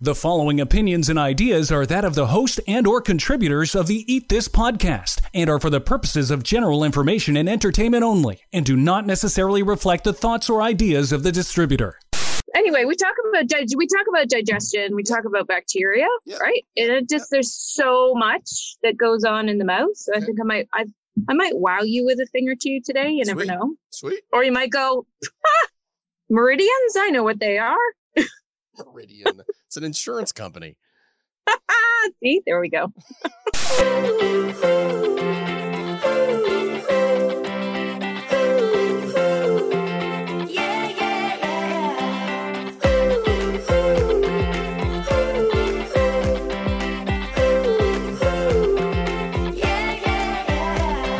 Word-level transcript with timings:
The 0.00 0.14
following 0.14 0.60
opinions 0.60 1.08
and 1.08 1.18
ideas 1.18 1.70
are 1.70 1.86
that 1.86 2.04
of 2.04 2.16
the 2.16 2.26
host 2.26 2.58
and 2.66 2.84
or 2.84 3.00
contributors 3.00 3.76
of 3.76 3.86
the 3.86 4.04
Eat 4.12 4.28
This 4.28 4.48
podcast 4.48 5.22
and 5.32 5.48
are 5.48 5.60
for 5.60 5.70
the 5.70 5.80
purposes 5.80 6.32
of 6.32 6.42
general 6.42 6.82
information 6.82 7.36
and 7.36 7.48
entertainment 7.48 8.02
only 8.02 8.40
and 8.52 8.66
do 8.66 8.76
not 8.76 9.06
necessarily 9.06 9.62
reflect 9.62 10.02
the 10.02 10.12
thoughts 10.12 10.50
or 10.50 10.60
ideas 10.62 11.12
of 11.12 11.22
the 11.22 11.30
distributor. 11.30 11.96
Anyway, 12.56 12.84
we 12.84 12.96
talk 12.96 13.14
about 13.30 13.46
dig- 13.46 13.68
we 13.76 13.86
talk 13.86 14.04
about 14.08 14.28
digestion, 14.28 14.96
we 14.96 15.04
talk 15.04 15.24
about 15.24 15.46
bacteria, 15.46 16.06
Yeah. 16.26 16.38
right? 16.38 16.64
And 16.76 16.90
it 16.90 17.08
just 17.08 17.30
there's 17.30 17.54
so 17.54 18.14
much 18.16 18.76
that 18.82 18.96
goes 18.96 19.22
on 19.24 19.48
in 19.48 19.58
the 19.58 19.64
mouth. 19.64 19.94
So 19.96 20.12
I 20.14 20.20
think 20.20 20.38
I 20.40 20.44
might 20.44 20.68
I 20.72 20.84
I 21.28 21.34
might 21.34 21.56
wow 21.56 21.82
you 21.82 22.04
with 22.04 22.18
a 22.18 22.26
thing 22.26 22.48
or 22.48 22.56
two 22.60 22.80
today. 22.84 23.10
You 23.10 23.24
never 23.24 23.44
know. 23.44 23.74
Sweet. 23.90 24.22
Or 24.32 24.42
you 24.42 24.50
might 24.52 24.70
go, 24.70 25.06
"Ah, 25.24 25.68
meridians. 26.28 26.96
I 26.98 27.10
know 27.10 27.22
what 27.22 27.38
they 27.38 27.58
are. 27.58 27.76
Meridian. 28.92 29.40
It's 29.74 29.76
an 29.76 29.84
insurance 29.84 30.30
company. 30.30 30.76
See, 32.22 32.42
there 32.46 32.60
we 32.60 32.68
go. 32.68 32.92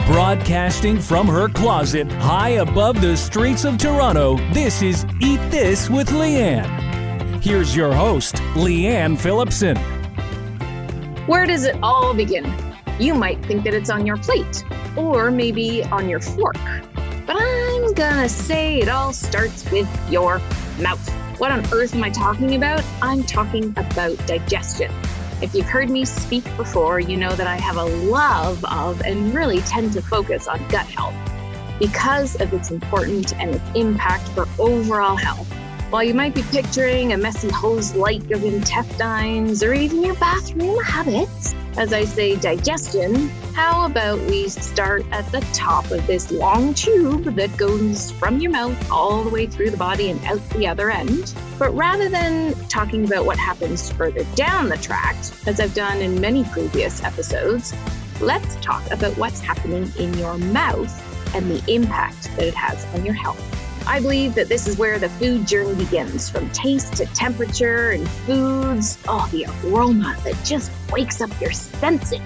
Broadcasting 0.07 1.01
from 1.01 1.27
her 1.27 1.49
closet 1.49 2.11
high 2.13 2.51
above 2.51 3.01
the 3.01 3.17
streets 3.17 3.65
of 3.65 3.79
Toronto, 3.79 4.37
this 4.53 4.81
is 4.81 5.05
Eat 5.21 5.41
This 5.51 5.91
with 5.91 6.11
Leanne. 6.11 6.84
Here's 7.45 7.77
your 7.77 7.93
host, 7.93 8.37
Leanne 8.55 9.19
Phillipson. 9.19 9.77
Where 11.27 11.45
does 11.45 11.67
it 11.67 11.77
all 11.83 12.15
begin? 12.15 12.51
You 12.99 13.13
might 13.15 13.45
think 13.45 13.65
that 13.65 13.75
it's 13.75 13.91
on 13.91 14.07
your 14.07 14.17
plate 14.17 14.65
or 14.97 15.31
maybe 15.31 15.85
on 15.85 16.09
your 16.09 16.21
fork. 16.21 16.57
But 17.27 17.37
I'm 17.39 17.93
gonna 17.93 18.31
say 18.31 18.79
it 18.79 18.89
all 18.89 19.13
starts 19.13 19.71
with 19.71 19.87
your 20.11 20.39
mouth. 20.81 21.07
What 21.39 21.51
on 21.51 21.61
earth 21.71 21.95
am 21.95 22.03
I 22.03 22.09
talking 22.09 22.55
about? 22.55 22.83
I'm 23.03 23.23
talking 23.23 23.75
about 23.77 24.17
digestion. 24.27 24.91
If 25.43 25.55
you've 25.55 25.67
heard 25.67 25.91
me 25.91 26.07
speak 26.07 26.45
before, 26.57 26.99
you 26.99 27.19
know 27.19 27.37
that 27.37 27.47
I 27.47 27.57
have 27.57 27.77
a 27.77 27.85
love 27.85 28.65
of 28.65 29.03
and 29.03 29.35
really 29.35 29.61
tend 29.61 29.93
to 29.93 30.01
focus 30.01 30.49
on 30.49 30.67
gut 30.69 30.87
health 30.87 31.15
because 31.79 32.41
of 32.41 32.55
its 32.55 32.71
importance 32.71 33.35
and 33.35 33.55
its 33.55 33.65
impact 33.75 34.29
for 34.31 34.49
overall 34.59 35.17
health. 35.17 35.47
While 35.95 36.03
you 36.03 36.15
might 36.15 36.35
be 36.35 36.43
picturing 36.43 37.13
a 37.13 37.17
messy 37.17 37.49
hose 37.51 37.95
like 37.95 38.29
of 38.33 38.43
intestines 38.43 39.63
or 39.63 39.73
even 39.75 40.03
your 40.03 40.17
bathroom 40.17 40.83
habits, 40.83 41.55
as 41.77 41.93
I 41.93 42.05
say 42.05 42.35
digestion, 42.35 43.29
how 43.55 43.87
about 43.87 44.19
we 44.23 44.49
start 44.49 45.07
at 45.13 45.25
the 45.31 45.41
top 45.53 45.89
of 45.93 46.05
this 46.09 46.33
long 46.33 46.75
tube 46.75 47.37
that 47.37 47.57
goes 47.57 48.11
from 48.11 48.41
your 48.41 48.51
mouth 48.51 48.91
all 48.91 49.23
the 49.23 49.31
way 49.31 49.47
through 49.47 49.71
the 49.71 49.77
body 49.77 50.11
and 50.11 50.21
out 50.25 50.41
the 50.51 50.67
other 50.67 50.91
end? 50.91 51.33
But 51.61 51.73
rather 51.77 52.09
than 52.09 52.55
talking 52.67 53.05
about 53.05 53.25
what 53.25 53.39
happens 53.39 53.89
further 53.93 54.25
down 54.35 54.71
the 54.71 54.79
tract, 54.79 55.33
as 55.47 55.61
I've 55.61 55.75
done 55.75 55.99
in 55.99 56.21
many 56.21 56.43
previous 56.43 57.05
episodes, 57.05 57.73
let's 58.21 58.57
talk 58.57 58.85
about 58.91 59.17
what's 59.17 59.39
happening 59.39 59.93
in 59.97 60.13
your 60.15 60.39
mouth 60.39 60.93
and 61.37 61.49
the 61.49 61.73
impact 61.73 62.25
that 62.35 62.49
it 62.49 62.55
has 62.55 62.85
on 62.97 63.05
your 63.05 63.15
health. 63.15 63.54
I 63.87 64.01
believe 64.01 64.35
that 64.35 64.49
this 64.49 64.67
is 64.67 64.79
where 64.79 64.99
the 64.99 65.11
food 65.11 65.47
journey 65.47 65.75
begins 65.75 66.31
from 66.31 66.49
taste 66.51 66.95
to 66.97 67.07
temperature 67.07 67.91
and 67.91 68.09
foods. 68.09 68.99
Oh, 69.07 69.29
the 69.31 69.47
aroma 69.65 70.17
that 70.25 70.43
just 70.43 70.73
wakes 70.91 71.21
up 71.21 71.31
your 71.41 71.53
senses. 71.53 72.21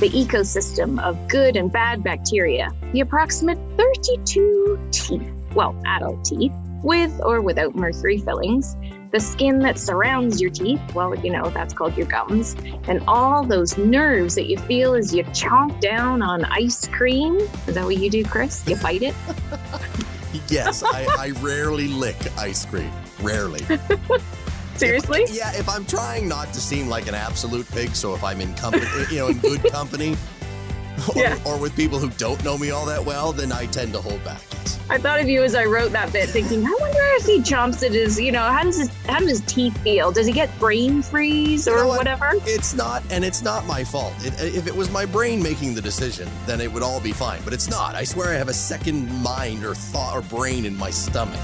The 0.00 0.10
ecosystem 0.10 1.00
of 1.00 1.28
good 1.28 1.56
and 1.56 1.70
bad 1.70 2.02
bacteria, 2.02 2.72
the 2.92 3.00
approximate 3.00 3.58
32 3.76 4.88
teeth, 4.90 5.30
well, 5.54 5.80
adult 5.86 6.24
teeth, 6.24 6.52
with 6.82 7.20
or 7.24 7.40
without 7.40 7.76
mercury 7.76 8.18
fillings, 8.18 8.76
the 9.12 9.20
skin 9.20 9.60
that 9.60 9.78
surrounds 9.78 10.40
your 10.40 10.50
teeth, 10.50 10.80
well, 10.94 11.14
you 11.14 11.30
know, 11.30 11.48
that's 11.50 11.72
called 11.72 11.96
your 11.96 12.06
gums, 12.06 12.56
and 12.88 13.04
all 13.06 13.44
those 13.44 13.78
nerves 13.78 14.34
that 14.34 14.46
you 14.46 14.58
feel 14.58 14.94
as 14.94 15.14
you 15.14 15.22
chomp 15.24 15.78
down 15.80 16.22
on 16.22 16.44
ice 16.46 16.88
cream. 16.88 17.36
Is 17.36 17.74
that 17.74 17.84
what 17.84 17.98
you 17.98 18.10
do, 18.10 18.24
Chris? 18.24 18.66
You 18.66 18.74
bite 18.76 19.02
it? 19.02 19.14
Yes, 20.48 20.82
I, 20.82 21.06
I 21.18 21.30
rarely 21.40 21.88
lick 21.88 22.16
ice 22.38 22.64
cream. 22.64 22.90
Rarely. 23.20 23.64
Seriously? 24.76 25.26
Yeah, 25.30 25.52
if 25.54 25.68
I'm 25.68 25.84
trying 25.84 26.28
not 26.28 26.52
to 26.54 26.60
seem 26.60 26.88
like 26.88 27.06
an 27.06 27.14
absolute 27.14 27.70
pig, 27.70 27.94
so 27.94 28.14
if 28.14 28.24
I'm 28.24 28.40
in 28.40 28.54
company, 28.54 28.86
you 29.10 29.18
know, 29.18 29.28
in 29.28 29.38
good 29.38 29.62
company, 29.70 30.16
Yeah. 31.16 31.38
or 31.44 31.58
with 31.58 31.74
people 31.74 31.98
who 31.98 32.10
don't 32.10 32.42
know 32.44 32.56
me 32.56 32.70
all 32.70 32.86
that 32.86 33.04
well, 33.04 33.32
then 33.32 33.50
I 33.52 33.66
tend 33.66 33.92
to 33.94 34.00
hold 34.00 34.22
back. 34.24 34.40
I 34.88 34.98
thought 34.98 35.20
of 35.20 35.28
you 35.28 35.42
as 35.42 35.54
I 35.54 35.64
wrote 35.64 35.90
that 35.92 36.12
bit, 36.12 36.28
thinking, 36.28 36.64
I 36.64 36.76
wonder 36.80 36.98
if 37.14 37.24
he 37.24 37.38
chomps 37.40 37.82
it 37.82 37.94
as, 37.94 38.20
you 38.20 38.30
know, 38.30 38.42
how 38.42 38.62
does 38.62 38.78
his 38.78 38.88
how 39.06 39.18
does 39.20 39.28
his 39.30 39.40
teeth 39.42 39.76
feel? 39.82 40.12
Does 40.12 40.26
he 40.26 40.32
get 40.32 40.56
brain 40.58 41.02
freeze 41.02 41.66
You 41.66 41.72
or 41.74 41.78
know 41.78 41.88
what? 41.88 41.98
whatever? 41.98 42.30
It's 42.44 42.74
not, 42.74 43.02
and 43.10 43.24
it's 43.24 43.42
not 43.42 43.66
my 43.66 43.82
fault. 43.84 44.12
It, 44.20 44.32
uh, 44.40 44.44
if 44.56 44.66
it 44.66 44.74
was 44.74 44.90
my 44.90 45.06
brain 45.06 45.42
making 45.42 45.74
the 45.74 45.80
decision, 45.82 46.28
then 46.46 46.60
it 46.60 46.70
would 46.72 46.82
all 46.82 47.00
be 47.00 47.12
fine. 47.12 47.40
But 47.44 47.52
it's 47.52 47.68
not. 47.70 47.94
I 47.94 48.04
swear 48.04 48.30
I 48.30 48.34
have 48.38 48.48
a 48.48 48.54
second 48.54 49.10
mind 49.22 49.64
or 49.64 49.74
thought 49.74 50.14
or 50.16 50.22
brain 50.22 50.64
in 50.66 50.76
my 50.76 50.90
stomach. 50.90 51.40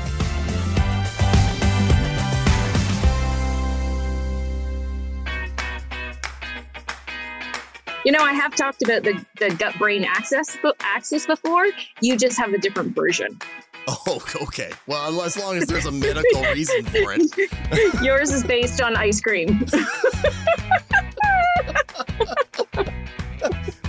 You 8.05 8.13
know, 8.13 8.21
I 8.21 8.33
have 8.33 8.55
talked 8.55 8.83
about 8.83 9.03
the, 9.03 9.25
the 9.39 9.51
gut 9.57 9.77
brain 9.79 10.05
access 10.05 10.57
axis 10.81 11.27
before. 11.27 11.67
You 12.01 12.17
just 12.17 12.39
have 12.39 12.53
a 12.53 12.59
different 12.59 12.95
version. 12.95 13.39
Oh, 13.87 14.23
okay. 14.43 14.71
Well, 14.87 15.23
as 15.23 15.37
long 15.37 15.57
as 15.57 15.67
there's 15.67 15.87
a 15.87 15.93
medical 16.07 16.43
reason 16.45 16.85
for 16.85 17.15
it. 17.17 18.03
Yours 18.03 18.31
is 18.33 18.45
based 18.45 18.81
on 18.81 18.97
ice 18.97 19.21
cream. 19.21 19.65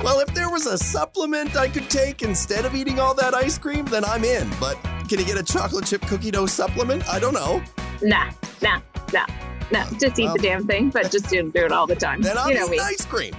Well, 0.02 0.22
if 0.22 0.34
there 0.34 0.50
was 0.50 0.66
a 0.66 0.78
supplement 0.78 1.58
I 1.58 1.68
could 1.68 1.90
take 1.90 2.22
instead 2.22 2.64
of 2.64 2.74
eating 2.74 3.00
all 3.00 3.14
that 3.16 3.36
ice 3.36 3.58
cream, 3.58 3.84
then 3.86 4.06
I'm 4.06 4.24
in. 4.24 4.50
But 4.60 4.76
can 5.10 5.20
you 5.20 5.26
get 5.26 5.38
a 5.38 5.44
chocolate 5.44 5.86
chip 5.86 6.02
cookie 6.04 6.32
dough 6.32 6.46
supplement? 6.46 7.08
I 7.10 7.20
don't 7.20 7.34
know. 7.34 7.62
nah, 8.02 8.32
nah, 8.62 8.80
nah, 9.14 9.26
nah. 9.72 9.86
Just 10.00 10.18
eat 10.18 10.24
Well- 10.26 10.34
the 10.36 10.40
damn 10.42 10.66
thing, 10.66 10.90
but 10.90 11.12
just 11.12 11.30
don't 11.30 11.54
do 11.54 11.66
it 11.66 11.72
all 11.74 11.86
the 11.86 11.98
time. 11.98 12.22
Then 12.22 12.38
I'm 12.38 12.48
you 12.50 12.56
know 12.56 12.66
eating 12.68 12.78
me. 12.78 12.80
ice 12.80 13.04
cream. 13.06 13.34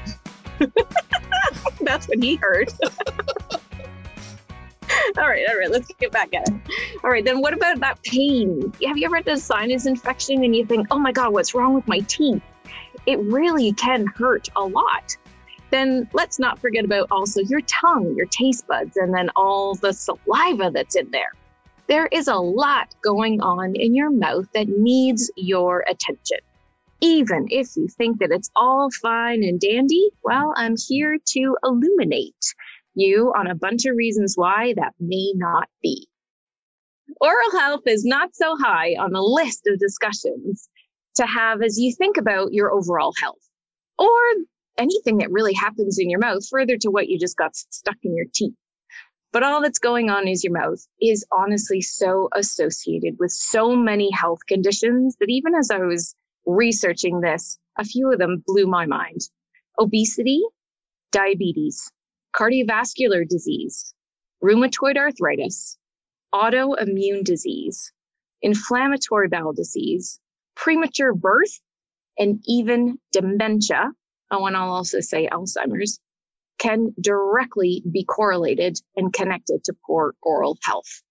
That's 1.81 2.09
what 2.09 2.22
he 2.22 2.37
heard. 2.37 2.72
all 5.19 5.28
right, 5.28 5.44
all 5.48 5.59
right, 5.59 5.71
let's 5.71 5.93
get 5.98 6.12
back 6.12 6.34
at 6.34 6.48
it. 6.48 6.54
All 7.03 7.10
right, 7.10 7.25
then 7.25 7.41
what 7.41 7.54
about 7.54 7.81
that 7.81 8.03
pain? 8.03 8.72
Have 8.87 8.99
you 8.99 9.06
ever 9.06 9.16
had 9.16 9.28
a 9.28 9.38
sinus 9.38 9.87
infection 9.87 10.44
and 10.44 10.54
you 10.54 10.66
think, 10.66 10.87
oh 10.91 10.99
my 10.99 11.12
God, 11.12 11.32
what's 11.32 11.54
wrong 11.54 11.75
with 11.75 11.87
my 11.88 12.00
teeth? 12.00 12.43
It 13.06 13.19
really 13.20 13.72
can 13.72 14.06
hurt 14.06 14.49
a 14.56 14.62
lot. 14.62 15.16
Then 15.70 16.09
let's 16.12 16.38
not 16.38 16.59
forget 16.59 16.84
about 16.84 17.06
also 17.10 17.41
your 17.41 17.60
tongue, 17.62 18.15
your 18.16 18.26
taste 18.26 18.66
buds, 18.66 18.97
and 18.97 19.15
then 19.15 19.31
all 19.37 19.75
the 19.75 19.93
saliva 19.93 20.70
that's 20.72 20.97
in 20.97 21.10
there. 21.10 21.32
There 21.87 22.06
is 22.06 22.28
a 22.28 22.37
lot 22.37 22.94
going 23.03 23.41
on 23.41 23.75
in 23.75 23.94
your 23.94 24.10
mouth 24.10 24.47
that 24.54 24.69
needs 24.69 25.31
your 25.37 25.84
attention. 25.88 26.38
Even 27.00 27.47
if 27.50 27.77
you 27.77 27.88
think 27.88 28.19
that 28.21 28.31
it's 28.31 28.50
all 28.55 28.91
fine 28.91 29.43
and 29.43 29.59
dandy, 29.59 30.11
well, 30.22 30.53
I'm 30.55 30.75
here 30.77 31.16
to 31.28 31.56
illuminate 31.65 32.55
you 32.94 33.33
on 33.37 33.47
a 33.47 33.55
bunch 33.55 33.87
of 33.87 33.97
reasons 33.97 34.34
why 34.37 34.75
that 34.77 34.93
may 35.00 35.33
not 35.34 35.69
be. 35.83 36.09
Oral 37.21 37.53
health 37.53 37.83
is 37.87 38.05
not 38.05 38.34
so 38.34 38.56
high 38.56 38.97
on 38.99 39.12
the 39.12 39.22
list 39.22 39.66
of 39.66 39.78
discussions 39.78 40.69
to 41.16 41.27
have 41.27 41.62
as 41.62 41.78
you 41.78 41.94
think 41.97 42.16
about 42.16 42.53
your 42.53 42.72
overall 42.72 43.12
health 43.20 43.49
or 43.99 44.08
anything 44.79 45.19
that 45.19 45.31
really 45.31 45.55
happens 45.55 45.99
in 45.99 46.08
your 46.08 46.20
mouth, 46.20 46.47
further 46.49 46.76
to 46.79 46.91
what 46.91 47.08
you 47.08 47.19
just 47.19 47.37
got 47.37 47.56
stuck 47.56 47.97
in 48.02 48.17
your 48.17 48.26
teeth. 48.32 48.55
But 49.32 49.43
all 49.43 49.62
that's 49.62 49.79
going 49.79 50.11
on 50.11 50.26
is 50.26 50.43
your 50.43 50.52
mouth 50.52 50.85
is 51.00 51.25
honestly 51.32 51.82
so 51.82 52.29
associated 52.35 53.17
with 53.19 53.31
so 53.31 53.76
many 53.76 54.11
health 54.11 54.41
conditions 54.49 55.17
that 55.20 55.29
even 55.29 55.55
as 55.55 55.70
I 55.70 55.79
was 55.79 56.14
researching 56.46 57.20
this, 57.20 57.58
a 57.78 57.84
few 57.84 58.12
of 58.12 58.19
them 58.19 58.42
blew 58.46 58.66
my 58.66 58.87
mind. 58.87 59.20
Obesity, 59.78 60.42
diabetes, 61.12 61.90
cardiovascular 62.34 63.26
disease, 63.28 63.94
rheumatoid 64.42 64.96
arthritis, 64.96 65.78
autoimmune 66.34 67.25
disease, 67.25 67.92
inflammatory 68.42 69.28
bowel 69.28 69.52
disease, 69.52 70.20
premature 70.54 71.14
birth, 71.14 71.60
and 72.19 72.40
even 72.46 72.98
dementia. 73.12 73.90
Oh, 74.31 74.46
and 74.46 74.56
I'll 74.56 74.70
also 74.70 75.00
say 75.00 75.28
Alzheimer's 75.28 75.98
can 76.58 76.94
directly 77.00 77.82
be 77.90 78.04
correlated 78.04 78.78
and 78.94 79.12
connected 79.12 79.64
to 79.64 79.75
poor 79.87 80.14
oral 80.22 80.58
health. 80.62 81.02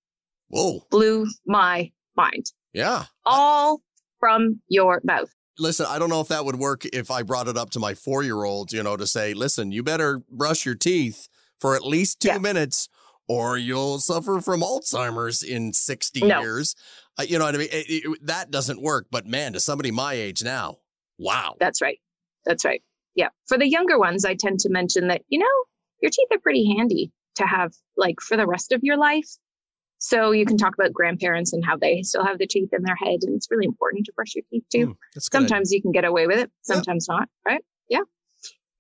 Whoa. 0.50 0.86
Blew 0.92 1.28
my 1.46 1.92
mind. 2.16 2.46
Yeah. 2.74 3.06
All 3.26 3.82
from 4.20 4.62
your 4.68 5.02
mouth. 5.04 5.30
listen, 5.58 5.86
I 5.90 6.00
don't 6.00 6.10
know 6.10 6.22
if 6.22 6.30
that 6.30 6.46
would 6.46 6.56
work 6.56 6.86
if 6.86 7.12
I 7.12 7.22
brought 7.22 7.50
it 7.50 7.58
up 7.58 7.70
to 7.72 7.80
my 7.80 7.94
four 7.94 8.24
year 8.24 8.44
old, 8.46 8.72
you 8.72 8.82
know, 8.82 8.96
to 8.96 9.06
say, 9.06 9.34
listen, 9.34 9.72
you 9.74 9.84
better 9.84 10.22
brush 10.32 10.66
your 10.66 10.76
teeth 10.76 11.28
for 11.60 11.76
at 11.76 11.86
least 11.86 12.22
two 12.22 12.30
Yeah. 12.30 12.38
minutes 12.38 12.88
or 13.28 13.58
you'll 13.58 14.00
suffer 14.00 14.40
from 14.40 14.62
Alzheimer's 14.62 15.44
in 15.44 15.74
60 15.74 16.22
No. 16.22 16.40
years. 16.40 16.76
Uh, 17.20 17.24
you 17.24 17.38
know 17.38 17.44
what 17.46 17.56
I 17.56 17.58
mean? 17.58 17.68
It- 17.74 17.90
it- 18.06 18.26
that 18.26 18.52
doesn't 18.52 18.82
work. 18.82 19.08
But 19.12 19.26
man, 19.28 19.52
to 19.54 19.60
somebody 19.60 19.92
my 19.92 20.14
age 20.14 20.42
now, 20.44 20.78
wow. 21.18 21.56
That's 21.60 21.82
right. 21.82 22.00
That's 22.46 22.64
right. 22.64 22.82
Yeah. 23.16 23.28
For 23.48 23.58
the 23.58 23.68
younger 23.68 24.00
ones, 24.00 24.24
I 24.24 24.36
tend 24.36 24.62
to 24.62 24.70
mention 24.70 25.10
that, 25.10 25.24
you 25.28 25.40
know, 25.40 25.46
your 26.02 26.10
teeth 26.10 26.30
are 26.32 26.40
pretty 26.40 26.74
handy 26.78 27.12
to 27.36 27.46
have 27.46 27.74
like 27.98 28.22
for 28.22 28.38
the 28.38 28.48
rest 28.48 28.72
of 28.72 28.80
your 28.82 28.96
life. 28.98 29.28
So 30.00 30.32
you 30.32 30.46
can 30.46 30.58
talk 30.58 30.74
about 30.74 30.94
grandparents 30.94 31.52
and 31.54 31.64
how 31.64 31.76
they 31.78 32.02
still 32.04 32.26
have 32.26 32.40
the 32.40 32.48
teeth 32.48 32.70
in 32.72 32.84
their 32.84 32.96
head. 32.96 33.20
And 33.22 33.36
it's 33.36 33.52
really 33.52 33.66
important 33.66 34.06
to 34.06 34.14
brush 34.14 34.34
your 34.34 34.46
teeth 34.50 34.64
too. 34.72 34.86
Hmm, 34.86 34.92
that's 35.14 35.28
a 35.28 35.30
good 35.30 35.38
idea. 35.38 35.48
Sometimes 35.50 35.72
you 35.72 35.82
can 35.82 35.92
get 35.92 36.06
away 36.06 36.26
with 36.26 36.40
it, 36.40 36.52
sometimes 36.62 37.08
not, 37.10 37.28
right? 37.46 37.64
Yeah. 37.90 38.02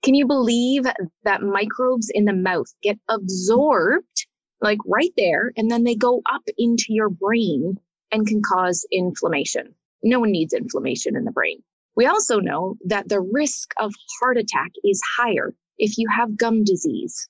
Can 0.02 0.16
you 0.16 0.26
believe 0.28 0.84
that 1.24 1.42
microbes 1.42 2.10
in 2.14 2.24
the 2.24 2.34
mouth 2.34 2.68
get 2.82 2.98
absorbed 3.10 4.28
like 4.62 4.80
right 4.86 5.12
there 5.18 5.52
and 5.58 5.70
then 5.70 5.84
they 5.84 5.96
go 5.96 6.22
up 6.32 6.44
into 6.58 6.88
your 6.90 7.10
brain 7.10 7.76
and 8.12 8.26
can 8.26 8.42
cause 8.42 8.88
inflammation? 8.90 9.76
No 10.02 10.22
one 10.22 10.32
needs 10.32 10.54
inflammation 10.54 11.18
in 11.18 11.26
the 11.26 11.32
brain. 11.32 11.62
We 11.98 12.06
also 12.06 12.40
know 12.40 12.78
that 12.86 13.10
the 13.10 13.20
risk 13.20 13.72
of 13.78 13.94
heart 14.22 14.38
attack 14.38 14.72
is 14.86 15.02
higher 15.18 15.54
if 15.78 15.98
you 15.98 16.08
have 16.08 16.38
gum 16.38 16.64
disease. 16.64 17.28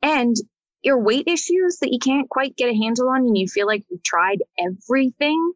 And 0.00 0.36
your 0.82 1.02
weight 1.02 1.28
issues 1.28 1.78
that 1.80 1.92
you 1.92 1.98
can't 1.98 2.28
quite 2.28 2.56
get 2.56 2.70
a 2.70 2.76
handle 2.76 3.08
on 3.08 3.22
and 3.26 3.36
you 3.36 3.46
feel 3.46 3.66
like 3.66 3.84
you've 3.90 4.02
tried 4.02 4.42
everything, 4.58 5.52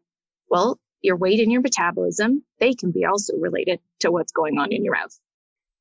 well, 0.49 0.79
your 1.01 1.17
weight 1.17 1.39
and 1.39 1.51
your 1.51 1.61
metabolism, 1.61 2.43
they 2.59 2.73
can 2.73 2.91
be 2.91 3.05
also 3.05 3.35
related 3.37 3.79
to 3.99 4.11
what's 4.11 4.31
going 4.31 4.57
on 4.57 4.71
in 4.71 4.83
your 4.83 4.95
mouth. 4.95 5.17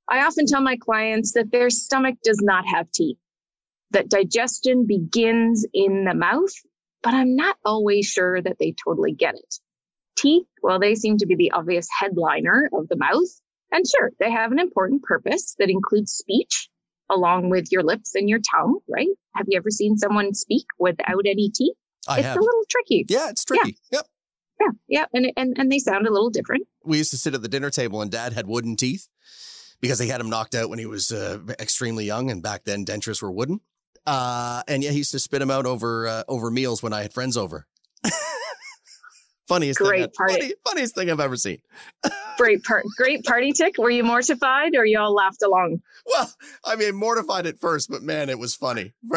I 0.09 0.25
often 0.27 0.47
tell 0.47 0.61
my 0.61 0.77
clients 0.77 1.33
that 1.33 1.51
their 1.51 1.71
stomach 1.71 2.17
does 2.23 2.41
not 2.43 2.67
have 2.67 2.91
teeth, 2.93 3.19
that 3.93 4.09
digestion 4.09 4.87
begins 4.87 5.67
in 5.73 6.05
the 6.05 6.15
mouth, 6.15 6.53
but 7.03 7.15
I'm 7.15 7.37
not 7.37 7.57
always 7.65 8.07
sure 8.07 8.41
that 8.41 8.59
they 8.59 8.73
totally 8.73 9.13
get 9.13 9.35
it. 9.35 9.55
Teeth, 10.17 10.47
well, 10.63 10.79
they 10.79 10.95
seem 10.95 11.19
to 11.19 11.27
be 11.27 11.37
the 11.37 11.53
obvious 11.53 11.89
headliner 11.91 12.69
of 12.73 12.89
the 12.89 12.97
mouth. 12.97 13.29
And 13.73 13.85
sure, 13.87 14.13
they 14.21 14.31
have 14.31 14.53
an 14.53 14.59
important 14.59 15.03
purpose 15.03 15.57
that 15.59 15.71
includes 15.71 16.13
speech 16.13 16.69
along 17.11 17.51
with 17.51 17.71
your 17.71 17.83
lips 17.83 18.15
and 18.15 18.29
your 18.29 18.41
tongue, 18.55 18.79
right? 18.89 19.09
Have 19.35 19.47
you 19.49 19.57
ever 19.57 19.71
seen 19.71 19.97
someone 19.97 20.35
speak 20.35 20.67
without 20.79 21.27
any 21.27 21.51
teeth? 21.51 21.77
I 22.09 22.19
it's 22.19 22.27
have. 22.27 22.37
a 22.37 22.41
little 22.41 22.65
tricky. 22.69 23.07
Yeah, 23.09 23.31
it's 23.31 23.45
tricky. 23.45 23.79
Yep. 23.93 24.07
Yeah, 24.61 24.69
yeah, 24.89 25.05
and 25.13 25.33
and 25.37 25.59
and 25.59 25.73
they 25.73 25.79
sound 25.81 26.07
a 26.07 26.13
little 26.13 26.31
different. 26.31 26.67
We 26.85 26.99
used 26.99 27.11
to 27.11 27.17
sit 27.17 27.35
at 27.35 27.43
the 27.43 27.49
dinner 27.49 27.71
table 27.71 28.01
and 28.01 28.11
dad 28.11 28.35
had 28.35 28.47
wooden 28.47 28.77
teeth 28.77 29.09
because 29.81 29.99
he 29.99 30.09
had 30.09 30.21
them 30.21 30.31
knocked 30.31 30.55
out 30.55 30.71
when 30.71 30.79
he 30.79 30.87
was 30.87 31.11
uh, 31.11 31.41
extremely 31.59 32.05
young. 32.05 32.31
And 32.31 32.43
back 32.43 32.65
then, 32.65 32.85
dentures 32.85 33.21
were 33.21 33.33
wooden. 33.33 33.61
Uh, 34.07 34.63
and 34.69 34.85
yeah, 34.85 34.91
he 34.91 34.99
used 34.99 35.13
to 35.13 35.19
spit 35.19 35.41
them 35.41 35.51
out 35.51 35.67
over 35.67 36.07
uh, 36.07 36.23
over 36.29 36.51
meals 36.51 36.83
when 36.83 36.93
I 36.93 37.03
had 37.03 37.13
friends 37.13 37.37
over. 37.37 37.67
funniest 39.49 39.79
Great 39.79 40.01
thing, 40.03 40.11
party. 40.17 40.35
funny, 40.41 40.55
funniest 40.67 40.95
thing 40.95 41.11
I've 41.11 41.21
ever 41.21 41.37
seen. 41.37 41.59
Great 42.37 42.65
part, 42.65 42.85
great 42.97 43.23
party 43.25 43.53
tick. 43.53 43.79
Were 43.79 43.91
you 43.91 44.03
mortified 44.03 44.75
or 44.75 44.85
you 44.85 44.99
all 44.99 45.15
laughed 45.15 45.43
along? 45.43 45.81
Well, 46.05 46.33
I 46.65 46.75
mean, 46.75 46.97
mortified 46.97 47.47
at 47.47 47.61
first, 47.61 47.89
but 47.89 48.03
man, 48.03 48.29
it 48.29 48.39
was 48.41 48.57
funny. 48.57 48.93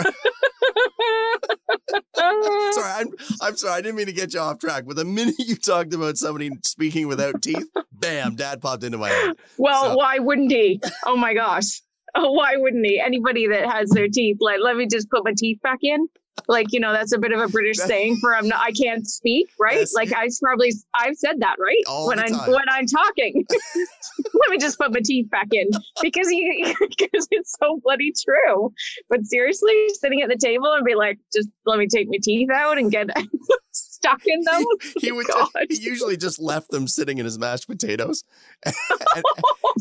sorry, 2.16 2.92
I'm, 2.94 3.08
I'm 3.42 3.56
sorry. 3.58 3.74
I 3.74 3.82
didn't 3.82 3.96
mean 3.96 4.06
to 4.08 4.14
get 4.14 4.34
you 4.34 4.40
off 4.40 4.60
track, 4.60 4.84
but 4.86 4.96
the 4.96 5.06
minute 5.18 5.36
you 5.40 5.56
talked 5.56 5.94
about 5.94 6.18
somebody 6.18 6.52
speaking 6.64 7.08
without 7.08 7.42
teeth, 7.42 7.68
bam, 7.92 8.36
dad 8.36 8.62
popped 8.62 8.84
into 8.84 8.98
my 8.98 9.10
head. 9.10 9.36
well, 9.58 9.84
So- 9.92 9.96
why 9.98 10.20
wouldn't 10.20 10.52
he? 10.52 10.80
Oh 11.06 11.16
my 11.18 11.34
gosh. 11.34 11.82
Oh, 12.16 12.32
why 12.32 12.56
wouldn't 12.58 12.86
he? 12.86 13.00
Anybody 13.00 13.48
that 13.48 13.70
has 13.70 13.90
their 13.90 14.08
teeth, 14.08 14.38
like, 14.40 14.60
let 14.64 14.76
me 14.76 14.88
just 14.88 15.10
put 15.10 15.24
my 15.24 15.34
teeth 15.38 15.60
back 15.62 15.80
in. 15.82 16.08
Like, 16.48 16.68
you 16.72 16.80
know, 16.80 16.94
that's 16.94 17.14
a 17.14 17.18
bit 17.18 17.32
of 17.32 17.40
a 17.40 17.48
British 17.48 17.78
saying 17.78 18.18
for 18.22 18.36
I'm 18.36 18.48
not, 18.48 18.60
I 18.60 18.72
can't 18.72 19.06
speak, 19.06 19.50
right? 19.60 19.80
Yes. 19.80 19.94
Like 19.94 20.14
I 20.14 20.30
probably, 20.42 20.74
I've 20.96 21.16
said 21.18 21.40
that, 21.40 21.58
right? 21.60 21.84
All 21.88 22.08
when 22.08 22.20
I'm, 22.20 22.30
time. 22.30 22.52
when 22.52 22.70
I'm 22.70 22.86
talking, 22.86 23.46
let 24.34 24.50
me 24.50 24.58
just 24.58 24.78
put 24.78 24.94
my 24.94 25.02
teeth 25.04 25.30
back 25.30 25.48
in 25.52 25.70
because 26.02 26.28
you, 26.30 26.76
because 26.98 27.28
it's 27.32 27.56
so 27.60 27.80
bloody 27.84 28.14
true. 28.24 28.72
But 29.10 29.26
seriously, 29.26 29.90
sitting 29.94 30.22
at 30.22 30.30
the 30.30 30.38
table 30.38 30.72
and 30.74 30.86
be 30.86 30.96
like, 30.96 31.18
just 31.34 31.50
let 31.66 31.80
me 31.80 31.88
take 31.88 32.08
my 32.10 32.18
teeth 32.22 32.50
out 32.52 32.78
and 32.78 32.92
get 32.92 33.10
stuck 33.98 34.22
in 34.26 34.42
them. 34.42 34.64
He 35.00 35.12
would. 35.12 35.28
God. 35.28 35.50
he 35.70 35.78
usually 35.80 36.18
just 36.18 36.40
left 36.40 36.70
them 36.70 36.88
sitting 36.88 37.18
in 37.18 37.26
his 37.26 37.38
mashed 37.38 37.68
potatoes, 37.68 38.24
and, 38.66 39.24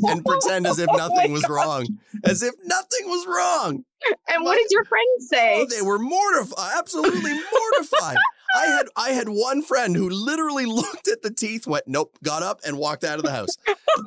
and 0.02 0.24
pretend 0.24 0.66
as 0.66 0.78
if 0.78 0.88
Oh 0.90 0.96
nothing 0.96 1.30
my 1.30 1.34
was 1.34 1.42
God. 1.42 1.52
wrong, 1.52 1.86
as 2.24 2.42
if 2.42 2.54
nothing 2.64 3.06
was 3.06 3.26
wrong. 3.26 3.84
And 4.28 4.44
what 4.44 4.56
did 4.56 4.66
your 4.70 4.84
friends 4.84 5.06
oh, 5.22 5.26
say? 5.30 5.60
Oh, 5.62 5.66
they 5.66 5.82
were 5.82 5.98
mortified, 5.98 6.72
absolutely 6.78 7.32
mortified. 7.32 8.16
I 8.56 8.66
had 8.66 8.86
I 8.96 9.10
had 9.10 9.28
one 9.28 9.62
friend 9.62 9.96
who 9.96 10.08
literally 10.08 10.66
looked 10.66 11.08
at 11.08 11.22
the 11.22 11.30
teeth, 11.30 11.66
went 11.66 11.84
nope, 11.86 12.16
got 12.22 12.42
up 12.42 12.60
and 12.64 12.78
walked 12.78 13.04
out 13.04 13.18
of 13.18 13.24
the 13.24 13.32
house, 13.32 13.56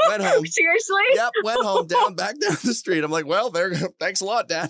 went 0.07 0.23
home. 0.23 0.45
Seriously? 0.45 1.01
Yep, 1.13 1.31
went 1.43 1.63
home, 1.63 1.87
down 1.87 2.15
back 2.15 2.39
down 2.39 2.57
the 2.63 2.73
street. 2.73 3.03
I'm 3.03 3.11
like, 3.11 3.25
well, 3.25 3.49
there, 3.49 3.73
thanks 3.99 4.21
a 4.21 4.25
lot, 4.25 4.47
Dad. 4.47 4.69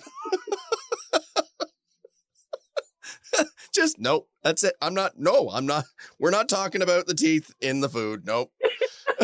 Just 3.80 3.98
nope. 3.98 4.28
That's 4.44 4.62
it. 4.66 4.74
I'm 4.81 4.94
not. 4.94 5.14
No, 5.18 5.50
I'm 5.54 5.66
not. 5.66 5.86
We're 6.20 6.31
not 6.31 6.50
talking 6.50 6.81
about 6.81 7.08
the 7.08 7.14
teeth 7.14 7.56
in 7.62 7.80
the 7.80 7.88
food. 7.88 8.26
Nope. 8.26 8.52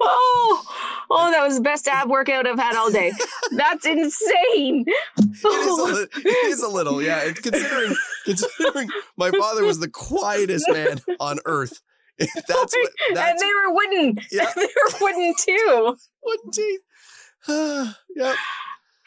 oh, 0.00 0.62
oh, 1.10 1.30
that 1.32 1.42
was 1.42 1.56
the 1.56 1.60
best 1.60 1.88
ab 1.88 2.08
workout 2.08 2.46
I've 2.46 2.60
had 2.60 2.76
all 2.76 2.92
day. 2.92 3.12
That's 3.50 3.84
insane. 3.84 4.84
It 4.86 5.44
is 5.44 5.44
a, 5.44 5.82
li- 5.82 6.06
it 6.14 6.46
is 6.52 6.62
a 6.62 6.68
little, 6.68 7.02
yeah. 7.02 7.32
Considering 7.32 7.96
considering 8.24 8.90
my 9.16 9.32
father 9.32 9.64
was 9.64 9.80
the 9.80 9.90
quietest 9.90 10.66
man 10.70 11.00
on 11.18 11.40
earth. 11.44 11.80
That's 12.18 12.76
what. 12.76 12.92
and 13.08 13.38
they 13.40 13.46
were 13.46 13.74
wooden. 13.74 14.18
Yeah. 14.30 14.52
they 14.54 14.62
were 14.62 14.98
wooden 15.00 15.34
too. 15.36 15.96
wooden 16.22 16.50
teeth. 16.52 16.80
yep. 18.14 18.36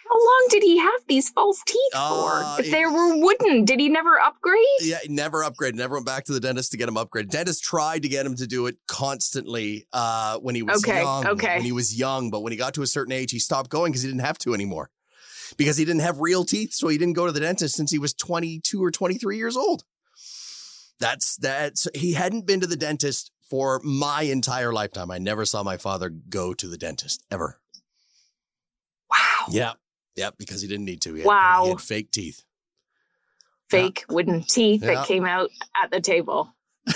How 0.08 0.16
long 0.20 0.48
did 0.50 0.62
he 0.64 0.78
have 0.78 1.02
these 1.08 1.30
false 1.30 1.62
teeth 1.66 1.80
Uh, 1.94 2.56
for? 2.58 2.62
If 2.62 2.72
they 2.72 2.86
were 2.86 3.18
wooden, 3.18 3.66
did 3.66 3.80
he 3.80 3.90
never 3.90 4.20
upgrade? 4.20 4.60
Yeah, 4.82 5.00
he 5.02 5.10
never 5.10 5.42
upgraded. 5.44 5.74
Never 5.76 5.96
went 5.96 6.06
back 6.06 6.26
to 6.26 6.34
the 6.34 6.40
dentist 6.40 6.72
to 6.72 6.78
get 6.78 6.88
him 6.88 6.96
upgraded. 6.96 7.30
Dentist 7.30 7.64
tried 7.64 8.04
to 8.04 8.08
get 8.10 8.26
him 8.26 8.36
to 8.36 8.46
do 8.46 8.68
it 8.68 8.78
constantly 8.88 9.88
uh, 9.94 10.38
when 10.40 10.54
he 10.56 10.62
was 10.62 10.84
Okay, 10.84 11.02
young. 11.02 11.26
okay. 11.28 11.56
When 11.56 11.64
he 11.66 11.72
was 11.72 11.98
young, 11.98 12.30
but 12.30 12.42
when 12.42 12.52
he 12.52 12.58
got 12.58 12.74
to 12.76 12.84
a 12.84 12.88
certain 12.88 13.12
age, 13.14 13.32
he 13.32 13.40
stopped 13.40 13.70
going 13.70 13.92
because 13.92 14.04
he 14.04 14.08
didn't 14.10 14.22
have 14.26 14.38
to 14.40 14.54
anymore. 14.54 14.92
Because 15.58 15.78
he 15.78 15.86
didn't 15.86 16.02
have 16.02 16.20
real 16.20 16.44
teeth, 16.46 16.74
so 16.74 16.88
he 16.88 16.98
didn't 16.98 17.14
go 17.14 17.26
to 17.26 17.32
the 17.32 17.40
dentist 17.40 17.76
since 17.76 17.92
he 17.92 18.00
was 18.00 18.14
22 18.14 18.84
or 18.84 18.92
23 18.92 19.38
years 19.38 19.56
old. 19.58 19.84
That's 21.00 21.36
that's 21.38 21.88
he 21.94 22.14
hadn't 22.14 22.46
been 22.48 22.62
to 22.62 22.68
the 22.68 22.76
dentist 22.78 23.32
for 23.50 23.80
my 23.84 24.22
entire 24.24 24.72
lifetime. 24.72 25.12
I 25.12 25.18
never 25.18 25.46
saw 25.46 25.62
my 25.62 25.78
father 25.78 26.10
go 26.10 26.54
to 26.54 26.68
the 26.68 26.78
dentist 26.78 27.24
ever. 27.30 27.60
Wow. 29.12 29.46
Yeah. 29.52 29.74
Yeah, 30.16 30.30
because 30.38 30.62
he 30.62 30.68
didn't 30.68 30.86
need 30.86 31.02
to. 31.02 31.14
He 31.14 31.20
had, 31.22 31.28
Wow. 31.28 31.64
He 31.66 31.70
had 31.72 31.82
fake 31.82 32.12
teeth. 32.12 32.44
Fake 33.70 34.06
wooden 34.10 34.44
teeth 34.44 34.82
Yeah. 34.84 34.96
that 34.96 35.08
came 35.08 35.26
out 35.26 35.50
at 35.82 35.92
the 35.92 36.02
table. 36.02 36.54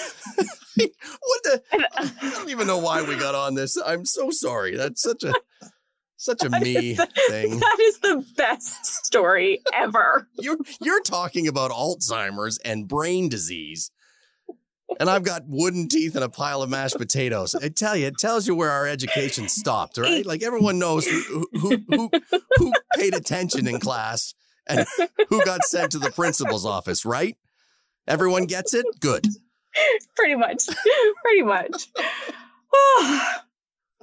What 0.78 1.44
the 1.44 1.62
I 1.74 2.30
don't 2.32 2.50
even 2.50 2.66
know 2.68 2.78
why 2.78 3.02
we 3.02 3.18
got 3.18 3.36
on 3.36 3.54
this. 3.56 3.76
I'm 3.86 4.06
so 4.06 4.30
sorry. 4.32 4.78
That's 4.78 5.02
such 5.02 5.24
a 5.26 5.34
such 6.16 6.42
a 6.44 6.50
me 6.62 6.96
thing. 7.28 7.60
That 7.60 7.78
is 7.82 8.00
the 8.00 8.26
best 8.38 8.86
story 8.86 9.60
ever. 9.74 10.28
You're 10.40 10.58
you're 10.80 11.02
talking 11.04 11.48
about 11.50 11.72
Alzheimer's 11.72 12.60
and 12.60 12.88
brain 12.88 13.28
disease. 13.28 13.92
And 15.00 15.10
I've 15.10 15.24
got 15.24 15.44
wooden 15.48 15.88
teeth 15.88 16.16
and 16.16 16.24
a 16.24 16.30
pile 16.30 16.62
of 16.62 16.70
mashed 16.70 16.98
potatoes. 16.98 17.56
I 17.56 17.70
tell 17.70 17.96
you, 17.96 18.08
it 18.08 18.18
tells 18.18 18.48
you 18.48 18.56
where 18.56 18.72
our 18.72 18.88
education 18.88 19.48
stopped, 19.48 19.98
right? 19.98 20.26
Like 20.26 20.44
everyone 20.44 20.80
knows 20.80 21.06
who 21.06 21.48
who 21.54 21.78
who, 21.88 22.12
who 22.58 22.74
paid 22.96 23.14
attention 23.14 23.68
in 23.68 23.80
class 23.80 24.34
and 24.68 24.86
who 25.30 25.44
got 25.46 25.64
sent 25.64 25.92
to 25.94 26.00
the 26.00 26.12
principal's 26.12 26.66
office, 26.66 27.06
right? 27.06 27.38
Everyone 28.08 28.46
gets 28.46 28.74
it? 28.74 28.86
Good. 29.00 29.26
Pretty 30.16 30.36
much. 30.36 30.66
Pretty 31.24 31.44
much. 31.44 31.88
Oh, 32.74 33.36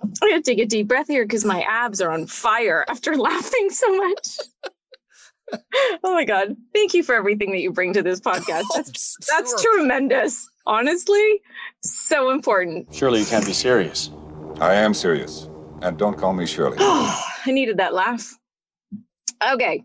I'm 0.02 0.12
going 0.20 0.42
to 0.42 0.50
take 0.50 0.58
a 0.58 0.66
deep 0.66 0.88
breath 0.88 1.08
here 1.08 1.24
because 1.24 1.44
my 1.44 1.62
abs 1.62 2.00
are 2.00 2.10
on 2.10 2.26
fire 2.26 2.84
after 2.88 3.16
laughing 3.16 3.70
so 3.70 3.96
much. 3.96 4.38
oh 6.04 6.14
my 6.14 6.24
God. 6.24 6.56
Thank 6.74 6.94
you 6.94 7.02
for 7.02 7.14
everything 7.14 7.50
that 7.52 7.60
you 7.60 7.72
bring 7.72 7.92
to 7.94 8.02
this 8.02 8.20
oh, 8.24 8.30
podcast. 8.30 8.64
That's, 8.74 9.16
that's 9.28 9.62
Sure. 9.62 9.78
tremendous. 9.78 10.48
Honestly, 10.66 11.42
so 11.82 12.30
important. 12.30 12.92
Surely 12.92 13.20
you 13.20 13.26
can't 13.26 13.46
be 13.46 13.52
serious. 13.52 14.10
I 14.60 14.74
am 14.74 14.94
serious. 14.94 15.48
And 15.82 15.96
don't 15.96 16.16
call 16.18 16.32
me 16.32 16.46
Shirley. 16.46 16.76
I 16.80 17.52
needed 17.52 17.76
that 17.78 17.94
laugh. 17.94 18.34
Okay. 19.52 19.84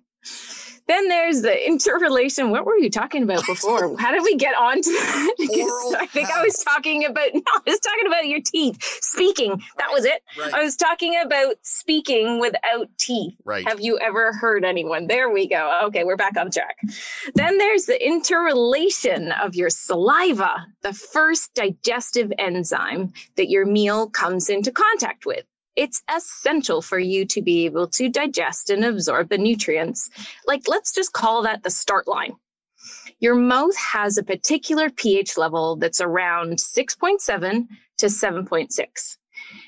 Then 0.92 1.08
there's 1.08 1.42
the 1.42 1.68
interrelation. 1.68 2.50
What 2.50 2.66
were 2.66 2.78
you 2.78 2.90
talking 2.90 3.24
about 3.24 3.46
before? 3.46 3.98
How 4.00 4.12
did 4.12 4.24
we 4.24 4.36
get 4.36 4.54
on 4.58 4.82
to 4.82 4.92
that? 4.92 5.36
I 5.98 6.06
think 6.06 6.30
I 6.30 6.44
was 6.44 6.58
talking 6.58 7.06
about 7.06 7.30
no, 7.34 7.42
I 7.46 7.62
was 7.66 7.80
talking 7.80 8.08
about 8.08 8.28
your 8.28 8.42
teeth. 8.42 8.78
Speaking. 9.02 9.64
That 9.78 9.88
was 9.94 10.04
it. 10.04 10.22
Right. 10.38 10.54
I 10.54 10.62
was 10.62 10.76
talking 10.76 11.16
about 11.24 11.56
speaking 11.62 12.42
without 12.42 12.90
teeth. 12.98 13.36
Right. 13.46 13.66
Have 13.66 13.80
you 13.80 14.00
ever 14.00 14.34
heard 14.34 14.66
anyone? 14.66 15.08
There 15.08 15.30
we 15.30 15.48
go. 15.48 15.80
Okay, 15.86 16.04
we're 16.04 16.18
back 16.18 16.36
on 16.36 16.52
track. 16.52 16.76
Then 17.36 17.58
there's 17.58 17.86
the 17.86 18.06
interrelation 18.06 19.32
of 19.32 19.56
your 19.56 19.70
saliva, 19.70 20.68
the 20.82 20.92
first 20.92 21.54
digestive 21.54 22.34
enzyme 22.38 23.14
that 23.38 23.50
your 23.50 23.66
meal 23.66 24.10
comes 24.10 24.50
into 24.50 24.74
contact 24.74 25.26
with. 25.26 25.46
It's 25.76 26.02
essential 26.14 26.82
for 26.82 27.00
you 27.00 27.26
to 27.28 27.42
be 27.42 27.66
able 27.66 27.88
to 27.90 28.10
digest 28.10 28.70
and 28.70 28.84
absorb 28.84 29.30
the 29.30 29.38
nutrients. 29.38 30.10
Like, 30.46 30.64
let's 30.68 30.94
just 30.94 31.14
call 31.14 31.44
that 31.44 31.64
the 31.64 31.70
start 31.70 32.08
line. 32.08 32.36
Your 33.20 33.36
mouth 33.36 33.76
has 33.78 34.18
a 34.18 34.24
particular 34.24 34.90
pH 34.90 35.38
level 35.38 35.76
that's 35.76 36.02
around 36.02 36.58
6.7 36.58 37.68
to 38.00 38.06
7.6. 38.08 39.18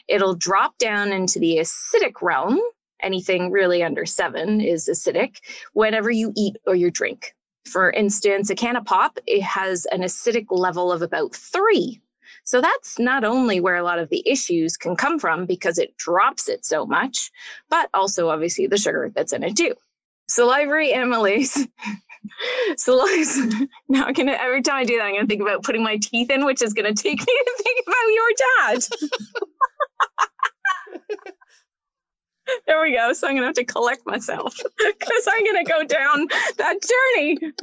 It'll 0.08 0.36
drop 0.36 0.78
down 0.78 1.12
into 1.12 1.40
the 1.40 1.58
acidic 1.58 2.22
realm. 2.22 2.60
Anything 3.02 3.52
really 3.52 3.84
under 3.84 4.06
seven 4.06 4.62
is 4.62 4.90
acidic 4.90 5.38
whenever 5.74 6.10
you 6.10 6.32
eat 6.36 6.58
or 6.66 6.76
you 6.76 6.90
drink. 6.90 7.34
For 7.66 7.92
instance, 7.92 8.50
a 8.50 8.56
can 8.56 8.76
of 8.76 8.86
pop, 8.86 9.20
it 9.26 9.42
has 9.42 9.86
an 9.86 10.02
acidic 10.02 10.48
level 10.50 10.92
of 10.92 11.02
about 11.02 11.36
three. 11.36 12.02
So 12.44 12.62
that's 12.62 13.00
not 13.00 13.24
only 13.24 13.60
where 13.60 13.76
a 13.76 13.84
lot 13.84 14.00
of 14.00 14.10
the 14.10 14.22
issues 14.26 14.78
can 14.78 14.96
come 14.96 15.20
from 15.20 15.46
because 15.46 15.78
it 15.78 15.96
drops 15.98 16.50
it 16.50 16.66
so 16.66 16.86
much, 16.86 17.32
but 17.70 17.90
also 17.94 18.30
obviously 18.30 18.68
the 18.68 18.78
sugar 18.78 19.12
that's 19.14 19.34
in 19.34 19.44
it 19.44 19.56
too. 19.56 19.76
Salivary 20.28 20.92
amylase. 20.92 21.68
Saliva. 22.78 23.68
Now 23.90 24.06
I'm 24.06 24.14
gonna 24.14 24.32
every 24.32 24.62
time 24.62 24.78
I 24.78 24.84
do 24.86 24.98
that, 24.98 25.04
I'm 25.04 25.16
gonna 25.16 25.28
think 25.28 25.42
about 25.42 25.64
putting 25.64 25.84
my 25.84 25.98
teeth 25.98 26.30
in, 26.32 26.46
which 26.46 26.62
is 26.62 26.74
gonna 26.74 26.94
take 26.94 27.20
me 27.20 27.26
to 27.26 27.64
think 27.64 27.86
about 27.88 28.08
your 28.14 28.32
dad. 28.38 28.84
there 32.66 32.82
we 32.82 32.96
go. 32.96 33.14
So 33.14 33.28
I'm 33.28 33.36
gonna 33.36 33.48
have 33.48 33.56
to 33.56 33.66
collect 33.66 34.06
myself 34.06 34.56
because 34.56 35.28
I'm 35.28 35.46
gonna 35.46 35.66
go 35.66 35.84
down 35.84 36.28
that 36.58 36.78
journey. 36.82 37.54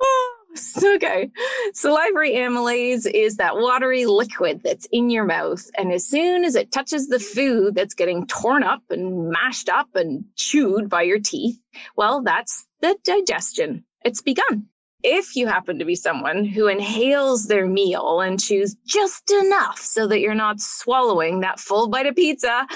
Oh. 0.00 0.37
okay. 0.82 1.30
Salivary 1.74 2.32
amylase 2.32 3.10
is 3.10 3.36
that 3.36 3.56
watery 3.56 4.06
liquid 4.06 4.62
that's 4.62 4.86
in 4.90 5.10
your 5.10 5.24
mouth. 5.24 5.64
And 5.76 5.92
as 5.92 6.06
soon 6.06 6.44
as 6.44 6.54
it 6.54 6.72
touches 6.72 7.08
the 7.08 7.20
food 7.20 7.74
that's 7.74 7.94
getting 7.94 8.26
torn 8.26 8.62
up 8.62 8.82
and 8.90 9.30
mashed 9.30 9.68
up 9.68 9.94
and 9.94 10.24
chewed 10.36 10.88
by 10.88 11.02
your 11.02 11.20
teeth, 11.20 11.58
well, 11.96 12.22
that's 12.22 12.66
the 12.80 12.96
digestion. 13.04 13.84
It's 14.04 14.22
begun. 14.22 14.66
If 15.04 15.36
you 15.36 15.46
happen 15.46 15.78
to 15.78 15.84
be 15.84 15.94
someone 15.94 16.44
who 16.44 16.66
inhales 16.66 17.46
their 17.46 17.66
meal 17.66 18.20
and 18.20 18.40
chews 18.40 18.74
just 18.84 19.30
enough 19.30 19.78
so 19.78 20.08
that 20.08 20.18
you're 20.18 20.34
not 20.34 20.60
swallowing 20.60 21.40
that 21.40 21.60
full 21.60 21.86
bite 21.88 22.06
of 22.06 22.16
pizza, 22.16 22.66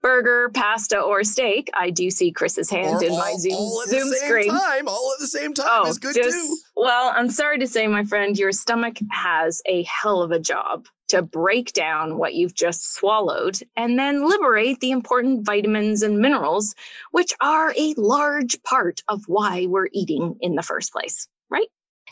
burger, 0.00 0.48
pasta, 0.54 1.00
or 1.00 1.24
steak, 1.24 1.70
I 1.74 1.90
do 1.90 2.08
see 2.08 2.30
Chris's 2.30 2.70
hand 2.70 3.02
Or 3.02 3.04
in 3.04 3.10
all, 3.10 3.18
my 3.18 3.34
Zoom, 3.36 3.54
all 3.54 3.82
at 3.82 3.88
Zoom 3.88 4.10
the 4.10 4.14
same 4.16 4.28
screen. 4.28 4.50
time. 4.50 4.86
All 4.86 5.12
at 5.14 5.20
the 5.20 5.26
same 5.26 5.54
time 5.54 5.66
Oh, 5.68 5.88
is 5.88 5.98
good 5.98 6.14
just- 6.14 6.30
too. 6.30 6.56
Well, 6.76 7.12
I'm 7.16 7.30
sorry 7.30 7.58
to 7.58 7.66
say, 7.66 7.88
my 7.88 8.04
friend, 8.04 8.38
your 8.38 8.52
stomach 8.52 8.98
has 9.10 9.60
a 9.66 9.82
hell 9.82 10.22
of 10.22 10.30
a 10.30 10.38
job 10.38 10.86
to 11.08 11.20
break 11.20 11.72
down 11.72 12.16
what 12.16 12.34
you've 12.34 12.54
just 12.54 12.94
swallowed 12.94 13.58
and 13.76 13.98
then 13.98 14.26
liberate 14.26 14.78
the 14.78 14.92
important 14.92 15.44
vitamins 15.44 16.02
and 16.02 16.20
minerals, 16.20 16.74
which 17.10 17.34
are 17.40 17.74
a 17.76 17.94
large 17.98 18.62
part 18.62 19.02
of 19.08 19.24
why 19.26 19.66
we're 19.66 19.88
eating 19.92 20.36
in 20.40 20.54
the 20.54 20.62
first 20.62 20.92
place, 20.92 21.26
right? 21.52 21.68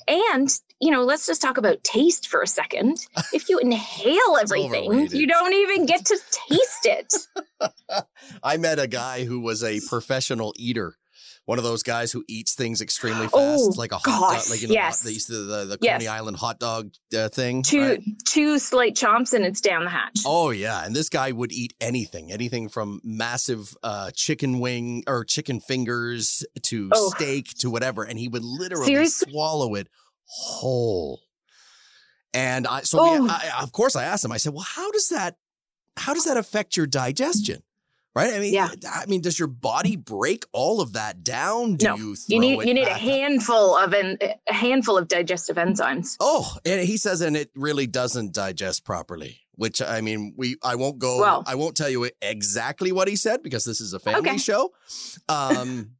And, 0.07 0.49
you 0.81 0.91
know, 0.91 1.03
let's 1.03 1.27
just 1.27 1.43
talk 1.43 1.57
about 1.57 1.83
taste 1.85 2.29
for 2.29 2.43
a 2.43 2.47
second. 2.47 3.07
If 3.33 3.49
you 3.49 3.59
inhale 3.59 4.37
everything, 4.41 4.91
overrated. 4.91 5.13
you 5.13 5.27
don't 5.27 5.53
even 5.53 5.87
get 5.87 6.05
to 6.07 6.19
taste 6.49 6.85
it. 6.87 7.15
I 8.43 8.57
met 8.57 8.79
a 8.79 8.87
guy 8.87 9.25
who 9.25 9.41
was 9.41 9.63
a 9.63 9.81
professional 9.89 10.53
eater. 10.57 10.97
One 11.50 11.59
of 11.59 11.64
those 11.64 11.83
guys 11.83 12.12
who 12.12 12.23
eats 12.28 12.54
things 12.54 12.80
extremely 12.80 13.26
fast, 13.26 13.35
Oh, 13.35 13.73
like 13.75 13.90
a 13.90 13.97
hot 13.97 14.04
gosh, 14.04 14.42
dog, 14.45 14.50
like 14.50 14.62
you 14.62 14.69
know, 14.69 14.75
yes. 14.75 15.00
the, 15.02 15.19
the, 15.35 15.38
the, 15.40 15.64
the 15.64 15.78
Yes. 15.83 15.95
Coney 15.95 16.07
Island 16.07 16.37
hot 16.37 16.61
dog 16.61 16.92
uh, 17.12 17.28
thing. 17.28 17.64
two 17.64 17.80
right? 17.80 18.02
two 18.25 18.61
slight 18.61 18.95
chomps 18.95 19.33
and 19.33 19.45
it's 19.45 19.61
down 19.61 19.83
the 19.83 19.90
hatch. 19.90 20.21
Oh 20.25 20.50
yeah, 20.50 20.85
and 20.85 20.95
this 20.95 21.09
guy 21.09 21.33
would 21.33 21.50
eat 21.50 21.75
anything, 21.80 22.30
anything 22.30 22.69
from 22.69 23.00
massive 23.02 23.76
uh, 23.83 24.12
chicken 24.14 24.61
wing 24.61 25.02
or 25.09 25.25
chicken 25.25 25.59
fingers 25.59 26.45
to 26.66 26.88
Oh. 26.95 27.11
steak 27.16 27.49
to 27.59 27.69
whatever, 27.69 28.04
and 28.04 28.16
he 28.16 28.28
would 28.28 28.45
literally 28.45 28.87
Seriously? 28.87 29.33
swallow 29.33 29.75
it 29.75 29.88
whole. 30.26 31.21
And 32.33 32.64
I, 32.69 32.83
so 32.83 33.02
we, 33.02 33.19
Oh. 33.19 33.26
I, 33.28 33.61
of 33.61 33.73
course, 33.73 33.97
I 33.97 34.04
asked 34.04 34.25
him. 34.25 34.30
I 34.30 34.37
said, 34.37 34.52
"Well, 34.54 34.62
how 34.76 34.92
does 34.92 35.09
that, 35.09 35.35
how 35.97 36.14
does 36.14 36.26
that 36.26 36.37
affect 36.37 36.76
your 36.76 36.87
digestion?" 36.87 37.64
Right? 38.14 38.35
I 38.35 38.40
mean, 38.40 38.52
Yeah. 38.52 38.71
I 38.93 39.07
mean, 39.07 39.21
does 39.21 39.38
your 39.38 39.47
body 39.49 39.95
break 39.97 40.45
all 40.52 40.81
of 40.81 40.95
that 40.95 41.23
down? 41.23 41.76
Do 41.76 41.87
No, 41.87 41.97
you 41.97 42.17
You 42.26 42.40
need 42.40 42.67
you 42.67 42.75
need 42.75 42.83
a 42.83 42.87
back 42.87 42.95
up? 42.97 43.00
handful 43.00 43.76
of 43.76 43.93
an, 43.93 44.19
a 44.49 44.52
handful 44.52 44.99
of 44.99 45.07
digestive 45.07 45.57
enzymes. 45.57 46.17
Oh, 46.19 46.57
and 46.64 46.81
he 46.81 46.97
says, 46.97 47.21
and 47.21 47.37
it 47.37 47.50
really 47.55 47.87
doesn't 47.87 48.33
digest 48.35 48.85
properly. 48.85 49.40
Which 49.55 49.81
I 49.81 50.00
mean, 50.00 50.35
we 50.37 50.57
I 50.64 50.75
won't 50.75 50.99
go. 50.99 51.21
Well- 51.21 51.45
I 51.47 51.55
won't 51.55 51.76
tell 51.76 51.88
you 51.88 52.11
exactly 52.21 52.90
what 52.93 53.07
he 53.09 53.14
said 53.14 53.43
because 53.45 53.64
this 53.64 53.81
is 53.81 53.93
a 53.93 54.00
family 54.00 54.31
Okay. 54.31 54.38
show. 54.38 54.73
Um, 55.29 55.93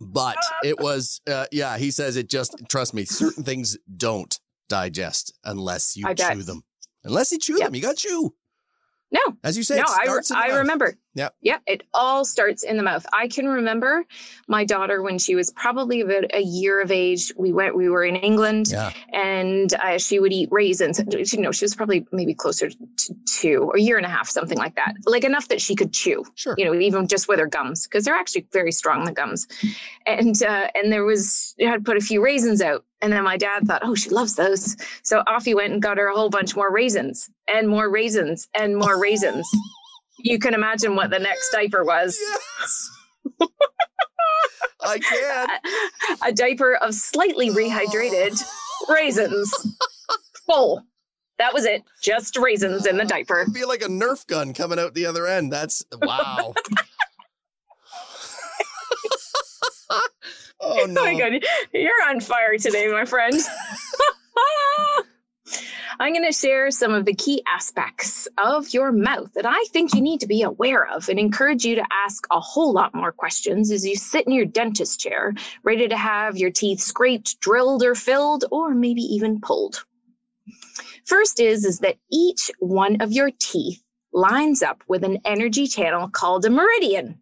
but 0.00 0.36
it 0.64 0.80
was, 0.80 1.20
uh, 1.28 1.46
yeah. 1.52 1.78
He 1.78 1.90
says 1.90 2.16
it 2.16 2.28
just. 2.28 2.56
Trust 2.68 2.92
me, 2.94 3.04
certain 3.04 3.44
things 3.44 3.76
don't 3.96 4.38
digest 4.68 5.32
unless 5.44 5.96
you 5.96 6.06
I 6.08 6.14
bet. 6.14 6.32
chew 6.34 6.42
them. 6.42 6.62
Unless 7.04 7.30
you 7.32 7.38
chew 7.38 7.58
Yep. 7.58 7.66
them, 7.68 7.74
you 7.74 7.82
got 7.82 7.96
to 7.96 8.08
chew. 8.08 8.34
No, 9.12 9.20
As 9.42 9.56
you 9.56 9.64
say, 9.64 9.76
no, 9.76 9.84
I, 9.88 10.04
re- 10.06 10.18
in 10.18 10.22
the 10.28 10.36
I 10.36 10.58
remember. 10.58 10.96
Yep. 11.14 11.34
Yep. 11.42 11.62
It 11.66 11.82
all 11.92 12.24
starts 12.24 12.62
in 12.62 12.76
the 12.76 12.82
mouth. 12.84 13.04
I 13.12 13.26
can 13.28 13.46
remember 13.48 14.04
my 14.46 14.64
daughter 14.64 15.02
when 15.02 15.18
she 15.18 15.34
was 15.34 15.50
probably 15.50 16.02
about 16.02 16.32
a 16.34 16.40
year 16.40 16.80
of 16.80 16.92
age. 16.92 17.32
We 17.36 17.52
went, 17.52 17.74
we 17.76 17.88
were 17.88 18.04
in 18.04 18.14
England 18.16 18.68
Yeah. 18.70 18.92
and 19.12 19.72
uh, 19.74 19.98
she 19.98 20.20
would 20.20 20.32
eat 20.32 20.48
raisins. 20.52 21.00
You 21.32 21.40
know, 21.40 21.50
she 21.50 21.64
was 21.64 21.74
probably 21.74 22.06
maybe 22.12 22.34
closer 22.34 22.70
to 22.70 23.14
two 23.26 23.62
or 23.72 23.76
a 23.76 23.80
year 23.80 23.96
and 23.96 24.06
a 24.06 24.08
half, 24.08 24.28
something 24.28 24.56
like 24.58 24.76
that. 24.76 24.94
Like 25.04 25.24
enough 25.24 25.48
that 25.48 25.60
she 25.60 25.74
could 25.74 25.92
chew, 25.92 26.24
Sure. 26.36 26.54
you 26.56 26.64
know, 26.64 26.74
even 26.74 27.08
just 27.08 27.26
with 27.26 27.40
her 27.40 27.46
gums, 27.48 27.86
because 27.88 28.04
they're 28.04 28.14
actually 28.14 28.46
very 28.52 28.70
strong, 28.72 29.04
the 29.04 29.12
gums. 29.12 29.48
And, 30.06 30.40
uh, 30.42 30.68
and 30.76 30.92
there 30.92 31.04
was, 31.04 31.54
I 31.60 31.64
had 31.64 31.84
put 31.84 31.96
a 31.96 32.00
few 32.00 32.22
raisins 32.22 32.62
out. 32.62 32.84
And 33.02 33.12
then 33.12 33.24
my 33.24 33.36
dad 33.38 33.66
thought, 33.66 33.80
oh, 33.82 33.94
she 33.94 34.10
loves 34.10 34.36
those. 34.36 34.76
So 35.02 35.22
off 35.26 35.44
he 35.46 35.54
went 35.54 35.72
and 35.72 35.80
got 35.82 35.96
her 35.96 36.06
a 36.08 36.14
whole 36.14 36.28
bunch 36.28 36.54
more 36.54 36.70
raisins 36.70 37.30
and 37.48 37.66
more 37.66 37.88
raisins 37.90 38.46
and 38.54 38.76
more 38.76 39.00
raisins. 39.00 39.48
You 40.22 40.38
can 40.38 40.54
imagine 40.54 40.96
what 40.96 41.10
the 41.10 41.18
next 41.18 41.50
diaper 41.52 41.84
was. 41.84 42.18
Yes. 42.20 42.90
I 44.82 44.98
can. 44.98 45.48
A 46.24 46.32
diaper 46.32 46.76
of 46.76 46.94
slightly 46.94 47.50
rehydrated 47.50 48.42
raisins. 48.88 49.52
Full. 50.46 50.82
That 51.38 51.54
was 51.54 51.64
it. 51.64 51.82
Just 52.02 52.36
raisins 52.36 52.86
in 52.86 52.96
the 52.96 53.04
diaper. 53.04 53.46
I 53.48 53.52
feel 53.52 53.68
like 53.68 53.82
a 53.82 53.88
Nerf 53.88 54.26
gun 54.26 54.52
coming 54.54 54.78
out 54.78 54.94
the 54.94 55.06
other 55.06 55.26
end. 55.26 55.52
That's 55.52 55.84
wow. 56.00 56.54
oh 60.60 60.86
no. 60.88 61.00
Oh 61.00 61.04
my 61.04 61.18
god, 61.18 61.32
you're 61.72 61.92
on 62.08 62.20
fire 62.20 62.58
today, 62.58 62.88
my 62.88 63.04
friend. 63.04 63.34
I'm 66.00 66.14
going 66.14 66.24
to 66.24 66.32
share 66.32 66.70
some 66.70 66.94
of 66.94 67.04
the 67.04 67.12
key 67.12 67.42
aspects 67.46 68.26
of 68.38 68.72
your 68.72 68.90
mouth 68.90 69.34
that 69.34 69.44
I 69.44 69.66
think 69.68 69.92
you 69.92 70.00
need 70.00 70.20
to 70.20 70.26
be 70.26 70.40
aware 70.40 70.88
of 70.88 71.10
and 71.10 71.18
encourage 71.18 71.66
you 71.66 71.74
to 71.74 71.84
ask 72.06 72.26
a 72.30 72.40
whole 72.40 72.72
lot 72.72 72.94
more 72.94 73.12
questions 73.12 73.70
as 73.70 73.86
you 73.86 73.96
sit 73.96 74.26
in 74.26 74.32
your 74.32 74.46
dentist 74.46 74.98
chair, 74.98 75.34
ready 75.62 75.88
to 75.88 75.96
have 75.98 76.38
your 76.38 76.50
teeth 76.50 76.80
scraped, 76.80 77.38
drilled, 77.40 77.82
or 77.82 77.94
filled, 77.94 78.46
or 78.50 78.74
maybe 78.74 79.02
even 79.02 79.42
pulled. 79.42 79.84
First 81.04 81.38
is, 81.38 81.66
is 81.66 81.80
that 81.80 81.98
each 82.10 82.50
one 82.60 83.02
of 83.02 83.12
your 83.12 83.30
teeth 83.38 83.82
lines 84.10 84.62
up 84.62 84.82
with 84.88 85.04
an 85.04 85.18
energy 85.26 85.66
channel 85.66 86.08
called 86.08 86.46
a 86.46 86.50
meridian. 86.50 87.20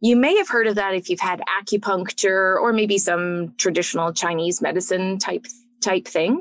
You 0.00 0.16
may 0.16 0.36
have 0.38 0.48
heard 0.48 0.68
of 0.68 0.76
that 0.76 0.94
if 0.94 1.10
you've 1.10 1.20
had 1.20 1.42
acupuncture 1.60 2.58
or 2.58 2.72
maybe 2.72 2.96
some 2.96 3.56
traditional 3.58 4.14
Chinese 4.14 4.62
medicine 4.62 5.18
type 5.18 5.44
type 5.82 6.08
thing. 6.08 6.40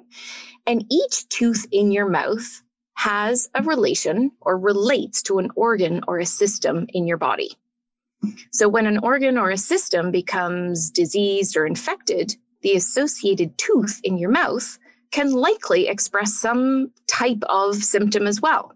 And 0.67 0.85
each 0.89 1.29
tooth 1.29 1.67
in 1.71 1.91
your 1.91 2.09
mouth 2.09 2.61
has 2.95 3.49
a 3.53 3.61
relation 3.61 4.31
or 4.41 4.57
relates 4.57 5.21
to 5.23 5.39
an 5.39 5.51
organ 5.55 6.01
or 6.07 6.19
a 6.19 6.25
system 6.25 6.87
in 6.89 7.05
your 7.05 7.17
body. 7.17 7.55
So 8.51 8.67
when 8.67 8.87
an 8.87 8.99
organ 8.99 9.37
or 9.37 9.51
a 9.51 9.57
system 9.57 10.11
becomes 10.11 10.89
diseased 10.89 11.55
or 11.57 11.65
infected, 11.67 12.35
the 12.61 12.73
associated 12.73 13.57
tooth 13.57 13.99
in 14.03 14.17
your 14.17 14.31
mouth 14.31 14.79
can 15.11 15.31
likely 15.31 15.87
express 15.87 16.33
some 16.33 16.91
type 17.07 17.43
of 17.47 17.75
symptom 17.75 18.25
as 18.25 18.41
well. 18.41 18.73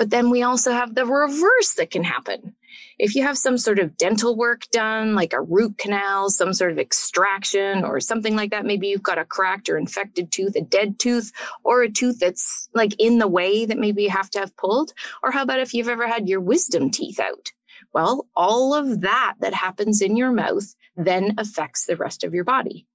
But 0.00 0.08
then 0.08 0.30
we 0.30 0.44
also 0.44 0.72
have 0.72 0.94
the 0.94 1.04
reverse 1.04 1.74
that 1.74 1.90
can 1.90 2.04
happen. 2.04 2.56
If 2.98 3.14
you 3.14 3.22
have 3.24 3.36
some 3.36 3.58
sort 3.58 3.78
of 3.78 3.98
dental 3.98 4.34
work 4.34 4.62
done, 4.70 5.14
like 5.14 5.34
a 5.34 5.42
root 5.42 5.76
canal, 5.76 6.30
some 6.30 6.54
sort 6.54 6.72
of 6.72 6.78
extraction 6.78 7.84
or 7.84 8.00
something 8.00 8.34
like 8.34 8.52
that, 8.52 8.64
maybe 8.64 8.88
you've 8.88 9.02
got 9.02 9.18
a 9.18 9.26
cracked 9.26 9.68
or 9.68 9.76
infected 9.76 10.32
tooth, 10.32 10.56
a 10.56 10.62
dead 10.62 10.98
tooth, 10.98 11.32
or 11.64 11.82
a 11.82 11.90
tooth 11.90 12.18
that's 12.18 12.70
like 12.72 12.94
in 12.98 13.18
the 13.18 13.28
way 13.28 13.66
that 13.66 13.76
maybe 13.76 14.04
you 14.04 14.08
have 14.08 14.30
to 14.30 14.38
have 14.38 14.56
pulled. 14.56 14.94
Or 15.22 15.32
how 15.32 15.42
about 15.42 15.60
if 15.60 15.74
you've 15.74 15.90
ever 15.90 16.08
had 16.08 16.30
your 16.30 16.40
wisdom 16.40 16.90
teeth 16.90 17.20
out? 17.20 17.52
Well, 17.92 18.26
all 18.34 18.72
of 18.72 19.02
that 19.02 19.34
that 19.40 19.52
happens 19.52 20.00
in 20.00 20.16
your 20.16 20.32
mouth 20.32 20.74
then 20.96 21.34
affects 21.36 21.84
the 21.84 21.96
rest 21.96 22.24
of 22.24 22.32
your 22.32 22.44
body. 22.44 22.86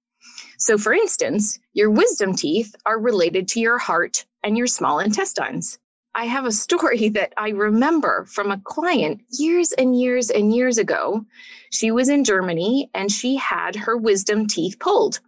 So, 0.58 0.80
for 0.80 0.92
instance, 0.92 1.60
your 1.72 1.92
wisdom 1.92 2.36
teeth 2.36 2.74
are 2.84 3.00
related 3.00 3.50
to 3.50 3.60
your 3.60 3.78
heart 3.78 4.26
and 4.42 4.58
your 4.58 4.66
small 4.66 4.98
intestines. 4.98 5.78
I 6.16 6.26
have 6.26 6.46
a 6.46 6.52
story 6.52 7.10
that 7.18 7.34
I 7.38 7.50
remember 7.50 8.26
from 8.26 8.52
a 8.52 8.62
client 8.64 9.22
years 9.30 9.74
and 9.74 10.00
years 10.00 10.30
and 10.30 10.56
years 10.56 10.78
ago. 10.78 11.26
She 11.72 11.92
was 11.92 12.10
in 12.10 12.24
Germany 12.24 12.90
and 12.94 13.12
she 13.12 13.36
had 13.36 13.76
her 13.76 13.98
wisdom 13.98 14.48
teeth 14.48 14.80
pulled. 14.80 15.20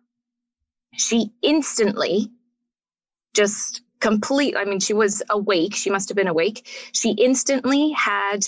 She 0.94 1.32
instantly 1.41 2.32
just 3.36 3.82
complete, 4.00 4.56
I 4.58 4.63
mean, 4.65 4.79
she 4.79 4.94
was 4.94 5.22
awake. 5.29 5.75
She 5.75 5.89
must 5.89 6.10
have 6.10 6.15
been 6.15 6.27
awake. 6.27 6.67
She 6.94 7.12
instantly 7.12 7.91
had 7.91 8.48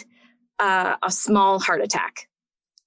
uh, 0.59 0.95
a 1.03 1.11
small 1.11 1.59
heart 1.59 1.81
attack 1.81 2.28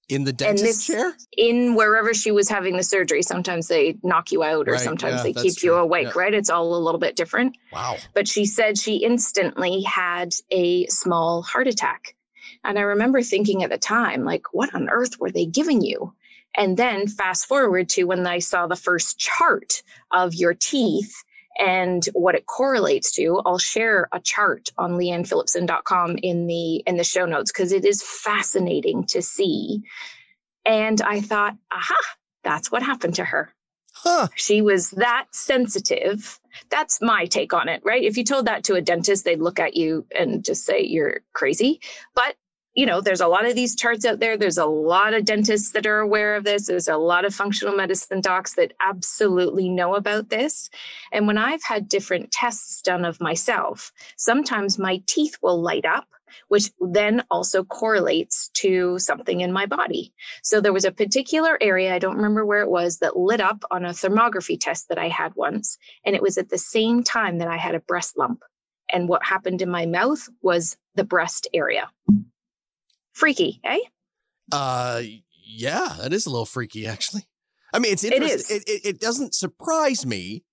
in 0.08 0.24
the 0.24 0.32
dentist 0.32 0.86
chair? 0.86 1.14
in 1.36 1.74
wherever 1.74 2.12
she 2.14 2.30
was 2.30 2.48
having 2.48 2.76
the 2.76 2.82
surgery. 2.82 3.22
Sometimes 3.22 3.68
they 3.68 3.96
knock 4.02 4.32
you 4.32 4.42
out, 4.42 4.68
or 4.68 4.72
Right, 4.72 4.80
sometimes 4.80 5.16
yeah, 5.16 5.22
they 5.22 5.32
keep 5.32 5.62
you 5.62 5.74
awake, 5.74 6.08
yeah. 6.14 6.20
right? 6.20 6.34
It's 6.34 6.50
all 6.50 6.74
a 6.74 6.78
little 6.78 7.00
bit 7.00 7.16
different. 7.16 7.56
Wow. 7.72 7.96
But 8.14 8.28
she 8.28 8.44
said 8.46 8.78
she 8.78 8.96
instantly 8.96 9.82
had 9.82 10.34
a 10.50 10.86
small 10.86 11.42
heart 11.42 11.68
attack. 11.68 12.14
And 12.64 12.78
I 12.78 12.82
remember 12.82 13.22
thinking 13.22 13.62
at 13.64 13.70
the 13.70 13.78
time, 13.78 14.24
like, 14.24 14.52
what 14.52 14.74
on 14.74 14.88
earth 14.88 15.18
were 15.18 15.30
they 15.30 15.46
giving 15.46 15.80
you? 15.82 16.14
And 16.54 16.76
then 16.76 17.08
fast 17.08 17.46
forward 17.46 17.88
to 17.90 18.04
when 18.04 18.26
I 18.26 18.40
saw 18.40 18.66
the 18.66 18.76
first 18.76 19.18
chart 19.18 19.82
of 20.10 20.34
your 20.34 20.54
teeth 20.54 21.24
and 21.58 22.04
what 22.12 22.34
it 22.34 22.46
correlates 22.46 23.12
to. 23.12 23.42
I'll 23.44 23.58
share 23.58 24.08
a 24.12 24.20
chart 24.20 24.70
on 24.78 24.92
leannephillipson.com 24.92 26.18
in 26.22 26.46
the 26.46 26.76
in 26.86 26.96
the 26.96 27.04
show 27.04 27.26
notes 27.26 27.52
because 27.52 27.72
it 27.72 27.84
is 27.84 28.02
fascinating 28.02 29.04
to 29.08 29.22
see. 29.22 29.82
And 30.64 31.00
I 31.00 31.20
thought, 31.20 31.56
aha, 31.72 31.96
that's 32.44 32.70
what 32.70 32.82
happened 32.82 33.16
to 33.16 33.24
her 33.24 33.52
Huh. 33.94 34.28
she 34.34 34.62
was 34.62 34.90
that 34.92 35.26
sensitive. 35.32 36.40
That's 36.70 37.00
my 37.00 37.26
take 37.26 37.52
on 37.52 37.68
it, 37.68 37.82
right? 37.84 38.02
If 38.02 38.16
you 38.16 38.24
told 38.24 38.46
that 38.46 38.64
to 38.64 38.74
a 38.74 38.80
dentist, 38.80 39.24
they'd 39.24 39.40
look 39.40 39.60
at 39.60 39.76
you 39.76 40.06
and 40.16 40.44
just 40.44 40.64
say 40.64 40.82
you're 40.82 41.20
crazy. 41.32 41.80
But 42.14 42.34
you 42.74 42.86
know, 42.86 43.00
there's 43.00 43.20
a 43.20 43.28
lot 43.28 43.46
of 43.46 43.54
these 43.54 43.76
charts 43.76 44.04
out 44.06 44.18
there. 44.18 44.38
There's 44.38 44.58
a 44.58 44.64
lot 44.64 45.12
of 45.12 45.26
dentists 45.26 45.72
that 45.72 45.86
are 45.86 45.98
aware 45.98 46.36
of 46.36 46.44
this. 46.44 46.66
There's 46.66 46.88
a 46.88 46.96
lot 46.96 47.24
of 47.24 47.34
functional 47.34 47.76
medicine 47.76 48.22
docs 48.22 48.54
that 48.54 48.72
absolutely 48.80 49.68
know 49.68 49.94
about 49.94 50.30
this. 50.30 50.70
And 51.12 51.26
when 51.26 51.36
I've 51.36 51.62
had 51.62 51.88
different 51.88 52.30
tests 52.30 52.80
done 52.80 53.04
of 53.04 53.20
myself, 53.20 53.92
sometimes 54.16 54.78
my 54.78 55.02
teeth 55.06 55.36
will 55.42 55.60
light 55.60 55.84
up, 55.84 56.06
which 56.48 56.70
then 56.80 57.22
also 57.30 57.62
correlates 57.62 58.48
to 58.54 58.98
something 58.98 59.42
in 59.42 59.52
my 59.52 59.66
body. 59.66 60.14
So 60.42 60.62
there 60.62 60.72
was 60.72 60.86
a 60.86 60.92
particular 60.92 61.58
area, 61.60 61.94
I 61.94 61.98
don't 61.98 62.16
remember 62.16 62.46
where 62.46 62.62
it 62.62 62.70
was, 62.70 62.98
that 62.98 63.18
lit 63.18 63.42
up 63.42 63.64
on 63.70 63.84
a 63.84 63.90
thermography 63.90 64.58
test 64.58 64.88
that 64.88 64.98
I 64.98 65.08
had 65.08 65.34
once. 65.34 65.76
And 66.06 66.16
it 66.16 66.22
was 66.22 66.38
at 66.38 66.48
the 66.48 66.56
same 66.56 67.02
time 67.02 67.38
that 67.38 67.48
I 67.48 67.58
had 67.58 67.74
a 67.74 67.80
breast 67.80 68.16
lump. 68.16 68.42
And 68.90 69.08
what 69.08 69.24
happened 69.24 69.60
in 69.60 69.70
my 69.70 69.84
mouth 69.84 70.26
was 70.40 70.76
the 70.94 71.04
breast 71.04 71.48
area. 71.52 71.90
Freaky, 73.12 73.60
eh? 73.64 73.78
Uh, 74.50 75.02
yeah, 75.44 75.96
that 76.00 76.12
is 76.12 76.26
a 76.26 76.30
little 76.30 76.46
freaky, 76.46 76.86
actually. 76.86 77.26
I 77.72 77.78
mean, 77.78 77.92
it's 77.92 78.04
It 78.04 78.22
is. 78.22 78.50
It, 78.50 78.64
it, 78.66 78.80
it 78.84 79.00
doesn't 79.00 79.34
surprise 79.34 80.04
me 80.04 80.44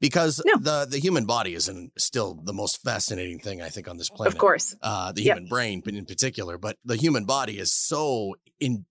because 0.00 0.40
No. 0.46 0.58
the 0.58 0.86
the 0.88 0.98
human 0.98 1.24
body 1.24 1.54
is 1.54 1.68
in, 1.68 1.90
still 1.98 2.34
the 2.44 2.52
most 2.52 2.82
fascinating 2.82 3.38
thing 3.40 3.60
I 3.62 3.68
think 3.70 3.88
on 3.88 3.96
this 3.96 4.10
planet. 4.10 4.34
Of 4.34 4.38
course. 4.38 4.76
uh, 4.82 5.12
the 5.12 5.22
Yep. 5.22 5.36
human 5.36 5.48
brain, 5.48 5.82
but 5.84 5.94
in 5.94 6.04
particular, 6.04 6.58
but 6.58 6.76
the 6.84 6.96
human 6.96 7.24
body 7.24 7.58
is 7.58 7.72
so 7.72 8.36
in 8.60 8.84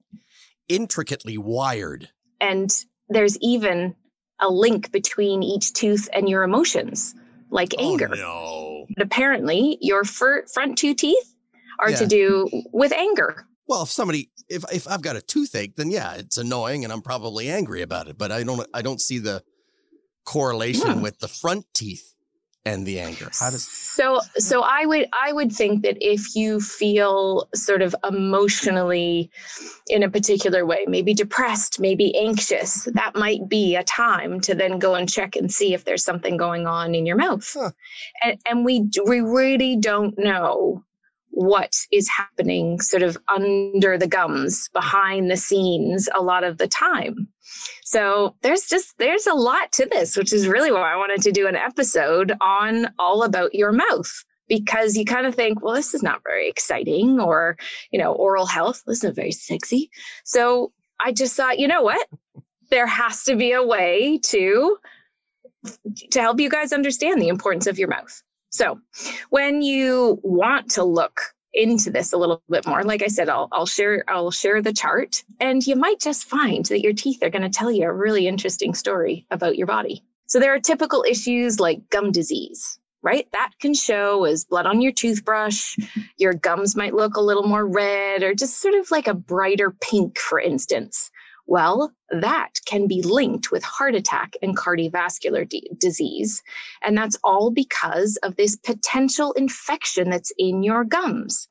intricately 0.67 1.37
wired. 1.37 2.09
And 2.41 2.69
there's 3.09 3.37
even 3.39 3.95
a 4.39 4.49
link 4.49 4.91
between 4.91 5.43
each 5.43 5.73
tooth 5.73 6.09
and 6.13 6.27
your 6.27 6.43
emotions, 6.43 7.15
like 7.49 7.73
anger. 7.79 8.09
Oh 8.11 8.15
no! 8.15 8.85
But 8.95 9.05
apparently, 9.05 9.77
your 9.81 10.03
fir- 10.03 10.45
front 10.47 10.77
two 10.77 10.95
teeth 10.95 11.32
are 11.83 11.91
Yeah. 11.91 11.97
to 11.99 12.07
do 12.07 12.49
with 12.71 12.91
anger. 12.93 13.45
Well, 13.67 13.83
if 13.83 13.89
somebody, 13.89 14.29
if 14.49 14.63
if 14.73 14.87
I've 14.87 15.01
got 15.01 15.15
a 15.15 15.21
toothache, 15.21 15.75
then 15.75 15.89
yeah, 15.91 16.13
it's 16.15 16.37
annoying, 16.37 16.83
and 16.83 16.91
I'm 16.93 17.01
probably 17.01 17.49
angry 17.49 17.81
about 17.81 18.07
it. 18.07 18.17
But 18.17 18.31
I 18.31 18.43
don't, 18.43 18.67
I 18.73 18.81
don't 18.81 19.01
see 19.01 19.19
the 19.19 19.41
correlation 20.25 20.87
Yeah. 20.87 21.01
with 21.01 21.19
the 21.19 21.27
front 21.27 21.65
teeth 21.73 22.13
and 22.65 22.85
the 22.85 22.99
anger. 22.99 23.29
How 23.39 23.49
does? 23.49 23.67
so 23.67 24.21
so 24.37 24.61
i 24.63 24.85
would 24.85 25.07
i 25.27 25.33
would 25.33 25.51
think 25.51 25.83
that 25.83 25.97
if 25.99 26.33
you 26.35 26.61
feel 26.61 27.47
sort 27.53 27.81
of 27.81 27.93
emotionally 28.09 29.29
in 29.87 30.01
a 30.01 30.09
particular 30.09 30.65
way 30.65 30.85
maybe 30.87 31.13
depressed 31.13 31.79
maybe 31.81 32.15
anxious 32.17 32.87
that 32.93 33.11
might 33.15 33.47
be 33.49 33.75
a 33.75 33.83
time 33.83 34.39
to 34.39 34.55
then 34.55 34.79
go 34.79 34.95
and 34.95 35.09
check 35.11 35.35
and 35.35 35.51
see 35.51 35.73
if 35.73 35.83
there's 35.83 36.05
something 36.05 36.37
going 36.37 36.65
on 36.65 36.95
in 36.95 37.05
your 37.05 37.17
mouth 37.17 37.45
Huh. 37.53 37.71
and, 38.23 38.39
and 38.47 38.65
we 38.65 38.89
we 39.05 39.19
really 39.19 39.75
don't 39.75 40.17
know 40.17 40.83
what 41.33 41.75
is 41.91 42.07
happening 42.07 42.79
sort 42.79 43.01
of 43.01 43.17
under 43.27 43.97
the 43.97 44.07
gums 44.07 44.69
behind 44.69 45.31
the 45.31 45.37
scenes 45.37 46.07
a 46.13 46.21
lot 46.21 46.43
of 46.43 46.59
the 46.59 46.67
time. 46.67 47.27
So 47.85 48.35
there's 48.43 48.67
just 48.67 48.95
there's 48.99 49.25
a 49.25 49.33
lot 49.33 49.71
to 49.73 49.87
this 49.87 50.15
which 50.15 50.31
is 50.31 50.47
really 50.47 50.71
why 50.71 50.93
i 50.93 50.95
wanted 50.95 51.21
to 51.23 51.31
do 51.31 51.47
an 51.47 51.55
episode 51.55 52.33
on 52.39 52.87
all 52.99 53.23
about 53.23 53.53
your 53.55 53.71
mouth 53.71 54.11
because 54.47 54.95
you 54.95 55.05
kind 55.05 55.25
of 55.25 55.33
think 55.33 55.61
well 55.61 55.73
this 55.73 55.93
is 55.93 56.03
not 56.03 56.21
very 56.23 56.47
exciting 56.49 57.19
or 57.19 57.57
you 57.91 57.99
know 57.99 58.13
oral 58.13 58.45
health 58.45 58.83
this 58.85 58.99
isn't 58.99 59.15
very 59.15 59.31
sexy. 59.31 59.89
So 60.23 60.71
i 61.03 61.11
just 61.11 61.35
thought 61.35 61.57
you 61.57 61.67
know 61.67 61.81
what? 61.81 62.07
There 62.69 62.87
has 62.87 63.23
to 63.23 63.35
be 63.35 63.53
a 63.53 63.63
way 63.63 64.19
to 64.25 64.77
to 66.11 66.21
help 66.21 66.39
you 66.39 66.49
guys 66.49 66.73
understand 66.73 67.19
the 67.21 67.29
importance 67.29 67.65
of 67.65 67.79
your 67.79 67.87
mouth 67.87 68.21
so 68.53 68.79
when 69.29 69.61
you 69.61 70.19
want 70.23 70.69
to 70.71 70.83
look 70.83 71.19
into 71.53 71.91
this 71.91 72.13
a 72.13 72.17
little 72.17 72.41
bit 72.49 72.65
more 72.65 72.83
like 72.83 73.03
i 73.03 73.07
said 73.07 73.29
i'll, 73.29 73.47
I'll 73.51 73.65
share 73.65 74.03
i'll 74.07 74.31
share 74.31 74.61
the 74.61 74.73
chart 74.73 75.23
and 75.39 75.65
you 75.65 75.75
might 75.75 75.99
just 75.99 76.25
find 76.25 76.65
that 76.65 76.81
your 76.81 76.93
teeth 76.93 77.21
are 77.23 77.29
going 77.29 77.43
to 77.43 77.49
tell 77.49 77.71
you 77.71 77.85
a 77.85 77.93
really 77.93 78.27
interesting 78.27 78.73
story 78.73 79.25
about 79.29 79.57
your 79.57 79.67
body. 79.67 80.03
So 80.25 80.39
there 80.39 80.55
are 80.55 80.59
typical 80.59 81.03
issues 81.07 81.59
like 81.59 81.89
gum 81.89 82.11
disease 82.11 82.79
right? 83.03 83.27
That 83.33 83.51
can 83.59 83.73
show 83.73 84.23
as 84.23 84.45
blood 84.45 84.65
on 84.65 84.81
your 84.81 84.93
toothbrush 84.93 85.77
your 86.17 86.33
gums 86.33 86.75
might 86.75 86.93
look 86.95 87.17
a 87.17 87.21
little 87.21 87.43
more 87.43 87.67
red 87.67 88.23
or 88.23 88.33
just 88.33 88.61
sort 88.61 88.75
of 88.75 88.89
like 88.89 89.07
a 89.07 89.13
brighter 89.13 89.71
pink 89.71 90.17
for 90.17 90.39
instance 90.39 91.11
well, 91.45 91.93
that 92.09 92.51
can 92.65 92.87
be 92.87 93.01
linked 93.01 93.51
with 93.51 93.63
heart 93.63 93.95
attack 93.95 94.35
and 94.41 94.57
cardiovascular 94.57 95.47
d- 95.47 95.69
disease. 95.77 96.41
And 96.81 96.97
that's 96.97 97.17
all 97.23 97.51
because 97.51 98.17
of 98.23 98.35
this 98.35 98.55
potential 98.55 99.33
infection 99.33 100.09
that's 100.09 100.31
in 100.37 100.63
your 100.63 100.83
gums. 100.83 101.49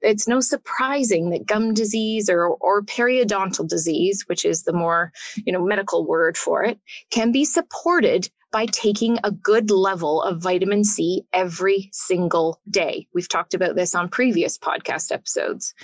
It's 0.00 0.28
no 0.28 0.40
surprising 0.40 1.30
that 1.30 1.46
gum 1.46 1.74
disease 1.74 2.30
or, 2.30 2.46
or 2.46 2.82
periodontal 2.82 3.68
disease, 3.68 4.24
which 4.28 4.44
is 4.44 4.62
the 4.62 4.72
more 4.72 5.12
you 5.44 5.52
know 5.52 5.60
medical 5.62 6.06
word 6.06 6.36
for 6.36 6.62
it, 6.62 6.78
can 7.10 7.32
be 7.32 7.44
supported 7.44 8.30
by 8.50 8.66
taking 8.66 9.18
a 9.24 9.30
good 9.30 9.70
level 9.70 10.22
of 10.22 10.42
vitamin 10.42 10.84
C 10.84 11.26
every 11.32 11.90
single 11.92 12.60
day. 12.70 13.06
We've 13.12 13.28
talked 13.28 13.54
about 13.54 13.74
this 13.74 13.94
on 13.94 14.08
previous 14.08 14.58
podcast 14.58 15.12
episodes. 15.12 15.74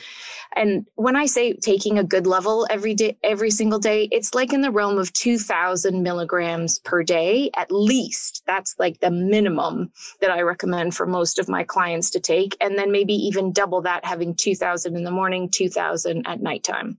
And 0.57 0.87
when 0.95 1.17
I 1.17 1.27
say 1.27 1.53
taking 1.55 1.99
a 1.99 2.05
good 2.05 2.27
level 2.27 2.67
every 2.71 2.95
day, 2.95 3.19
every 3.23 3.51
single 3.51 3.79
day, 3.79 4.09
it's 4.11 4.35
like 4.35 4.53
in 4.53 4.63
the 4.63 4.71
realm 4.71 4.99
of 4.99 5.13
2000 5.13 6.03
milligrams 6.03 6.79
per 6.79 7.03
day, 7.03 7.51
at 7.57 7.71
least. 7.71 8.43
That's 8.47 8.75
like 8.79 9.01
the 9.01 9.11
minimum 9.11 9.93
that 10.21 10.31
I 10.31 10.43
recommend 10.43 10.95
for 10.95 11.07
most 11.07 11.39
of 11.39 11.49
my 11.49 11.65
clients 11.65 12.11
to 12.11 12.21
take. 12.21 12.57
And 12.61 12.79
then 12.79 12.93
maybe 12.93 13.15
even 13.15 13.53
double 13.53 13.83
that, 13.83 14.05
having 14.05 14.35
2000 14.35 14.97
in 14.97 15.05
the 15.05 15.11
morning, 15.11 15.51
2000 15.51 16.27
at 16.27 16.41
nighttime. 16.41 16.99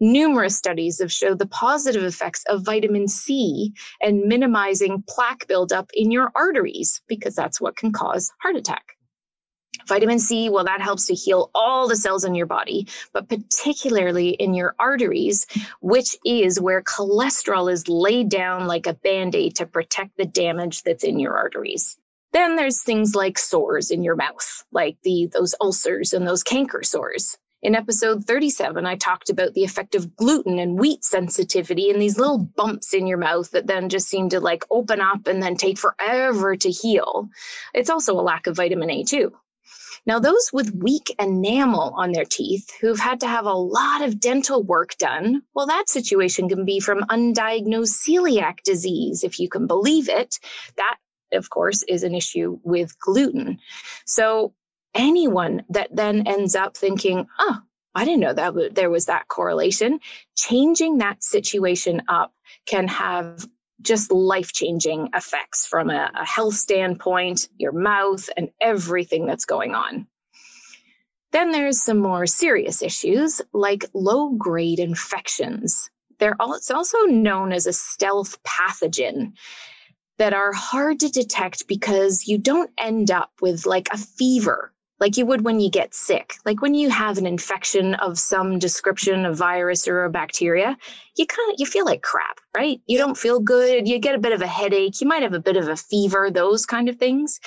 Numerous 0.00 0.56
studies 0.56 1.00
have 1.00 1.12
showed 1.12 1.38
the 1.38 1.46
positive 1.46 2.04
effects 2.04 2.44
of 2.48 2.64
vitamin 2.64 3.08
C 3.08 3.72
and 4.00 4.22
minimizing 4.24 5.02
plaque 5.08 5.46
buildup 5.48 5.90
in 5.92 6.10
your 6.10 6.30
arteries, 6.36 7.02
because 7.08 7.34
that's 7.34 7.60
what 7.60 7.76
can 7.76 7.92
cause 7.92 8.30
heart 8.40 8.56
attack. 8.56 8.94
Vitamin 9.88 10.18
C, 10.18 10.50
well, 10.50 10.64
that 10.64 10.80
helps 10.80 11.06
to 11.06 11.14
heal 11.14 11.50
all 11.54 11.88
the 11.88 11.96
cells 11.96 12.24
in 12.24 12.34
your 12.34 12.46
body, 12.46 12.86
but 13.12 13.28
particularly 13.28 14.30
in 14.30 14.54
your 14.54 14.74
arteries, 14.78 15.46
which 15.80 16.16
is 16.24 16.60
where 16.60 16.82
cholesterol 16.82 17.72
is 17.72 17.88
laid 17.88 18.28
down 18.28 18.66
like 18.66 18.86
a 18.86 18.94
band 18.94 19.34
aid 19.34 19.56
to 19.56 19.66
protect 19.66 20.16
the 20.16 20.26
damage 20.26 20.82
that's 20.82 21.04
in 21.04 21.18
your 21.18 21.36
arteries. 21.36 21.96
Then 22.32 22.56
there's 22.56 22.82
things 22.82 23.14
like 23.14 23.38
sores 23.38 23.90
in 23.90 24.02
your 24.02 24.16
mouth, 24.16 24.64
like 24.70 24.98
the 25.02 25.30
those 25.32 25.54
ulcers 25.60 26.12
and 26.12 26.26
those 26.26 26.42
canker 26.42 26.82
sores. 26.82 27.38
In 27.60 27.74
episode 27.74 28.24
37, 28.24 28.86
I 28.86 28.94
talked 28.94 29.30
about 29.30 29.52
the 29.52 29.64
effect 29.64 29.96
of 29.96 30.14
gluten 30.14 30.60
and 30.60 30.78
wheat 30.78 31.04
sensitivity 31.04 31.90
and 31.90 32.00
these 32.00 32.16
little 32.16 32.38
bumps 32.38 32.94
in 32.94 33.08
your 33.08 33.18
mouth 33.18 33.50
that 33.50 33.66
then 33.66 33.88
just 33.88 34.08
seem 34.08 34.28
to 34.28 34.38
like 34.38 34.64
open 34.70 35.00
up 35.00 35.26
and 35.26 35.42
then 35.42 35.56
take 35.56 35.76
forever 35.76 36.54
to 36.54 36.70
heal. 36.70 37.28
It's 37.74 37.90
also 37.90 38.14
a 38.14 38.22
lack 38.22 38.46
of 38.46 38.54
vitamin 38.54 38.90
A 38.90 39.02
too. 39.02 39.32
Now, 40.06 40.20
those 40.20 40.50
with 40.52 40.72
weak 40.72 41.14
enamel 41.18 41.94
on 41.96 42.12
their 42.12 42.24
teeth 42.24 42.70
who've 42.80 42.98
had 42.98 43.20
to 43.20 43.26
have 43.26 43.44
a 43.44 43.52
lot 43.52 44.02
of 44.02 44.20
dental 44.20 44.62
work 44.62 44.96
done, 44.96 45.42
well, 45.52 45.66
that 45.66 45.88
situation 45.88 46.48
can 46.48 46.64
be 46.64 46.78
from 46.78 47.00
undiagnosed 47.00 48.06
celiac 48.08 48.62
disease, 48.62 49.24
if 49.24 49.40
you 49.40 49.48
can 49.48 49.66
believe 49.66 50.08
it. 50.08 50.38
That, 50.76 50.96
of 51.32 51.50
course, 51.50 51.82
is 51.82 52.04
an 52.04 52.14
issue 52.14 52.60
with 52.62 52.98
gluten. 53.00 53.58
So, 54.06 54.54
anyone 54.94 55.64
that 55.70 55.88
then 55.94 56.26
ends 56.26 56.54
up 56.54 56.76
thinking, 56.76 57.26
oh, 57.38 57.58
I 57.94 58.04
didn't 58.04 58.20
know 58.20 58.34
that 58.34 58.74
there 58.74 58.90
was 58.90 59.06
that 59.06 59.28
correlation, 59.28 60.00
changing 60.36 60.98
that 60.98 61.24
situation 61.24 62.02
up 62.08 62.32
can 62.66 62.86
have 62.88 63.46
just 63.80 64.12
life 64.12 64.52
changing 64.52 65.10
effects 65.14 65.66
from 65.66 65.90
a, 65.90 66.10
a, 66.14 66.24
health 66.24 66.54
standpoint, 66.54 67.48
your 67.56 67.72
mouth, 67.72 68.28
and 68.36 68.50
everything 68.60 69.26
that's 69.26 69.44
going 69.44 69.74
on. 69.74 70.06
Then 71.30 71.50
there's 71.50 71.82
some 71.82 71.98
more 71.98 72.26
serious 72.26 72.82
issues 72.82 73.40
like 73.52 73.84
low 73.94 74.30
grade 74.30 74.80
infections. 74.80 75.90
They're 76.18 76.36
all, 76.40 76.54
it's 76.54 76.70
also 76.70 76.98
known 77.02 77.52
as 77.52 77.66
a 77.66 77.72
stealth 77.72 78.42
pathogen 78.42 79.34
that 80.18 80.34
are 80.34 80.52
hard 80.52 81.00
to 81.00 81.08
detect 81.08 81.68
because 81.68 82.26
you 82.26 82.38
don't 82.38 82.70
end 82.78 83.10
up 83.10 83.30
with 83.40 83.66
like 83.66 83.88
a 83.92 83.98
fever 83.98 84.72
like 85.00 85.16
you 85.16 85.26
would 85.26 85.44
when 85.44 85.60
you 85.60 85.70
get 85.70 85.94
sick. 85.94 86.34
Like 86.44 86.60
when 86.60 86.74
you 86.74 86.90
have 86.90 87.18
an 87.18 87.26
infection 87.26 87.94
of 87.94 88.18
some 88.18 88.58
description, 88.58 89.24
a 89.26 89.32
virus 89.32 89.86
or 89.86 90.04
a 90.04 90.10
bacteria, 90.10 90.76
you 91.16 91.26
kind 91.26 91.52
of 91.52 91.56
you 91.58 91.66
feel 91.66 91.84
like 91.84 92.02
crap, 92.02 92.38
right? 92.56 92.80
You 92.86 92.98
don't 92.98 93.16
feel 93.16 93.40
good, 93.40 93.88
you 93.88 93.98
get 93.98 94.14
a 94.14 94.20
bit 94.20 94.32
of 94.32 94.42
a 94.42 94.46
headache, 94.46 95.00
you 95.00 95.06
might 95.06 95.22
have 95.22 95.34
a 95.34 95.40
bit 95.40 95.56
of 95.56 95.68
a 95.68 95.76
fever, 95.76 96.30
those 96.30 96.66
kind 96.66 96.88
of 96.88 96.96
things. 96.96 97.40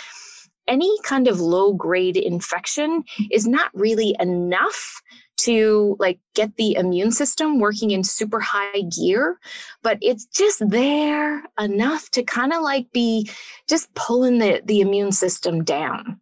Any 0.68 0.96
kind 1.04 1.28
of 1.28 1.42
low 1.42 1.74
grade 1.74 2.18
infection 2.18 3.04
is 3.32 3.48
not 3.48 3.72
really 3.74 4.16
enough 4.20 5.02
to 5.38 5.96
like 6.00 6.20
get 6.36 6.56
the 6.56 6.76
immune 6.76 7.12
system 7.12 7.60
working 7.60 7.92
in 7.92 8.04
super 8.04 8.40
high 8.40 8.82
gear 8.82 9.40
but 9.82 9.98
it's 10.02 10.26
just 10.26 10.62
there 10.70 11.44
enough 11.60 12.10
to 12.12 12.22
kind 12.22 12.54
of 12.54 12.62
like 12.62 12.92
be 12.92 13.30
just 13.68 13.92
pulling 13.96 14.38
the 14.38 14.62
the 14.66 14.82
immune 14.82 15.12
system 15.12 15.64
down 15.64 16.20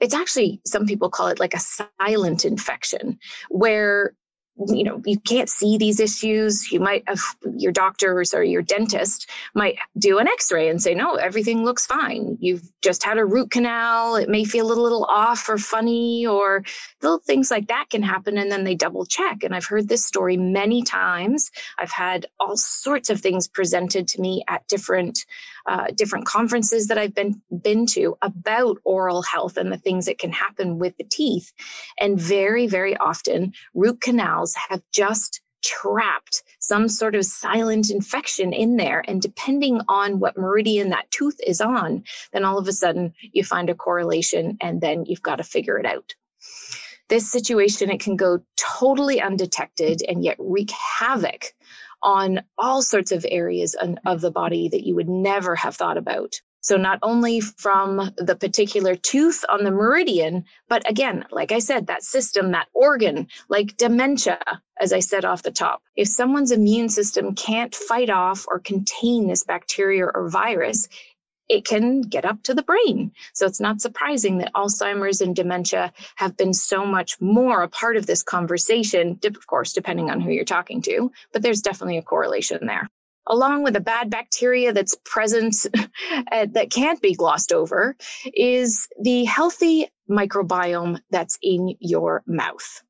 it's 0.00 0.14
actually 0.14 0.60
some 0.66 0.86
people 0.86 1.10
call 1.10 1.28
it 1.28 1.40
like 1.40 1.54
a 1.54 1.60
silent 1.60 2.44
infection 2.44 3.18
where 3.48 4.14
you 4.68 4.84
know 4.84 5.02
you 5.04 5.18
can't 5.18 5.48
see 5.48 5.76
these 5.76 6.00
issues. 6.00 6.70
You 6.72 6.80
might 6.80 7.04
have 7.06 7.20
your 7.56 7.72
doctors 7.72 8.32
or 8.32 8.42
your 8.42 8.62
dentist 8.62 9.28
might 9.54 9.76
do 9.98 10.18
an 10.18 10.28
x-ray 10.28 10.68
and 10.68 10.80
say 10.80 10.94
no 10.94 11.14
everything 11.14 11.64
looks 11.64 11.86
fine. 11.86 12.38
You've 12.40 12.62
just 12.82 13.04
had 13.04 13.18
a 13.18 13.24
root 13.24 13.50
canal. 13.50 14.16
It 14.16 14.28
may 14.28 14.44
feel 14.44 14.72
a 14.72 14.82
little 14.82 15.04
off 15.04 15.48
or 15.48 15.58
funny 15.58 16.26
or 16.26 16.64
little 17.02 17.18
things 17.18 17.50
like 17.50 17.68
that 17.68 17.86
can 17.90 18.02
happen 18.02 18.38
and 18.38 18.50
then 18.50 18.64
they 18.64 18.74
double 18.74 19.04
check. 19.04 19.42
And 19.42 19.54
i've 19.54 19.66
heard 19.66 19.88
this 19.88 20.04
story 20.04 20.36
many 20.36 20.82
times. 20.82 21.50
I've 21.78 21.92
had 21.92 22.26
all 22.40 22.56
sorts 22.56 23.10
of 23.10 23.20
things 23.20 23.48
presented 23.48 24.08
to 24.08 24.20
me 24.20 24.44
at 24.48 24.66
different 24.68 25.18
uh, 25.66 25.88
different 25.94 26.26
conferences 26.26 26.86
that 26.88 26.98
i've 26.98 27.14
been 27.14 27.42
been 27.50 27.86
to 27.86 28.16
about 28.22 28.78
oral 28.84 29.20
health 29.22 29.56
and 29.56 29.70
the 29.70 29.76
things 29.76 30.06
that 30.06 30.18
can 30.18 30.32
happen 30.32 30.78
with 30.78 30.96
the 30.96 31.04
teeth. 31.04 31.52
And 31.98 32.18
very 32.18 32.66
very 32.68 32.96
often 32.96 33.52
root 33.74 34.00
canals 34.00 34.45
cells 34.46 34.54
have 34.68 34.82
just 34.92 35.40
trapped 35.64 36.42
some 36.60 36.88
sort 36.88 37.14
of 37.14 37.24
silent 37.24 37.90
infection 37.90 38.52
in 38.52 38.76
there. 38.76 39.02
And 39.06 39.20
depending 39.20 39.80
on 39.88 40.20
what 40.20 40.36
meridian 40.36 40.90
that 40.90 41.10
tooth 41.10 41.38
is 41.44 41.60
on, 41.60 42.04
then 42.32 42.44
all 42.44 42.58
of 42.58 42.68
a 42.68 42.72
sudden 42.72 43.14
you 43.32 43.42
find 43.42 43.68
a 43.68 43.74
correlation 43.74 44.58
and 44.60 44.80
then 44.80 45.06
you've 45.06 45.22
got 45.22 45.36
to 45.36 45.44
figure 45.44 45.78
it 45.78 45.86
out. 45.86 46.14
This 47.08 47.30
situation, 47.30 47.90
it 47.90 48.00
can 48.00 48.16
go 48.16 48.40
totally 48.56 49.20
undetected 49.20 50.02
and 50.06 50.24
yet 50.24 50.36
wreak 50.38 50.70
havoc 50.70 51.52
on 52.02 52.42
all 52.58 52.82
sorts 52.82 53.12
of 53.12 53.24
areas 53.28 53.76
of 54.04 54.20
the 54.20 54.30
body 54.30 54.68
that 54.68 54.84
you 54.84 54.96
would 54.96 55.08
never 55.08 55.54
have 55.54 55.76
thought 55.76 55.98
about. 55.98 56.40
So 56.60 56.76
not 56.76 56.98
only 57.02 57.40
from 57.40 58.10
the 58.16 58.34
particular 58.34 58.96
tooth 58.96 59.44
on 59.48 59.62
the 59.62 59.70
meridian, 59.70 60.46
but 60.68 60.88
again, 60.90 61.24
like 61.30 61.52
I 61.52 61.60
said, 61.60 61.86
that 61.86 62.02
system, 62.02 62.52
that 62.52 62.68
organ, 62.74 63.28
like 63.48 63.76
dementia, 63.76 64.40
as 64.80 64.92
I 64.92 65.00
said 65.00 65.24
off 65.24 65.42
the 65.42 65.52
top. 65.52 65.82
If 65.94 66.08
someone's 66.08 66.50
immune 66.50 66.88
system 66.88 67.34
can't 67.34 67.74
fight 67.74 68.10
off 68.10 68.46
or 68.48 68.58
contain 68.58 69.28
this 69.28 69.44
bacteria 69.44 70.06
or 70.06 70.28
virus, 70.28 70.88
it 71.48 71.64
can 71.64 72.00
get 72.00 72.24
up 72.24 72.42
to 72.44 72.54
the 72.54 72.62
brain. 72.62 73.12
So 73.32 73.46
it's 73.46 73.60
not 73.60 73.80
surprising 73.80 74.38
that 74.38 74.52
Alzheimer's 74.54 75.20
and 75.20 75.36
dementia 75.36 75.92
have 76.16 76.36
been 76.36 76.52
so 76.52 76.84
much 76.84 77.20
more 77.20 77.62
a 77.62 77.68
part 77.68 77.96
of 77.96 78.06
this 78.06 78.24
conversation, 78.24 79.20
of 79.24 79.46
course, 79.46 79.72
depending 79.72 80.10
on 80.10 80.20
who 80.20 80.32
you're 80.32 80.44
talking 80.44 80.82
to, 80.82 81.12
but 81.32 81.42
there's 81.42 81.62
definitely 81.62 81.98
a 81.98 82.02
correlation 82.02 82.66
there 82.66 82.90
along 83.26 83.62
with 83.62 83.76
a 83.76 83.80
bad 83.80 84.10
bacteria 84.10 84.72
that's 84.72 84.96
present 85.04 85.54
uh, 86.32 86.46
that 86.52 86.70
can't 86.70 87.00
be 87.00 87.14
glossed 87.14 87.52
over, 87.52 87.96
is 88.34 88.88
the 89.00 89.24
healthy 89.24 89.88
microbiome 90.10 91.00
that's 91.10 91.38
in 91.42 91.74
your 91.80 92.22
mouth. 92.26 92.82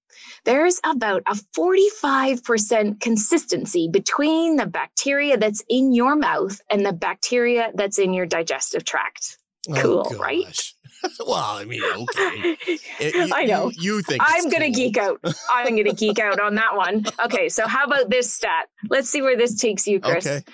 There's 0.44 0.81
about 0.85 1.22
a 1.27 1.35
45% 1.57 3.01
consistency 3.01 3.88
between 3.90 4.57
the 4.57 4.66
bacteria 4.66 5.37
that's 5.37 5.62
in 5.68 5.92
your 5.92 6.16
mouth 6.16 6.61
and 6.70 6.87
the 6.87 6.92
bacteria 6.92 7.72
that's 7.75 7.99
in 7.99 8.14
your 8.14 8.27
digestive 8.27 8.85
tract. 8.85 9.38
Oh, 9.68 9.75
cool, 9.75 10.07
oh, 10.11 10.18
right? 10.18 10.72
well, 11.26 11.35
I 11.35 11.64
mean, 11.64 11.82
okay. 11.85 12.56
It, 12.98 13.14
you, 13.14 13.35
I 13.35 13.44
know. 13.44 13.70
You, 13.70 13.96
you 13.96 14.02
think 14.02 14.22
I'm 14.24 14.48
going 14.48 14.62
to 14.62 14.70
geek 14.70 14.96
out. 14.96 15.20
I'm 15.50 15.74
going 15.74 15.85
to 15.85 15.92
geek 15.92 16.18
out 16.18 16.40
on 16.40 16.54
that 16.54 16.76
one. 16.76 17.04
Okay, 17.24 17.48
so 17.48 17.66
how 17.66 17.85
about 17.85 18.09
this 18.09 18.32
stat? 18.32 18.68
Let's 18.88 19.11
see 19.11 19.20
where 19.20 19.37
this 19.37 19.61
takes 19.61 19.87
you, 19.87 20.00
Chris. 20.00 20.26
Okay. 20.26 20.44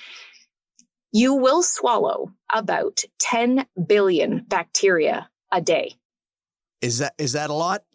You 1.13 1.35
will 1.35 1.63
swallow 1.63 2.33
about 2.53 3.03
10 3.21 3.67
billion 3.87 4.45
bacteria 4.49 5.29
a 5.53 5.61
day. 5.61 5.95
Is 6.81 6.99
that 6.99 7.15
is 7.19 7.33
that 7.33 7.51
a 7.51 7.55
lot? 7.55 7.83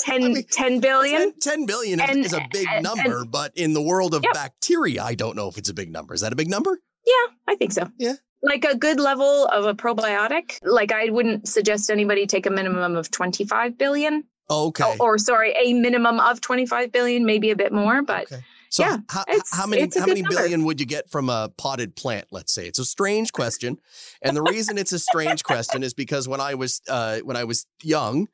10, 0.00 0.24
I 0.24 0.28
mean, 0.28 0.44
10 0.50 0.80
billion 0.80 1.32
10, 1.32 1.40
10 1.40 1.66
billion 1.66 2.00
and, 2.00 2.24
is, 2.24 2.32
a 2.32 2.46
big 2.50 2.66
and, 2.68 2.82
number 2.82 3.20
and, 3.20 3.30
but 3.30 3.52
in 3.56 3.72
the 3.72 3.82
world 3.82 4.14
of 4.14 4.24
yep. 4.24 4.34
bacteria 4.34 5.04
i 5.04 5.14
don't 5.14 5.36
know 5.36 5.48
if 5.48 5.56
it's 5.56 5.68
a 5.68 5.74
big 5.74 5.92
number 5.92 6.14
is 6.14 6.20
that 6.22 6.32
a 6.32 6.36
big 6.36 6.50
number 6.50 6.80
yeah 7.06 7.14
i 7.46 7.54
think 7.54 7.72
so 7.72 7.88
yeah 7.96 8.14
like 8.42 8.64
a 8.64 8.76
good 8.76 9.00
level 9.00 9.46
of 9.46 9.64
a 9.64 9.74
probiotic. 9.74 10.58
Like 10.62 10.92
I 10.92 11.10
wouldn't 11.10 11.48
suggest 11.48 11.90
anybody 11.90 12.26
take 12.26 12.46
a 12.46 12.50
minimum 12.50 12.96
of 12.96 13.10
25 13.10 13.78
billion. 13.78 14.24
Okay. 14.48 14.84
Or, 15.00 15.14
or 15.14 15.18
sorry, 15.18 15.54
a 15.60 15.74
minimum 15.74 16.20
of 16.20 16.40
25 16.40 16.92
billion, 16.92 17.26
maybe 17.26 17.50
a 17.50 17.56
bit 17.56 17.72
more, 17.72 18.02
but 18.02 18.24
okay. 18.32 18.42
So 18.68 18.84
yeah, 18.84 18.98
how, 19.08 19.24
how 19.52 19.66
many 19.66 19.88
how 19.94 20.06
many 20.06 20.22
number. 20.22 20.36
billion 20.36 20.64
would 20.64 20.80
you 20.80 20.86
get 20.86 21.08
from 21.08 21.30
a 21.30 21.50
potted 21.56 21.94
plant? 21.94 22.26
Let's 22.30 22.52
say 22.52 22.66
it's 22.66 22.78
a 22.78 22.84
strange 22.84 23.32
question, 23.32 23.78
and 24.22 24.36
the 24.36 24.42
reason 24.42 24.76
it's 24.76 24.92
a 24.92 24.98
strange 24.98 25.44
question 25.44 25.82
is 25.82 25.94
because 25.94 26.28
when 26.28 26.40
I 26.40 26.54
was 26.54 26.82
uh, 26.88 27.20
when 27.20 27.36
I 27.36 27.44
was 27.44 27.64
young, 27.82 28.28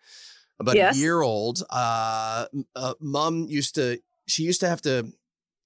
about 0.58 0.76
yes. 0.76 0.96
a 0.96 0.98
year 0.98 1.20
old, 1.20 1.62
uh, 1.70 2.46
uh, 2.74 2.94
mom 3.00 3.46
used 3.48 3.74
to 3.74 4.00
she 4.26 4.42
used 4.44 4.60
to 4.60 4.68
have 4.68 4.80
to 4.82 5.12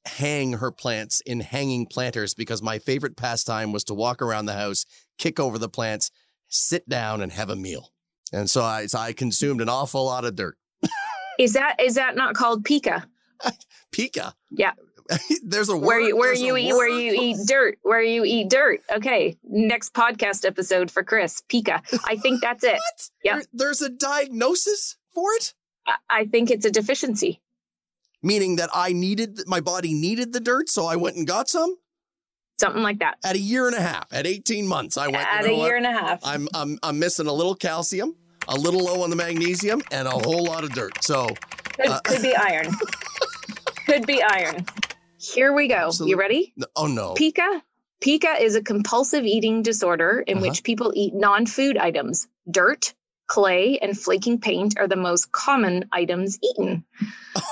hang 0.06 0.54
her 0.54 0.70
plants 0.70 1.20
in 1.22 1.40
hanging 1.40 1.86
planters 1.86 2.34
because 2.34 2.62
my 2.62 2.78
favorite 2.78 3.16
pastime 3.16 3.72
was 3.72 3.84
to 3.84 3.94
walk 3.94 4.22
around 4.22 4.46
the 4.46 4.54
house, 4.54 4.86
kick 5.18 5.38
over 5.40 5.58
the 5.58 5.68
plants, 5.68 6.10
sit 6.48 6.88
down, 6.88 7.20
and 7.20 7.32
have 7.32 7.50
a 7.50 7.56
meal. 7.56 7.92
And 8.32 8.50
so 8.50 8.62
I, 8.62 8.86
so 8.86 8.98
I 8.98 9.12
consumed 9.12 9.60
an 9.60 9.68
awful 9.68 10.04
lot 10.04 10.24
of 10.24 10.34
dirt. 10.36 10.56
is 11.38 11.52
that 11.54 11.76
is 11.80 11.94
that 11.94 12.16
not 12.16 12.34
called 12.34 12.64
pica? 12.64 13.06
pica. 13.92 14.34
Yeah. 14.50 14.72
there's 15.44 15.68
a 15.68 15.76
word, 15.76 15.84
where 15.84 16.00
you 16.00 16.16
where 16.16 16.34
you 16.34 16.56
eat 16.56 16.72
where 16.72 16.88
you 16.88 17.12
eat 17.12 17.36
dirt 17.46 17.78
where 17.82 18.02
you 18.02 18.24
eat 18.24 18.50
dirt. 18.50 18.80
Okay, 18.92 19.36
next 19.44 19.94
podcast 19.94 20.44
episode 20.44 20.90
for 20.90 21.04
Chris 21.04 21.42
pica. 21.48 21.80
I 22.04 22.16
think 22.16 22.40
that's 22.40 22.64
it. 22.64 22.78
Yeah. 23.22 23.36
There, 23.36 23.44
there's 23.52 23.82
a 23.82 23.88
diagnosis 23.88 24.96
for 25.12 25.32
it. 25.32 25.54
I, 25.86 25.94
I 26.10 26.24
think 26.26 26.50
it's 26.50 26.64
a 26.64 26.70
deficiency 26.70 27.40
meaning 28.22 28.56
that 28.56 28.70
I 28.74 28.92
needed 28.92 29.40
my 29.46 29.60
body 29.60 29.94
needed 29.94 30.32
the 30.32 30.40
dirt, 30.40 30.68
so 30.68 30.86
I 30.86 30.96
went 30.96 31.16
and 31.16 31.26
got 31.26 31.48
some. 31.48 31.76
Something 32.58 32.82
like 32.82 33.00
that. 33.00 33.16
At 33.22 33.36
a 33.36 33.38
year 33.38 33.66
and 33.66 33.76
a 33.76 33.80
half, 33.82 34.06
at 34.12 34.26
18 34.26 34.66
months, 34.66 34.96
I 34.96 35.08
went. 35.08 35.28
At 35.30 35.42
you 35.42 35.48
know 35.48 35.54
a 35.54 35.56
year 35.64 35.74
what? 35.80 35.84
and 35.84 35.86
a 35.86 35.92
half. 35.92 36.20
I'm 36.24 36.48
I'm 36.54 36.78
I'm 36.82 36.98
missing 36.98 37.26
a 37.26 37.32
little 37.32 37.54
calcium, 37.54 38.16
a 38.48 38.56
little 38.56 38.84
low 38.84 39.02
on 39.02 39.10
the 39.10 39.16
magnesium, 39.16 39.82
and 39.90 40.08
a 40.08 40.12
whole 40.12 40.44
lot 40.44 40.64
of 40.64 40.72
dirt. 40.72 41.02
So 41.04 41.28
could, 41.76 41.88
uh, 41.88 42.00
could 42.00 42.22
be 42.22 42.34
iron. 42.34 42.72
could 43.86 44.06
be 44.06 44.22
iron. 44.22 44.64
Here 45.18 45.52
we 45.52 45.68
go. 45.68 45.74
Absolutely. 45.74 46.10
You 46.10 46.16
ready? 46.18 46.52
No, 46.56 46.66
oh 46.76 46.86
no. 46.86 47.14
Pica 47.14 47.62
Pica 48.00 48.34
is 48.40 48.54
a 48.54 48.62
compulsive 48.62 49.24
eating 49.24 49.62
disorder 49.62 50.22
in 50.26 50.38
Uh-huh. 50.38 50.48
which 50.48 50.62
people 50.62 50.92
eat 50.94 51.14
non 51.14 51.46
food 51.46 51.76
items. 51.76 52.26
Dirt, 52.50 52.94
clay, 53.26 53.78
and 53.80 53.98
flaking 53.98 54.38
paint 54.40 54.78
are 54.78 54.88
the 54.88 54.96
most 54.96 55.32
common 55.32 55.84
items 55.92 56.38
eaten. 56.42 56.84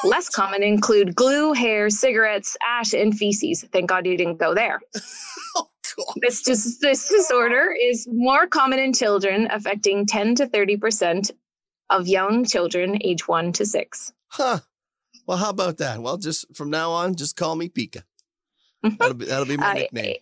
Less 0.04 0.28
common 0.28 0.62
include 0.62 1.14
glue, 1.14 1.52
hair, 1.52 1.90
cigarettes, 1.90 2.56
ash, 2.66 2.92
and 2.94 3.16
feces. 3.16 3.64
Thank 3.72 3.88
God 3.88 4.06
you 4.06 4.16
didn't 4.16 4.38
go 4.38 4.54
there. 4.54 4.80
Oh, 5.96 6.04
This, 6.20 6.42
dis- 6.42 6.78
this 6.80 7.08
disorder 7.08 7.72
is 7.80 8.08
more 8.10 8.48
common 8.48 8.80
in 8.80 8.92
children, 8.92 9.46
affecting 9.52 10.06
10 10.06 10.34
to 10.36 10.46
30% 10.48 11.30
of 11.88 12.08
young 12.08 12.44
children 12.44 12.98
age 13.00 13.28
1 13.28 13.52
to 13.52 13.64
6. 13.64 14.12
Huh. 14.26 14.58
Well, 15.28 15.38
how 15.38 15.50
about 15.50 15.78
that? 15.78 16.00
Well, 16.02 16.16
just 16.16 16.46
from 16.56 16.70
now 16.70 16.90
on, 16.90 17.14
just 17.14 17.36
call 17.36 17.54
me 17.54 17.68
Pica. 17.68 18.02
That'll 18.82 19.14
be, 19.14 19.26
that'll 19.26 19.46
be 19.46 19.56
my 19.56 19.70
Uh, 19.70 19.74
nickname. 19.74 20.16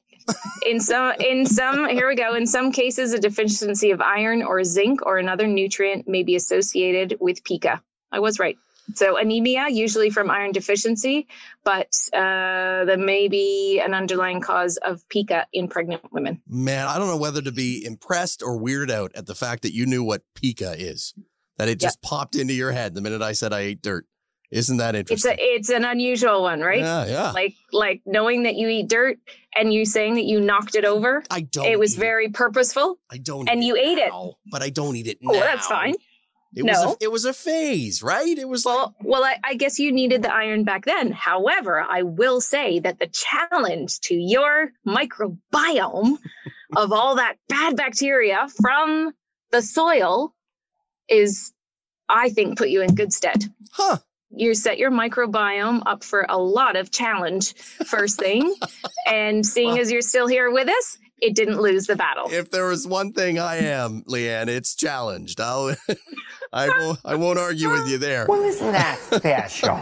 In 0.67 0.81
some 0.81 1.13
in 1.21 1.47
some 1.47 1.89
here 1.89 2.09
we 2.09 2.15
go 2.15 2.35
in 2.35 2.47
some 2.47 2.73
cases 2.73 3.13
a 3.13 3.19
deficiency 3.19 3.91
of 3.91 4.01
iron 4.01 4.43
or 4.43 4.63
zinc 4.65 5.05
or 5.05 5.19
another 5.19 5.47
nutrient 5.47 6.09
may 6.09 6.23
be 6.23 6.37
associated 6.37 7.17
with 7.21 7.43
pica 7.45 7.83
i 8.11 8.19
was 8.19 8.39
right 8.39 8.57
so 8.95 9.17
anemia 9.17 9.67
usually 9.69 10.11
from 10.11 10.31
iron 10.31 10.53
deficiency 10.53 11.27
but 11.65 11.95
uh, 12.13 12.85
there 12.85 12.99
may 12.99 13.29
be 13.29 13.81
an 13.85 13.95
underlying 13.95 14.41
cause 14.41 14.77
of 14.79 15.09
pica 15.09 15.47
in 15.53 15.69
pregnant 15.69 16.03
women 16.13 16.41
Man, 16.49 16.87
I 16.87 16.99
don't 16.99 17.09
know 17.09 17.17
whether 17.17 17.43
to 17.43 17.53
be 17.53 17.85
impressed 17.85 18.43
or 18.43 18.59
weirded 18.59 18.91
out 18.91 19.13
at 19.15 19.27
the 19.27 19.35
fact 19.35 19.63
that 19.63 19.75
you 19.75 19.87
knew 19.87 20.05
what 20.05 20.23
pica 20.35 20.75
is. 20.79 21.15
That 21.57 21.69
it 21.69 21.81
just 21.81 22.03
popped 22.03 22.37
into 22.37 22.55
your 22.55 22.73
head 22.73 22.95
the 22.95 23.01
minute 23.01 23.23
I 23.23 23.33
said 23.33 23.53
I 23.53 23.61
ate 23.61 23.83
dirt. 23.83 24.07
Isn't 24.53 24.77
that 24.77 24.95
interesting? 24.95 25.33
it's 25.33 25.41
a 25.41 25.45
it's 25.55 25.71
an 25.71 25.85
unusual 25.85 26.43
one 26.43 26.61
right 26.61 26.79
Yeah, 26.81 27.07
yeah. 27.07 27.31
like 27.33 27.55
like 27.73 28.03
knowing 28.07 28.45
that 28.45 28.55
you 28.55 28.69
eat 28.69 28.89
dirt 28.89 29.19
and 29.57 29.73
you 29.73 29.85
saying 29.85 30.15
that 30.17 30.25
you 30.25 30.41
knocked 30.41 30.75
it 30.75 30.85
over 30.85 31.23
I 31.31 31.41
don't. 31.41 31.67
it 31.67 31.79
was 31.79 31.97
very 31.97 32.29
purposeful 32.29 32.99
I 33.11 33.19
don't. 33.19 33.49
and 33.49 33.65
you 33.65 33.77
ate 33.77 33.99
it. 33.99 34.13
but 34.51 34.63
I 34.63 34.71
don't 34.71 34.95
eat 34.97 35.07
it 35.09 35.19
oh 35.27 35.33
now. 35.33 35.41
that's 35.41 35.67
fine 35.67 35.95
It 36.55 36.65
was. 36.65 36.85
No. 36.85 36.93
A, 36.93 36.97
it 37.01 37.11
was 37.11 37.25
a 37.25 37.33
phase, 37.33 38.03
right? 38.03 38.37
It 38.39 38.47
was 38.47 38.67
like 38.67 38.77
Well, 38.77 38.95
well, 39.01 39.25
I, 39.25 39.39
I 39.43 39.55
guess 39.55 39.79
you 39.79 39.91
needed 39.91 40.21
the 40.23 40.31
iron 40.33 40.65
back 40.65 40.85
then. 40.85 41.11
However, 41.11 41.81
I 41.81 42.03
will 42.03 42.43
say 42.43 42.79
that 42.81 42.99
the 42.99 43.07
challenge 43.09 44.01
to 44.01 44.15
your 44.15 44.71
microbiome 44.87 46.19
of 46.77 46.93
all 46.93 47.17
that 47.17 47.37
bad 47.49 47.77
bacteria 47.77 48.49
from 48.61 49.13
the 49.51 49.63
soil 49.63 50.35
is, 51.09 51.53
I 52.09 52.29
think, 52.31 52.59
put 52.59 52.69
you 52.69 52.83
in 52.83 52.95
good 52.95 53.13
stead. 53.13 53.45
huh? 53.73 53.97
You 54.35 54.55
set 54.55 54.79
your 54.79 54.91
microbiome 54.91 55.83
up 55.87 56.03
for 56.03 56.27
a 56.29 56.39
lot 56.39 56.77
of 56.77 56.91
challenge 56.91 57.55
first 57.87 58.19
thing, 58.19 58.55
and 59.07 59.45
seeing 59.45 59.79
as 59.79 59.93
you're 59.93 60.03
still 60.03 60.27
here 60.27 60.51
with 60.51 60.69
us, 60.69 60.99
it 61.23 61.35
didn't 61.35 61.61
lose 61.61 61.87
the 61.87 61.97
battle. 61.97 62.27
If 62.31 62.51
there 62.51 62.67
was 62.67 62.87
one 62.87 63.13
thing 63.13 63.39
I 63.39 63.57
am, 63.59 64.03
Leanne, 64.03 64.49
it's 64.49 64.75
challenged. 64.75 65.41
I'll. 65.41 65.77
I 66.53 66.69
won't. 66.69 66.99
I 67.05 67.15
won't 67.15 67.39
argue 67.39 67.71
with 67.71 67.89
you 67.89 67.97
there. 67.97 68.27
Well, 68.29 68.43
isn't 68.43 68.73
that 68.73 68.99
special? 69.11 69.77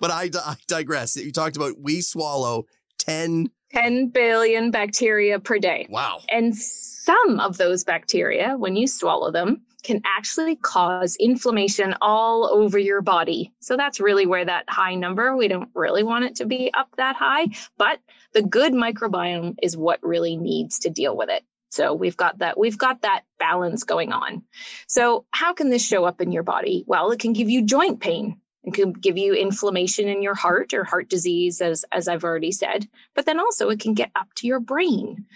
But 0.00 0.10
I, 0.10 0.30
I 0.34 0.56
digress. 0.68 1.16
You 1.16 1.32
talked 1.32 1.56
about 1.56 1.74
we 1.78 2.00
swallow 2.00 2.64
ten. 2.98 3.50
10 3.72 4.10
billion 4.10 4.70
bacteria 4.70 5.40
per 5.40 5.58
day. 5.58 5.84
Wow. 5.90 6.20
And 6.28 6.56
some 6.56 7.40
of 7.40 7.56
those 7.56 7.82
bacteria, 7.82 8.56
when 8.56 8.76
you 8.76 8.86
swallow 8.86 9.32
them, 9.32 9.62
can 9.84 10.00
actually 10.04 10.56
cause 10.56 11.14
inflammation 11.16 11.94
all 12.00 12.48
over 12.50 12.78
your 12.78 13.02
body. 13.02 13.52
So 13.60 13.76
that's 13.76 14.00
really 14.00 14.26
where 14.26 14.44
that 14.44 14.64
high 14.68 14.94
number, 14.94 15.36
we 15.36 15.46
don't 15.46 15.68
really 15.74 16.02
want 16.02 16.24
it 16.24 16.36
to 16.36 16.46
be 16.46 16.72
up 16.74 16.88
that 16.96 17.16
high, 17.16 17.48
but 17.76 18.00
the 18.32 18.42
good 18.42 18.72
microbiome 18.72 19.56
is 19.62 19.76
what 19.76 20.02
really 20.02 20.36
needs 20.36 20.80
to 20.80 20.90
deal 20.90 21.16
with 21.16 21.28
it. 21.28 21.44
So 21.70 21.92
we've 21.92 22.16
got 22.16 22.38
that 22.38 22.58
we've 22.58 22.78
got 22.78 23.02
that 23.02 23.22
balance 23.38 23.82
going 23.82 24.12
on. 24.12 24.42
So 24.86 25.26
how 25.32 25.52
can 25.54 25.70
this 25.70 25.86
show 25.86 26.04
up 26.04 26.20
in 26.20 26.32
your 26.32 26.44
body? 26.44 26.84
Well, 26.86 27.10
it 27.10 27.18
can 27.18 27.32
give 27.32 27.50
you 27.50 27.62
joint 27.62 28.00
pain. 28.00 28.40
It 28.62 28.74
can 28.74 28.92
give 28.92 29.18
you 29.18 29.34
inflammation 29.34 30.08
in 30.08 30.22
your 30.22 30.34
heart 30.34 30.72
or 30.72 30.84
heart 30.84 31.10
disease 31.10 31.60
as 31.60 31.84
as 31.92 32.08
I've 32.08 32.24
already 32.24 32.52
said, 32.52 32.88
but 33.14 33.26
then 33.26 33.40
also 33.40 33.68
it 33.70 33.80
can 33.80 33.94
get 33.94 34.10
up 34.16 34.28
to 34.36 34.46
your 34.46 34.60
brain. 34.60 35.26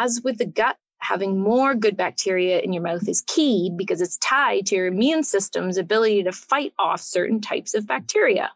As 0.00 0.20
with 0.22 0.36
the 0.38 0.46
gut, 0.46 0.76
having 0.98 1.40
more 1.40 1.74
good 1.74 1.96
bacteria 1.96 2.60
in 2.60 2.72
your 2.72 2.82
mouth 2.82 3.08
is 3.08 3.22
key 3.22 3.72
because 3.74 4.00
it's 4.00 4.18
tied 4.18 4.66
to 4.66 4.76
your 4.76 4.86
immune 4.86 5.22
system's 5.22 5.78
ability 5.78 6.24
to 6.24 6.32
fight 6.32 6.72
off 6.78 7.00
certain 7.00 7.40
types 7.40 7.74
of 7.74 7.86
bacteria. 7.86 8.50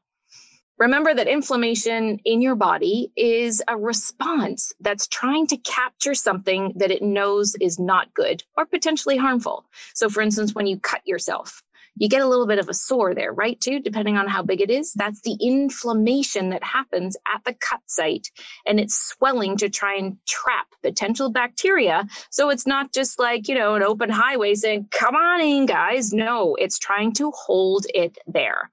Remember 0.78 1.14
that 1.14 1.28
inflammation 1.28 2.18
in 2.24 2.42
your 2.42 2.56
body 2.56 3.12
is 3.14 3.62
a 3.68 3.76
response 3.76 4.72
that's 4.80 5.06
trying 5.06 5.46
to 5.46 5.56
capture 5.58 6.14
something 6.14 6.72
that 6.76 6.90
it 6.90 7.02
knows 7.02 7.54
is 7.60 7.78
not 7.78 8.12
good 8.14 8.42
or 8.56 8.66
potentially 8.66 9.16
harmful. 9.16 9.64
So, 9.94 10.08
for 10.08 10.22
instance, 10.22 10.54
when 10.54 10.66
you 10.66 10.80
cut 10.80 11.06
yourself, 11.06 11.62
you 11.96 12.08
get 12.08 12.22
a 12.22 12.26
little 12.26 12.46
bit 12.46 12.58
of 12.58 12.68
a 12.68 12.74
sore 12.74 13.14
there, 13.14 13.32
right? 13.32 13.60
Too, 13.60 13.80
depending 13.80 14.16
on 14.16 14.26
how 14.26 14.42
big 14.42 14.60
it 14.60 14.70
is. 14.70 14.92
That's 14.92 15.20
the 15.22 15.36
inflammation 15.40 16.50
that 16.50 16.64
happens 16.64 17.16
at 17.32 17.44
the 17.44 17.54
cut 17.54 17.80
site 17.86 18.28
and 18.66 18.80
it's 18.80 18.96
swelling 18.96 19.56
to 19.58 19.68
try 19.68 19.96
and 19.96 20.16
trap 20.26 20.66
potential 20.82 21.30
bacteria. 21.30 22.06
So 22.30 22.50
it's 22.50 22.66
not 22.66 22.92
just 22.92 23.18
like, 23.18 23.48
you 23.48 23.54
know, 23.54 23.74
an 23.74 23.82
open 23.82 24.10
highway 24.10 24.54
saying, 24.54 24.88
come 24.90 25.14
on 25.14 25.40
in, 25.40 25.66
guys. 25.66 26.12
No, 26.12 26.54
it's 26.54 26.78
trying 26.78 27.12
to 27.14 27.30
hold 27.30 27.86
it 27.94 28.16
there. 28.26 28.70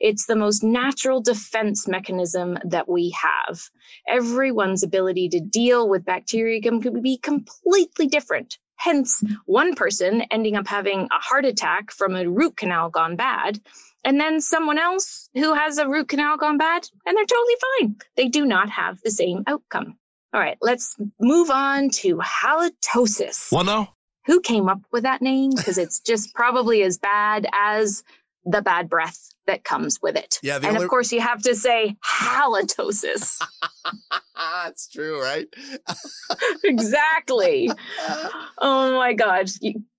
It's 0.00 0.24
the 0.24 0.36
most 0.36 0.64
natural 0.64 1.20
defense 1.20 1.86
mechanism 1.86 2.58
that 2.64 2.88
we 2.88 3.14
have. 3.20 3.60
Everyone's 4.08 4.82
ability 4.82 5.28
to 5.30 5.40
deal 5.40 5.88
with 5.88 6.06
bacteria 6.06 6.60
can 6.62 6.80
be 7.02 7.18
completely 7.18 8.06
different. 8.06 8.58
Hence, 8.80 9.22
one 9.44 9.74
person 9.74 10.22
ending 10.30 10.56
up 10.56 10.66
having 10.66 11.02
a 11.02 11.18
heart 11.18 11.44
attack 11.44 11.90
from 11.90 12.16
a 12.16 12.26
root 12.26 12.56
canal 12.56 12.88
gone 12.88 13.14
bad, 13.14 13.60
and 14.04 14.18
then 14.18 14.40
someone 14.40 14.78
else 14.78 15.28
who 15.34 15.52
has 15.52 15.76
a 15.76 15.86
root 15.86 16.08
canal 16.08 16.38
gone 16.38 16.56
bad 16.56 16.88
and 17.04 17.14
they're 17.14 17.26
totally 17.26 17.54
fine. 17.78 17.96
They 18.16 18.28
do 18.28 18.46
not 18.46 18.70
have 18.70 18.98
the 19.02 19.10
same 19.10 19.44
outcome. 19.46 19.98
All 20.32 20.40
right, 20.40 20.56
let's 20.62 20.96
move 21.20 21.50
on 21.50 21.90
to 21.90 22.16
halitosis. 22.16 23.52
What 23.52 23.66
now? 23.66 23.94
Who 24.24 24.40
came 24.40 24.70
up 24.70 24.80
with 24.90 25.02
that 25.02 25.20
name? 25.20 25.50
Because 25.54 25.76
it's 25.76 26.00
just 26.00 26.34
probably 26.34 26.82
as 26.82 26.96
bad 26.96 27.46
as 27.52 28.02
the 28.50 28.62
bad 28.62 28.88
breath 28.88 29.18
that 29.46 29.64
comes 29.64 29.98
with 30.02 30.16
it. 30.16 30.38
Yeah, 30.42 30.56
and 30.56 30.66
only- 30.66 30.84
of 30.84 30.90
course, 30.90 31.12
you 31.12 31.20
have 31.20 31.42
to 31.42 31.54
say 31.54 31.96
halitosis. 32.04 33.40
That's 34.36 34.88
true, 34.88 35.20
right? 35.20 35.46
exactly. 36.64 37.70
Oh 38.58 38.96
my 38.96 39.12
God. 39.12 39.48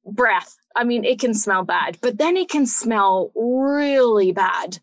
Breath. 0.06 0.56
I 0.76 0.84
mean, 0.84 1.04
it 1.04 1.20
can 1.20 1.34
smell 1.34 1.64
bad, 1.64 1.98
but 2.02 2.18
then 2.18 2.38
it 2.38 2.50
can 2.50 2.66
smell 2.66 3.32
really 3.36 4.32
bad. 4.32 4.80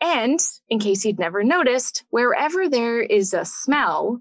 And 0.00 0.40
in 0.68 0.78
case 0.78 1.04
you'd 1.04 1.18
never 1.18 1.42
noticed, 1.42 2.04
wherever 2.10 2.68
there 2.68 3.00
is 3.00 3.34
a 3.34 3.44
smell, 3.44 4.20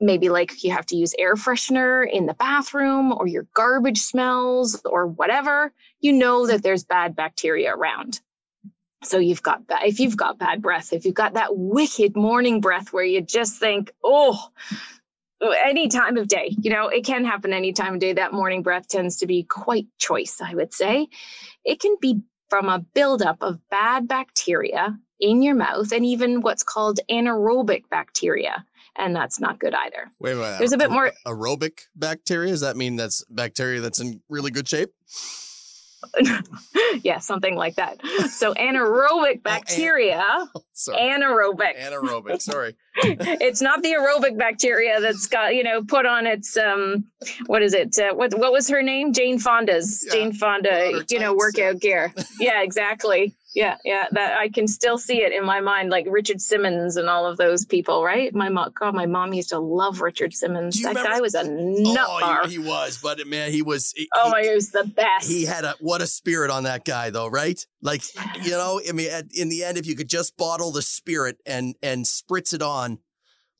maybe 0.00 0.28
like 0.28 0.62
you 0.64 0.72
have 0.72 0.86
to 0.86 0.96
use 0.96 1.14
air 1.18 1.34
freshener 1.34 2.06
in 2.10 2.26
the 2.26 2.34
bathroom 2.34 3.12
or 3.12 3.26
your 3.26 3.46
garbage 3.54 3.98
smells 3.98 4.80
or 4.84 5.06
whatever, 5.06 5.72
you 6.00 6.12
know 6.12 6.46
that 6.46 6.54
mm-hmm. 6.54 6.62
there's 6.62 6.84
bad 6.84 7.16
bacteria 7.16 7.74
around. 7.74 8.20
So 9.02 9.18
you've 9.18 9.42
got 9.42 9.68
that. 9.68 9.86
If 9.86 9.98
you've 9.98 10.16
got 10.16 10.38
bad 10.38 10.60
breath, 10.60 10.92
if 10.92 11.06
you've 11.06 11.14
got 11.14 11.34
that 11.34 11.56
wicked 11.56 12.16
morning 12.16 12.60
breath 12.60 12.92
where 12.92 13.04
you 13.04 13.22
just 13.22 13.58
think, 13.58 13.92
oh, 14.04 14.50
any 15.64 15.88
time 15.88 16.18
of 16.18 16.28
day, 16.28 16.54
you 16.60 16.70
know, 16.70 16.88
it 16.88 17.04
can 17.04 17.24
happen 17.24 17.52
any 17.52 17.72
time 17.72 17.94
of 17.94 18.00
day. 18.00 18.12
That 18.12 18.34
morning 18.34 18.62
breath 18.62 18.88
tends 18.88 19.18
to 19.18 19.26
be 19.26 19.42
quite 19.44 19.86
choice, 19.98 20.40
I 20.42 20.54
would 20.54 20.74
say. 20.74 21.08
It 21.64 21.80
can 21.80 21.96
be 22.00 22.20
from 22.50 22.68
a 22.68 22.80
buildup 22.80 23.38
of 23.40 23.58
bad 23.70 24.06
bacteria 24.06 24.98
in 25.18 25.40
your 25.42 25.54
mouth 25.54 25.92
and 25.92 26.04
even 26.04 26.42
what's 26.42 26.62
called 26.62 27.00
anaerobic 27.10 27.84
bacteria. 27.90 28.66
And 28.96 29.14
that's 29.16 29.40
not 29.40 29.58
good 29.58 29.72
either. 29.72 30.10
Wait, 30.18 30.34
wait. 30.34 30.58
There's 30.58 30.72
a 30.72 30.78
bit 30.78 30.90
more- 30.90 31.12
aerobic 31.26 31.86
bacteria. 31.94 32.50
Does 32.50 32.60
that 32.60 32.76
mean 32.76 32.96
that's 32.96 33.24
bacteria 33.30 33.80
that's 33.80 34.00
in 34.00 34.20
really 34.28 34.50
good 34.50 34.68
shape? 34.68 34.90
yeah, 37.02 37.18
something 37.18 37.54
like 37.56 37.76
that. 37.76 38.00
So 38.30 38.54
anaerobic 38.54 39.42
bacteria, 39.44 40.24
Sorry, 40.72 40.98
anaerobic. 40.98 41.78
anaerobic. 41.78 42.40
Sorry. 42.40 42.74
it's 42.96 43.62
not 43.62 43.82
the 43.82 43.90
aerobic 43.92 44.36
bacteria 44.36 45.00
that's 45.00 45.26
got 45.28 45.54
you 45.54 45.62
know 45.62 45.82
put 45.84 46.06
on 46.06 46.26
its 46.26 46.56
um 46.56 47.04
what 47.46 47.62
is 47.62 47.72
it 47.72 47.96
uh, 47.98 48.12
what 48.14 48.34
what 48.36 48.50
was 48.52 48.68
her 48.68 48.82
name 48.82 49.12
Jane 49.12 49.38
Fonda's 49.38 50.02
Yeah, 50.06 50.12
Jane 50.12 50.32
Fonda 50.32 51.04
you 51.08 51.20
know 51.20 51.32
workout 51.32 51.78
gear 51.80 52.12
yeah 52.40 52.62
exactly 52.62 53.32
yeah 53.54 53.76
yeah 53.84 54.06
that 54.12 54.38
I 54.38 54.48
can 54.48 54.68
still 54.68 54.96
see 54.98 55.22
it 55.22 55.32
in 55.32 55.44
my 55.44 55.60
mind 55.60 55.90
like 55.90 56.06
Richard 56.08 56.40
Simmons 56.40 56.96
and 56.96 57.08
all 57.08 57.26
of 57.26 57.36
those 57.36 57.64
people 57.64 58.02
right? 58.04 58.32
My 58.34 58.48
mom 58.48 58.70
God 58.78 58.94
my 58.94 59.06
mom 59.06 59.32
used 59.32 59.48
to 59.50 59.58
love 59.58 60.00
Richard 60.00 60.32
Simmons. 60.32 60.80
That 60.82 60.90
remember- 60.90 61.08
guy 61.10 61.20
was 61.20 61.34
a 61.34 61.40
oh, 61.40 61.44
nut 61.92 62.06
oh, 62.08 62.20
bar. 62.20 62.46
he, 62.48 62.58
was, 62.58 62.98
but 63.02 63.26
man, 63.26 63.50
he 63.50 63.62
was. 63.62 63.92
He, 63.96 64.08
oh 64.14 64.34
he- 64.40 64.48
he 64.48 64.54
was 64.54 64.70
the 64.70 64.84
best. 64.84 65.28
he 65.28 65.44
had 65.44 65.64
a 65.64 65.74
what 65.80 66.00
a 66.02 66.06
spirit 66.06 66.50
on 66.50 66.62
that 66.64 66.84
guy 66.84 67.10
though 67.10 67.26
right? 67.28 67.64
Like 67.82 68.02
you 68.44 68.50
know 68.52 68.80
i 68.88 68.92
mean 68.92 69.10
at, 69.10 69.26
in 69.34 69.48
the 69.48 69.64
end 69.64 69.78
if 69.78 69.86
you 69.86 69.96
could 69.96 70.08
just 70.08 70.36
bottle 70.36 70.70
the 70.70 70.82
spirit 70.82 71.38
and 71.46 71.74
and 71.82 72.04
spritz 72.04 72.52
it 72.54 72.62
on 72.62 72.98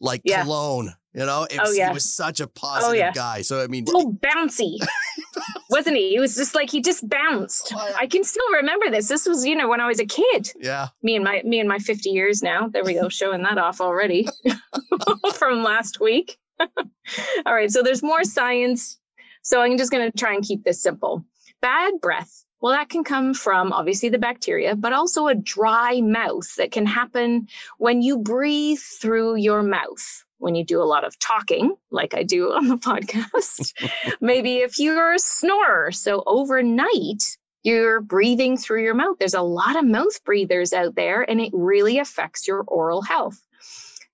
like 0.00 0.20
Yeah. 0.24 0.42
cologne 0.42 0.94
You 1.12 1.26
know, 1.26 1.42
it 1.50 1.58
Oh, 1.58 1.62
was, 1.68 1.76
yeah. 1.76 1.88
he 1.88 1.94
was 1.94 2.14
such 2.14 2.40
a 2.40 2.44
oh, 2.44 2.50
positive 2.54 2.96
yeah. 2.98 3.12
guy. 3.12 3.42
So 3.42 3.62
I 3.62 3.66
mean, 3.66 3.86
So 3.86 4.12
bouncy, 4.12 4.76
wasn't 5.70 5.96
he? 5.96 6.10
He 6.10 6.20
was 6.20 6.36
just 6.36 6.54
like 6.54 6.70
he 6.70 6.80
just 6.80 7.08
bounced. 7.08 7.72
Oh, 7.76 7.84
yeah. 7.88 7.96
I 7.98 8.06
can 8.06 8.22
still 8.22 8.48
remember 8.54 8.90
this. 8.90 9.08
This 9.08 9.26
was, 9.26 9.44
you 9.44 9.56
know, 9.56 9.68
when 9.68 9.80
I 9.80 9.88
was 9.88 9.98
a 9.98 10.06
kid. 10.06 10.52
yeah, 10.60 10.88
Me 11.02 11.16
and 11.16 11.24
my 11.24 11.42
me 11.44 11.58
and 11.58 11.68
my 11.68 11.78
50 11.78 12.10
years 12.10 12.42
now. 12.42 12.68
There 12.68 12.84
we 12.84 12.94
go, 12.94 13.08
showing 13.20 13.42
that 13.42 13.58
off 13.58 13.80
already 13.80 14.28
from 15.34 15.62
last 15.64 16.00
week. 16.00 16.38
All 16.60 17.54
right, 17.54 17.70
so 17.70 17.82
there's 17.82 18.02
more 18.02 18.22
science. 18.24 18.98
So 19.42 19.62
I'm 19.62 19.78
just 19.78 19.90
going 19.90 20.10
to 20.10 20.16
try 20.16 20.34
and 20.34 20.44
keep 20.44 20.62
this 20.64 20.82
simple. 20.82 21.24
Bad 21.62 21.94
breath. 22.00 22.44
Well, 22.60 22.74
that 22.74 22.90
can 22.90 23.04
come 23.04 23.32
from 23.32 23.72
obviously 23.72 24.10
the 24.10 24.18
bacteria, 24.18 24.76
but 24.76 24.92
also 24.92 25.26
a 25.28 25.34
dry 25.34 26.02
mouth 26.02 26.54
that 26.56 26.70
can 26.72 26.84
happen 26.84 27.48
when 27.78 28.02
you 28.02 28.18
breathe 28.18 28.78
through 28.78 29.36
your 29.36 29.62
mouth. 29.62 30.24
When 30.40 30.54
you 30.54 30.64
do 30.64 30.82
a 30.82 30.84
lot 30.84 31.04
of 31.04 31.18
talking, 31.18 31.74
like 31.90 32.14
I 32.14 32.24
do 32.24 32.52
on 32.52 32.66
the 32.66 32.76
podcast, 32.76 33.72
maybe 34.20 34.56
if 34.56 34.78
you're 34.78 35.14
a 35.14 35.18
snorer. 35.18 35.92
So 35.92 36.22
overnight, 36.26 37.22
you're 37.62 38.00
breathing 38.00 38.56
through 38.56 38.82
your 38.82 38.94
mouth. 38.94 39.18
There's 39.18 39.34
a 39.34 39.42
lot 39.42 39.76
of 39.76 39.84
mouth 39.84 40.24
breathers 40.24 40.72
out 40.72 40.94
there, 40.94 41.22
and 41.22 41.40
it 41.40 41.50
really 41.52 41.98
affects 41.98 42.48
your 42.48 42.64
oral 42.66 43.02
health 43.02 43.38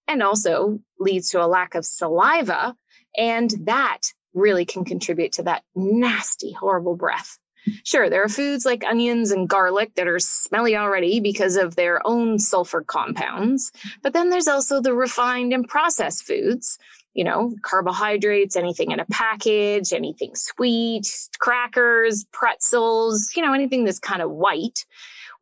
and 0.08 0.22
also 0.22 0.80
leads 0.98 1.30
to 1.30 1.42
a 1.42 1.46
lack 1.46 1.74
of 1.74 1.84
saliva. 1.84 2.76
And 3.16 3.50
that 3.64 4.00
really 4.34 4.64
can 4.64 4.84
contribute 4.84 5.32
to 5.32 5.44
that 5.44 5.62
nasty, 5.74 6.52
horrible 6.52 6.96
breath. 6.96 7.38
Sure, 7.84 8.08
there 8.08 8.22
are 8.22 8.28
foods 8.28 8.64
like 8.64 8.84
onions 8.84 9.30
and 9.30 9.48
garlic 9.48 9.94
that 9.94 10.06
are 10.06 10.18
smelly 10.18 10.76
already 10.76 11.20
because 11.20 11.56
of 11.56 11.76
their 11.76 12.06
own 12.06 12.38
sulfur 12.38 12.82
compounds. 12.82 13.72
But 14.02 14.12
then 14.12 14.30
there's 14.30 14.48
also 14.48 14.80
the 14.80 14.94
refined 14.94 15.52
and 15.52 15.66
processed 15.68 16.24
foods, 16.24 16.78
you 17.14 17.24
know, 17.24 17.54
carbohydrates, 17.62 18.56
anything 18.56 18.90
in 18.90 19.00
a 19.00 19.06
package, 19.06 19.92
anything 19.92 20.34
sweet, 20.34 21.06
crackers, 21.38 22.24
pretzels, 22.32 23.32
you 23.34 23.42
know, 23.42 23.52
anything 23.52 23.84
that's 23.84 23.98
kind 23.98 24.22
of 24.22 24.30
white. 24.30 24.84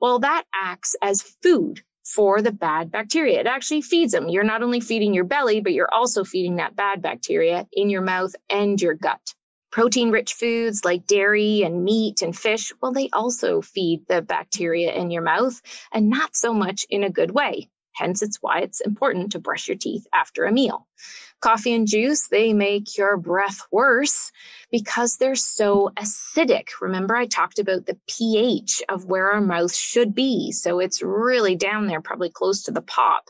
Well, 0.01 0.21
that 0.21 0.45
acts 0.55 0.97
as 1.03 1.23
food 1.23 1.83
for 2.05 2.43
the 2.43 2.53
bad 2.53 2.91
bacteria. 2.91 3.41
It 3.41 3.47
actually 3.47 3.83
feeds 3.83 4.13
them. 4.13 4.29
You're 4.29 4.45
not 4.45 4.63
only 4.63 4.81
feeding 4.81 5.15
your 5.15 5.25
belly, 5.25 5.61
but 5.61 5.73
you're 5.73 5.93
also 5.93 6.23
feeding 6.25 6.57
that 6.57 6.77
bad 6.77 7.03
bacteria 7.03 7.67
in 7.73 7.91
your 7.91 8.03
mouth 8.03 8.35
and 8.51 8.81
your 8.81 8.95
gut. 8.95 9.35
Protein 9.75 10.13
rich 10.13 10.35
foods 10.35 10.85
like 10.85 11.05
dairy 11.05 11.63
and 11.63 11.83
meat 11.83 12.23
and 12.23 12.39
fish, 12.39 12.73
well, 12.81 12.93
they 12.93 13.09
also 13.13 13.61
feed 13.61 14.07
the 14.07 14.23
bacteria 14.23 14.93
in 14.93 15.11
your 15.11 15.23
mouth 15.23 15.61
and 15.91 16.09
not 16.09 16.37
so 16.37 16.55
much 16.55 16.87
in 16.91 17.03
a 17.03 17.11
good 17.11 17.33
way. 17.33 17.69
Hence, 17.93 18.23
it's 18.23 18.39
why 18.41 18.61
it's 18.61 18.81
important 18.81 19.33
to 19.33 19.41
brush 19.41 19.67
your 19.67 19.77
teeth 19.77 20.07
after 20.15 20.45
a 20.45 20.53
meal. 20.53 20.87
Coffee 21.41 21.75
and 21.75 21.89
juice, 21.89 22.29
they 22.29 22.53
make 22.53 22.97
your 22.97 23.17
breath 23.17 23.63
worse 23.73 24.31
because 24.71 25.17
they're 25.17 25.35
so 25.35 25.91
acidic. 25.97 26.69
Remember, 26.81 27.17
I 27.17 27.27
talked 27.27 27.59
about 27.59 27.85
the 27.85 27.99
pH 28.09 28.81
of 28.89 29.07
where 29.07 29.33
our 29.33 29.41
mouth 29.41 29.75
should 29.75 30.15
be. 30.15 30.53
So 30.53 30.79
it's 30.79 31.03
really 31.03 31.57
down 31.57 31.89
there, 31.89 32.01
probably 32.01 32.31
close 32.31 32.63
to 32.65 32.71
the 32.71 32.81
pop. 32.81 33.29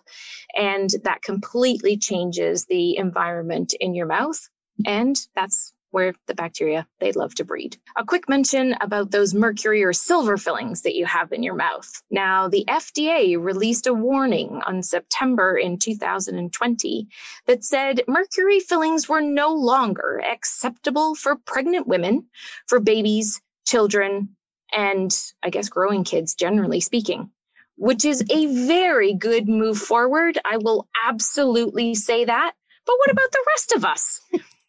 And 0.55 0.91
that 1.05 1.23
completely 1.23 1.97
changes 1.97 2.67
the 2.67 2.99
environment 2.99 3.73
in 3.81 3.95
your 3.95 4.07
mouth. 4.07 4.47
And 4.85 5.17
that's 5.35 5.74
where 5.95 6.13
the 6.27 6.35
bacteria 6.35 6.89
they 6.99 7.13
love 7.13 7.33
to 7.37 7.45
breed. 7.45 7.77
A 7.97 8.05
quick 8.05 8.29
mention 8.29 8.75
about 8.81 9.13
those 9.13 9.33
mercury 9.33 9.85
or 9.85 9.93
silver 9.93 10.37
fillings 10.37 10.83
that 10.83 10.97
you 10.97 11.07
have 11.07 11.33
in 11.33 11.45
your 11.45 11.55
mouth. 11.55 12.03
Now, 12.11 12.49
the 12.49 12.65
FDA 12.67 13.41
released 13.41 13.87
a 13.87 13.95
warning 13.95 14.61
on 14.67 14.83
September 14.83 15.57
in 15.57 15.79
2020 15.79 17.07
that 17.47 17.63
said 17.63 18.03
mercury 18.09 18.59
fillings 18.59 19.09
were 19.09 19.21
no 19.21 19.55
longer 19.55 20.21
acceptable 20.21 21.15
for 21.15 21.37
pregnant 21.37 21.87
women, 21.87 22.27
for 22.67 22.81
babies, 22.81 23.41
children, 23.65 24.31
and 24.73 25.17
I 25.45 25.51
guess 25.51 25.69
growing 25.69 26.03
kids, 26.03 26.35
generally 26.35 26.81
speaking. 26.81 27.31
Which 27.77 28.05
is 28.05 28.25
a 28.31 28.67
very 28.67 29.15
good 29.15 29.49
move 29.49 29.79
forward. 29.79 30.39
I 30.45 30.57
will 30.57 30.89
absolutely 31.07 31.95
say 31.95 32.25
that. 32.25 32.53
But 32.85 32.97
what 32.99 33.13
about 33.13 33.31
the 33.31 33.45
rest 33.53 33.73
of 33.77 33.85
us? 33.85 34.21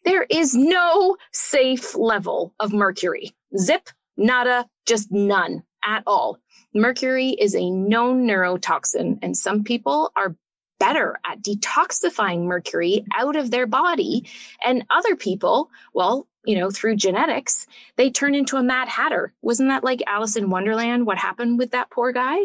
There 0.06 0.24
is 0.30 0.54
no 0.54 1.16
safe 1.32 1.96
level 1.96 2.54
of 2.60 2.72
mercury. 2.72 3.34
Zip, 3.58 3.90
nada, 4.16 4.66
just 4.86 5.10
none 5.10 5.64
at 5.84 6.04
all. 6.06 6.38
Mercury 6.72 7.30
is 7.30 7.54
a 7.56 7.70
known 7.70 8.26
neurotoxin, 8.26 9.18
and 9.22 9.36
some 9.36 9.64
people 9.64 10.12
are 10.16 10.36
better 10.78 11.18
at 11.28 11.42
detoxifying 11.42 12.44
mercury 12.44 13.04
out 13.14 13.34
of 13.34 13.50
their 13.50 13.66
body. 13.66 14.28
And 14.64 14.84
other 14.90 15.16
people, 15.16 15.70
well, 15.92 16.28
you 16.44 16.56
know, 16.58 16.70
through 16.70 16.96
genetics, 16.96 17.66
they 17.96 18.10
turn 18.10 18.34
into 18.34 18.58
a 18.58 18.62
mad 18.62 18.88
hatter. 18.88 19.32
Wasn't 19.42 19.70
that 19.70 19.82
like 19.82 20.02
Alice 20.06 20.36
in 20.36 20.50
Wonderland? 20.50 21.04
What 21.06 21.18
happened 21.18 21.58
with 21.58 21.72
that 21.72 21.90
poor 21.90 22.12
guy? 22.12 22.38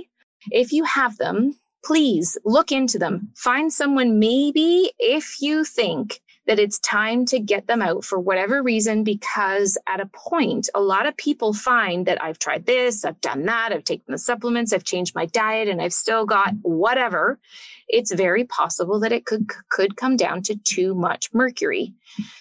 If 0.50 0.72
you 0.72 0.84
have 0.86 1.18
them, 1.18 1.56
please 1.86 2.38
look 2.44 2.72
into 2.72 2.98
them. 2.98 3.32
Find 3.36 3.72
someone, 3.72 4.18
maybe 4.18 4.92
if 4.98 5.42
you 5.42 5.64
think 5.64 6.22
that 6.48 6.60
it's 6.60 6.80
time 6.80 7.26
to 7.28 7.40
get 7.40 7.68
them 7.68 7.82
out 7.82 8.04
for 8.04 8.20
whatever 8.20 8.62
reason, 8.62 9.04
because 9.04 9.78
at 9.88 10.00
a 10.00 10.06
point, 10.08 10.70
a 10.74 10.82
lot 10.82 11.06
of 11.06 11.16
people 11.16 11.54
find 11.54 12.08
that 12.08 12.24
I've 12.24 12.40
tried 12.40 12.66
this, 12.66 13.06
I've 13.06 13.22
done 13.22 13.46
that, 13.46 13.72
I've 13.72 13.84
taken 13.84 14.12
the 14.12 14.18
supplements, 14.18 14.74
I've 14.74 14.84
changed 14.84 15.16
my 15.16 15.28
diet, 15.28 15.68
and 15.68 15.82
I've 15.82 15.94
still 15.94 16.26
got 16.26 16.54
whatever. 16.62 17.40
It's 17.88 18.14
very 18.14 18.46
possible 18.46 19.02
that 19.02 19.12
it 19.12 19.26
could 19.26 19.50
could 19.70 19.96
come 19.96 20.16
down 20.16 20.44
to 20.44 20.56
too 20.56 20.96
much 20.96 21.34
mercury. 21.34 21.94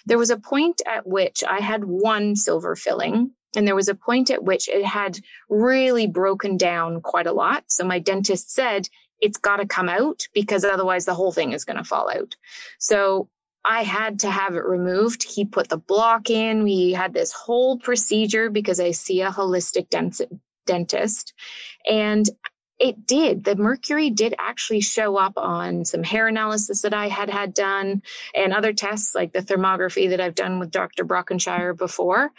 There 0.05 0.17
was 0.17 0.29
a 0.29 0.37
point 0.37 0.81
at 0.87 1.05
which 1.05 1.43
I 1.47 1.59
had 1.59 1.83
one 1.83 2.35
silver 2.35 2.75
filling 2.75 3.31
and 3.55 3.67
there 3.67 3.75
was 3.75 3.89
a 3.89 3.95
point 3.95 4.31
at 4.31 4.43
which 4.43 4.69
it 4.69 4.85
had 4.85 5.19
really 5.49 6.07
broken 6.07 6.57
down 6.57 7.01
quite 7.01 7.27
a 7.27 7.33
lot. 7.33 7.65
So 7.67 7.83
my 7.83 7.99
dentist 7.99 8.51
said, 8.51 8.87
it's 9.19 9.37
got 9.37 9.57
to 9.57 9.67
come 9.67 9.89
out 9.89 10.27
because 10.33 10.63
otherwise 10.63 11.05
the 11.05 11.13
whole 11.13 11.31
thing 11.31 11.51
is 11.51 11.65
going 11.65 11.77
to 11.77 11.83
fall 11.83 12.09
out. 12.09 12.35
So 12.79 13.29
I 13.63 13.83
had 13.83 14.19
to 14.21 14.29
have 14.29 14.55
it 14.55 14.65
removed. 14.65 15.23
He 15.23 15.45
put 15.45 15.69
the 15.69 15.77
block 15.77 16.29
in. 16.29 16.63
We 16.63 16.91
had 16.91 17.13
this 17.13 17.31
whole 17.31 17.77
procedure 17.77 18.49
because 18.49 18.79
I 18.79 18.91
see 18.91 19.21
a 19.21 19.29
holistic 19.31 19.89
dent- 19.89 20.21
dentist. 20.65 21.33
And 21.87 22.27
it 22.79 23.05
did. 23.05 23.43
The 23.43 23.55
mercury 23.55 24.09
did 24.09 24.33
actually 24.39 24.81
show 24.81 25.15
up 25.15 25.33
on 25.37 25.85
some 25.85 26.01
hair 26.01 26.27
analysis 26.27 26.81
that 26.81 26.95
I 26.95 27.09
had 27.09 27.29
had 27.29 27.53
done 27.53 28.01
and 28.33 28.53
other 28.53 28.73
tests 28.73 29.13
like 29.13 29.33
the 29.33 29.41
thermography 29.41 30.09
that 30.09 30.19
I've 30.19 30.33
done 30.33 30.57
with 30.57 30.71
Dr. 30.71 31.05
Brockenshire 31.05 31.77
before 31.77 32.31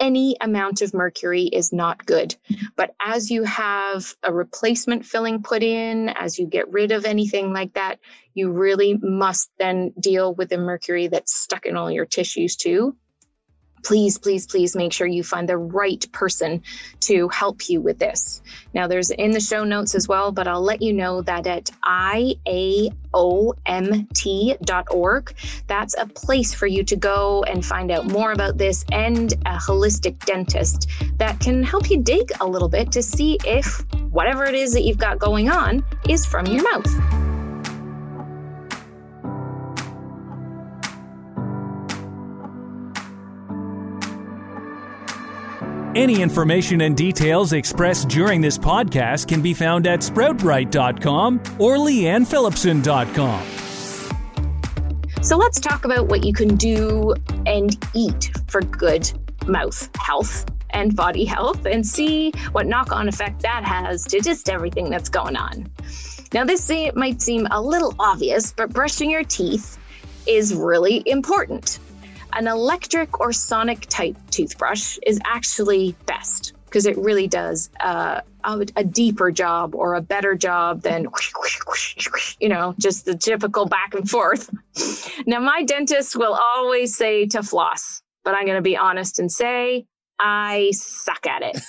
any 0.00 0.36
amount 0.40 0.82
of 0.82 0.94
mercury 0.94 1.42
is 1.44 1.72
not 1.72 2.04
good. 2.06 2.34
But 2.74 2.94
as 3.04 3.30
you 3.30 3.44
have 3.44 4.14
a 4.22 4.32
replacement 4.32 5.04
filling 5.04 5.42
put 5.42 5.62
in, 5.62 6.08
as 6.08 6.38
you 6.38 6.46
get 6.46 6.72
rid 6.72 6.90
of 6.90 7.04
anything 7.04 7.52
like 7.52 7.74
that, 7.74 7.98
you 8.34 8.50
really 8.50 8.98
must 9.00 9.50
then 9.58 9.92
deal 10.00 10.34
with 10.34 10.48
the 10.48 10.58
mercury 10.58 11.08
that's 11.08 11.36
stuck 11.36 11.66
in 11.66 11.76
all 11.76 11.90
your 11.90 12.06
tissues 12.06 12.56
too. 12.56 12.96
Please, 13.82 14.18
please, 14.18 14.46
please 14.46 14.76
make 14.76 14.92
sure 14.92 15.06
you 15.06 15.22
find 15.22 15.48
the 15.48 15.56
right 15.56 16.04
person 16.12 16.62
to 17.00 17.28
help 17.28 17.68
you 17.68 17.80
with 17.80 17.98
this. 17.98 18.42
Now, 18.74 18.86
there's 18.86 19.10
in 19.10 19.30
the 19.30 19.40
show 19.40 19.64
notes 19.64 19.94
as 19.94 20.06
well, 20.08 20.32
but 20.32 20.46
I'll 20.46 20.62
let 20.62 20.82
you 20.82 20.92
know 20.92 21.22
that 21.22 21.46
at 21.46 21.70
IAOMT.org, 21.84 22.84
that's 25.66 25.94
a 25.98 26.06
place 26.06 26.54
for 26.54 26.66
you 26.66 26.84
to 26.84 26.96
go 26.96 27.42
and 27.44 27.64
find 27.64 27.90
out 27.90 28.06
more 28.06 28.32
about 28.32 28.58
this 28.58 28.84
and 28.92 29.32
a 29.32 29.56
holistic 29.56 30.24
dentist 30.24 30.88
that 31.16 31.40
can 31.40 31.62
help 31.62 31.90
you 31.90 32.02
dig 32.02 32.30
a 32.40 32.46
little 32.46 32.68
bit 32.68 32.92
to 32.92 33.02
see 33.02 33.38
if 33.44 33.84
whatever 34.10 34.44
it 34.44 34.54
is 34.54 34.72
that 34.72 34.82
you've 34.82 34.98
got 34.98 35.18
going 35.18 35.48
on 35.50 35.84
is 36.08 36.24
from 36.26 36.46
your 36.46 36.62
mouth. 36.62 37.29
Any 45.96 46.22
information 46.22 46.82
and 46.82 46.96
details 46.96 47.52
expressed 47.52 48.08
during 48.08 48.40
this 48.40 48.56
podcast 48.56 49.26
can 49.26 49.42
be 49.42 49.52
found 49.52 49.88
at 49.88 50.00
sproutbright.com 50.00 51.40
or 51.58 51.78
leannephillipson.com. 51.78 53.46
So 55.22 55.36
let's 55.36 55.58
talk 55.58 55.84
about 55.84 56.06
what 56.06 56.24
you 56.24 56.32
can 56.32 56.54
do 56.54 57.14
and 57.44 57.76
eat 57.92 58.30
for 58.46 58.60
good 58.60 59.10
mouth 59.46 59.90
health 59.96 60.46
and 60.70 60.94
body 60.94 61.24
health 61.24 61.66
and 61.66 61.84
see 61.84 62.30
what 62.52 62.66
knock 62.66 62.92
on 62.92 63.08
effect 63.08 63.42
that 63.42 63.64
has 63.64 64.04
to 64.04 64.20
just 64.20 64.48
everything 64.48 64.90
that's 64.90 65.08
going 65.08 65.34
on. 65.36 65.66
Now, 66.32 66.44
this 66.44 66.70
might 66.94 67.20
seem 67.20 67.48
a 67.50 67.60
little 67.60 67.96
obvious, 67.98 68.52
but 68.52 68.72
brushing 68.72 69.10
your 69.10 69.24
teeth 69.24 69.76
is 70.26 70.54
really 70.54 71.02
important. 71.04 71.80
An 72.32 72.46
electric 72.46 73.20
or 73.20 73.32
sonic 73.32 73.86
type 73.88 74.16
toothbrush 74.30 74.98
is 75.06 75.18
actually 75.24 75.94
best. 76.06 76.52
because 76.70 76.86
it 76.86 76.96
really 76.96 77.26
does 77.26 77.68
uh, 77.80 78.20
a, 78.44 78.66
a 78.76 78.84
deeper 78.84 79.32
job 79.32 79.74
or 79.74 79.94
a 79.94 80.00
better 80.00 80.36
job 80.36 80.82
than, 80.82 81.08
you 82.40 82.48
know, 82.48 82.74
just 82.78 83.04
the 83.04 83.16
typical 83.16 83.66
back 83.66 83.92
and 83.94 84.08
forth. 84.08 84.50
Now, 85.26 85.40
my 85.40 85.64
dentist 85.64 86.14
will 86.16 86.38
always 86.54 86.96
say 86.96 87.26
to 87.26 87.42
floss, 87.42 88.02
but 88.24 88.34
I'm 88.34 88.44
going 88.44 88.56
to 88.56 88.62
be 88.62 88.76
honest 88.76 89.18
and 89.18 89.30
say 89.30 89.84
I 90.20 90.70
suck 90.72 91.26
at 91.26 91.42
it. 91.42 91.60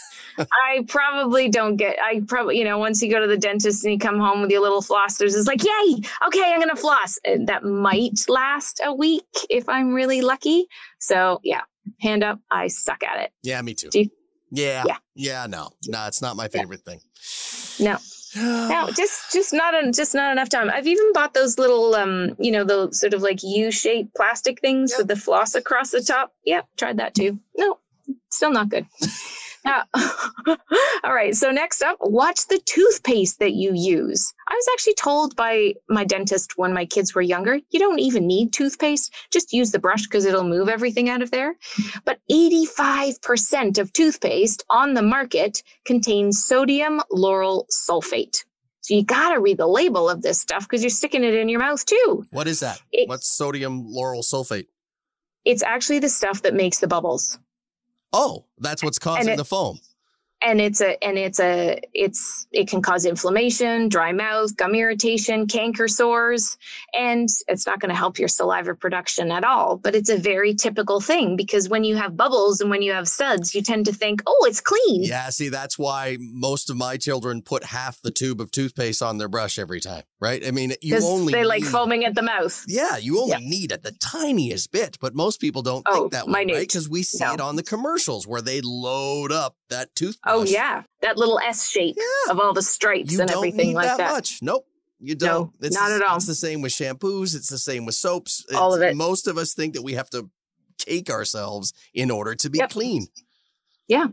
I 0.41 0.83
probably 0.87 1.49
don't 1.49 1.75
get, 1.75 1.97
I 2.03 2.21
probably, 2.27 2.57
you 2.57 2.63
know, 2.65 2.77
once 2.77 3.01
you 3.01 3.09
go 3.11 3.19
to 3.19 3.27
the 3.27 3.37
dentist 3.37 3.83
and 3.83 3.93
you 3.93 3.99
come 3.99 4.19
home 4.19 4.41
with 4.41 4.51
your 4.51 4.61
little 4.61 4.81
flossers, 4.81 5.37
it's 5.37 5.47
like, 5.47 5.63
yay, 5.63 6.01
okay, 6.27 6.43
I'm 6.53 6.59
going 6.59 6.69
to 6.69 6.75
floss. 6.75 7.17
And 7.25 7.47
that 7.47 7.63
might 7.63 8.19
last 8.27 8.81
a 8.83 8.93
week 8.93 9.23
if 9.49 9.67
I'm 9.69 9.93
really 9.93 10.21
lucky. 10.21 10.65
So, 10.99 11.39
yeah, 11.43 11.61
hand 12.01 12.23
up, 12.23 12.39
I 12.51 12.67
suck 12.67 13.03
at 13.03 13.19
it. 13.21 13.31
Yeah, 13.43 13.61
me 13.61 13.73
too. 13.73 13.89
You- 13.93 14.09
yeah, 14.53 14.83
Yeah. 14.85 14.97
yeah, 15.15 15.47
no, 15.47 15.69
no, 15.87 16.07
it's 16.07 16.21
not 16.21 16.35
my 16.35 16.49
favorite 16.49 16.81
thing. 16.81 16.99
No, 17.79 17.97
no, 18.35 18.89
just 18.97 19.31
just 19.31 19.53
not 19.53 19.73
en- 19.73 19.93
just 19.93 20.13
not 20.13 20.33
enough 20.33 20.49
time. 20.49 20.69
I've 20.69 20.87
even 20.87 21.13
bought 21.13 21.33
those 21.33 21.57
little, 21.57 21.95
um, 21.95 22.35
you 22.37 22.51
know, 22.51 22.65
the 22.65 22.91
sort 22.91 23.13
of 23.13 23.21
like 23.21 23.39
U-shaped 23.43 24.13
plastic 24.13 24.59
things 24.59 24.91
Yep. 24.91 24.97
with 24.99 25.07
the 25.07 25.15
floss 25.15 25.55
across 25.55 25.91
the 25.91 26.01
top. 26.01 26.33
Yep, 26.45 26.65
tried 26.75 26.97
that 26.97 27.13
too. 27.15 27.39
No, 27.55 27.79
still 28.29 28.51
not 28.51 28.67
good. 28.67 28.85
Now, 29.63 29.83
ah. 29.93 30.29
all 31.03 31.13
right. 31.13 31.35
So 31.35 31.51
next 31.51 31.81
up, 31.83 31.97
watch 32.01 32.47
the 32.47 32.59
toothpaste 32.65 33.39
that 33.39 33.53
you 33.53 33.73
use. 33.73 34.33
I 34.47 34.53
was 34.55 34.65
actually 34.73 34.95
told 34.95 35.35
by 35.35 35.75
my 35.87 36.03
dentist 36.03 36.57
when 36.57 36.73
my 36.73 36.85
kids 36.85 37.13
were 37.13 37.21
younger, 37.21 37.59
you 37.69 37.79
don't 37.79 37.99
even 37.99 38.25
need 38.27 38.53
toothpaste. 38.53 39.13
Just 39.31 39.53
use 39.53 39.71
the 39.71 39.79
brush 39.79 40.03
because 40.03 40.25
it'll 40.25 40.43
move 40.43 40.67
everything 40.67 41.09
out 41.09 41.21
of 41.21 41.29
there. 41.31 41.55
But 42.05 42.19
85% 42.31 43.77
of 43.77 43.93
toothpaste 43.93 44.63
on 44.69 44.93
the 44.93 45.01
market 45.01 45.61
contains 45.85 46.43
sodium 46.43 47.01
lauryl 47.11 47.65
sulfate. 47.71 48.43
So 48.81 48.95
you 48.95 49.03
got 49.03 49.33
to 49.33 49.39
read 49.39 49.57
the 49.57 49.67
label 49.67 50.09
of 50.09 50.21
this 50.23 50.41
stuff 50.41 50.63
because 50.63 50.81
you're 50.81 50.89
sticking 50.89 51.23
it 51.23 51.35
in 51.35 51.49
your 51.49 51.59
mouth 51.59 51.85
too. 51.85 52.25
What 52.31 52.47
is 52.47 52.61
that? 52.61 52.81
It- 52.91 53.07
What's 53.07 53.27
sodium 53.27 53.83
lauryl 53.93 54.23
sulfate? 54.23 54.65
It's 55.45 55.63
actually 55.63 55.99
the 55.99 56.09
stuff 56.09 56.41
that 56.43 56.53
makes 56.53 56.79
the 56.79 56.87
bubbles. 56.87 57.37
Oh, 58.13 58.45
that's 58.57 58.83
what's 58.83 58.99
causing 58.99 59.33
it- 59.33 59.37
the 59.37 59.45
foam. 59.45 59.79
And 60.43 60.59
it's 60.61 60.81
a 60.81 61.01
and 61.03 61.17
it's 61.17 61.39
a 61.39 61.79
it's 61.93 62.47
it 62.51 62.67
can 62.67 62.81
cause 62.81 63.05
inflammation 63.05 63.89
dry 63.89 64.11
mouth 64.11 64.55
gum 64.57 64.73
irritation 64.75 65.47
canker 65.47 65.87
sores 65.87 66.57
and 66.97 67.29
it's 67.47 67.65
not 67.67 67.79
going 67.79 67.89
to 67.89 67.95
help 67.95 68.17
your 68.19 68.27
saliva 68.27 68.73
production 68.75 69.31
at 69.31 69.43
all 69.43 69.77
but 69.77 69.95
it's 69.95 70.09
a 70.09 70.17
very 70.17 70.53
typical 70.53 70.99
thing 70.99 71.35
because 71.35 71.69
when 71.69 71.83
you 71.83 71.95
have 71.95 72.17
bubbles 72.17 72.61
and 72.61 72.69
when 72.69 72.81
you 72.81 72.91
have 72.91 73.07
suds 73.07 73.53
you 73.55 73.61
tend 73.61 73.85
to 73.85 73.93
think 73.93 74.21
oh 74.27 74.45
it's 74.47 74.61
clean 74.61 75.03
Yeah, 75.03 75.29
see, 75.29 75.49
that's 75.49 75.77
why 75.77 76.17
most 76.19 76.69
of 76.69 76.77
my 76.77 76.97
children 76.97 77.41
put 77.41 77.63
half 77.65 78.01
the 78.01 78.11
tube 78.11 78.41
of 78.41 78.51
toothpaste 78.51 79.01
on 79.01 79.17
their 79.17 79.27
brush 79.29 79.57
every 79.59 79.79
time, 79.79 80.03
right? 80.19 80.45
I 80.45 80.51
mean, 80.51 80.73
you 80.81 80.97
only 81.03 81.33
they 81.33 81.43
like 81.43 81.61
need- 81.61 81.69
foaming 81.69 82.05
at 82.05 82.15
the 82.15 82.21
mouth 82.21 82.63
Yeah, 82.67 82.97
you 82.97 83.19
only 83.19 83.31
Yeah. 83.31 83.49
need 83.49 83.71
it 83.71 83.83
the 83.83 83.91
tiniest 83.93 84.71
bit, 84.71 84.97
but 84.99 85.13
most 85.15 85.39
people 85.39 85.61
don't 85.61 85.85
Oh, 85.87 85.93
think 86.01 86.11
that 86.13 86.27
way, 86.27 86.33
right? 86.33 86.47
Because 86.47 86.89
we 86.89 87.03
see 87.03 87.23
No. 87.23 87.33
it 87.33 87.41
on 87.41 87.55
the 87.55 87.63
commercials 87.63 88.25
where 88.27 88.41
they 88.41 88.61
load 88.63 89.31
up 89.31 89.55
that 89.69 89.95
toothbrush. 89.95 90.30
Oh 90.31 90.43
yeah 90.43 90.83
that 91.01 91.17
little 91.17 91.39
s 91.39 91.69
shape 91.69 91.95
Yeah. 91.97 92.31
of 92.31 92.39
all 92.39 92.53
the 92.53 92.61
stripes 92.61 93.11
You 93.13 93.21
and 93.21 93.29
everything 93.31 93.73
like 93.73 93.85
that, 93.87 93.97
that 93.97 94.11
much. 94.11 94.39
Nope. 94.41 94.65
You 95.03 95.15
don't. 95.15 95.51
it's 95.59 95.75
not 95.75 95.89
the, 95.89 95.95
at 95.95 96.01
all. 96.03 96.17
It's 96.17 96.27
the 96.27 96.35
same 96.35 96.61
with 96.61 96.71
shampoos. 96.73 97.35
It's 97.35 97.49
the 97.49 97.57
same 97.57 97.85
with 97.85 97.95
soaps. 97.95 98.45
All 98.55 98.73
of 98.75 98.81
it. 98.83 98.95
Most 98.95 99.27
of 99.27 99.37
us 99.37 99.53
think 99.55 99.73
that 99.73 99.81
we 99.81 99.93
have 99.93 100.09
to 100.11 100.29
cake 100.77 101.09
ourselves 101.09 101.73
in 101.93 102.11
order 102.11 102.35
to 102.35 102.49
be 102.51 102.59
Yep. 102.59 102.69
clean. 102.69 103.07
Yeah. 103.87 104.07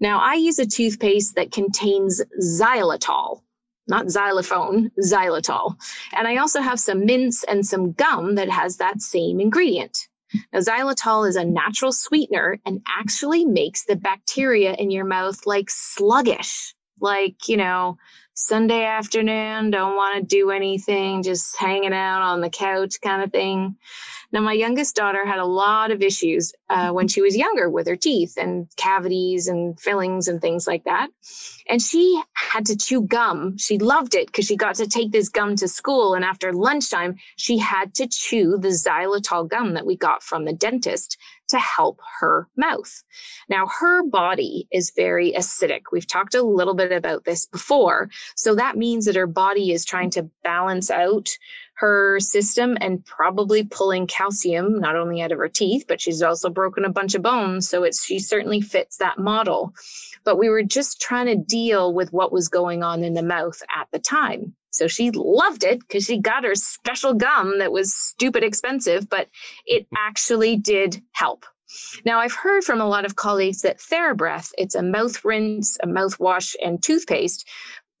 Now, 0.00 0.18
I 0.20 0.34
use 0.34 0.58
a 0.58 0.66
toothpaste 0.66 1.36
that 1.36 1.52
contains 1.52 2.20
xylitol, 2.42 3.42
not 3.86 4.10
xylophone, 4.10 4.90
xylitol. 5.00 5.76
And 6.12 6.26
I 6.26 6.38
also 6.38 6.60
have 6.60 6.80
some 6.80 7.06
mints 7.06 7.44
and 7.44 7.64
some 7.64 7.92
gum 7.92 8.34
that 8.34 8.48
has 8.50 8.78
that 8.78 9.00
same 9.00 9.38
ingredient. 9.40 10.08
Now, 10.52 10.60
xylitol 10.60 11.28
is 11.28 11.36
a 11.36 11.44
natural 11.44 11.92
sweetener 11.92 12.58
and 12.64 12.80
actually 12.88 13.44
makes 13.44 13.84
the 13.84 13.96
bacteria 13.96 14.74
in 14.74 14.90
your 14.90 15.04
mouth 15.04 15.46
like 15.46 15.70
sluggish, 15.70 16.74
like, 17.00 17.48
you 17.48 17.56
know, 17.56 17.98
Sunday 18.34 18.84
afternoon, 18.84 19.70
don't 19.70 19.96
want 19.96 20.16
to 20.16 20.36
do 20.36 20.50
anything, 20.50 21.22
just 21.22 21.56
hanging 21.58 21.92
out 21.92 22.22
on 22.22 22.40
the 22.40 22.50
couch 22.50 23.00
kind 23.02 23.22
of 23.22 23.30
thing. 23.30 23.76
Now, 24.32 24.40
my 24.40 24.54
youngest 24.54 24.96
daughter 24.96 25.26
had 25.26 25.38
a 25.38 25.44
lot 25.44 25.90
of 25.90 26.00
issues 26.00 26.54
uh, 26.70 26.90
when 26.90 27.08
she 27.08 27.20
was 27.20 27.36
younger 27.36 27.68
with 27.68 27.86
her 27.86 27.96
teeth 27.96 28.38
and 28.38 28.66
cavities 28.76 29.46
and 29.46 29.78
fillings 29.78 30.28
and 30.28 30.40
things 30.40 30.66
like 30.66 30.84
that. 30.84 31.08
And 31.68 31.80
she 31.82 32.20
had 32.32 32.66
to 32.66 32.76
chew 32.76 33.02
gum. 33.02 33.58
She 33.58 33.78
loved 33.78 34.14
it 34.14 34.26
because 34.26 34.46
she 34.46 34.56
got 34.56 34.76
to 34.76 34.86
take 34.86 35.12
this 35.12 35.28
gum 35.28 35.56
to 35.56 35.68
school. 35.68 36.14
And 36.14 36.24
after 36.24 36.52
lunchtime, 36.52 37.16
she 37.36 37.58
had 37.58 37.94
to 37.96 38.08
chew 38.08 38.56
the 38.58 38.68
xylitol 38.68 39.48
gum 39.48 39.74
that 39.74 39.86
we 39.86 39.96
got 39.96 40.22
from 40.22 40.44
the 40.44 40.54
dentist 40.54 41.18
to 41.48 41.58
help 41.58 42.00
her 42.20 42.48
mouth. 42.56 43.02
Now, 43.48 43.66
her 43.66 44.02
body 44.02 44.66
is 44.72 44.92
very 44.96 45.32
acidic. 45.32 45.82
We've 45.92 46.06
talked 46.06 46.34
a 46.34 46.42
little 46.42 46.74
bit 46.74 46.92
about 46.92 47.24
this 47.24 47.44
before. 47.44 48.08
So 48.36 48.54
that 48.54 48.76
means 48.76 49.04
that 49.04 49.16
her 49.16 49.26
body 49.26 49.72
is 49.72 49.84
trying 49.84 50.10
to 50.10 50.30
balance 50.42 50.90
out 50.90 51.28
her 51.74 52.20
system 52.20 52.76
and 52.80 53.04
probably 53.04 53.64
pulling 53.64 54.06
calcium 54.06 54.78
not 54.80 54.96
only 54.96 55.22
out 55.22 55.32
of 55.32 55.38
her 55.38 55.48
teeth, 55.48 55.86
but 55.88 56.00
she's 56.00 56.22
also 56.22 56.50
broken 56.50 56.84
a 56.84 56.92
bunch 56.92 57.14
of 57.14 57.22
bones. 57.22 57.68
So 57.68 57.84
it's 57.84 58.04
she 58.04 58.18
certainly 58.18 58.60
fits 58.60 58.98
that 58.98 59.18
model. 59.18 59.74
But 60.24 60.38
we 60.38 60.48
were 60.48 60.62
just 60.62 61.00
trying 61.00 61.26
to 61.26 61.36
deal 61.36 61.92
with 61.92 62.12
what 62.12 62.32
was 62.32 62.48
going 62.48 62.82
on 62.82 63.02
in 63.02 63.14
the 63.14 63.22
mouth 63.22 63.60
at 63.76 63.88
the 63.90 63.98
time. 63.98 64.54
So 64.70 64.86
she 64.86 65.10
loved 65.10 65.64
it 65.64 65.80
because 65.80 66.04
she 66.04 66.18
got 66.18 66.44
her 66.44 66.54
special 66.54 67.14
gum 67.14 67.58
that 67.58 67.72
was 67.72 67.94
stupid 67.94 68.42
expensive, 68.42 69.08
but 69.08 69.28
it 69.66 69.86
actually 69.94 70.56
did 70.56 71.02
help. 71.12 71.44
Now, 72.04 72.20
I've 72.20 72.34
heard 72.34 72.64
from 72.64 72.80
a 72.80 72.88
lot 72.88 73.04
of 73.04 73.16
colleagues 73.16 73.62
that 73.62 73.78
TheraBreath, 73.78 74.52
it's 74.58 74.74
a 74.74 74.82
mouth 74.82 75.24
rinse, 75.24 75.78
a 75.82 75.86
mouthwash, 75.86 76.54
and 76.62 76.82
toothpaste. 76.82 77.48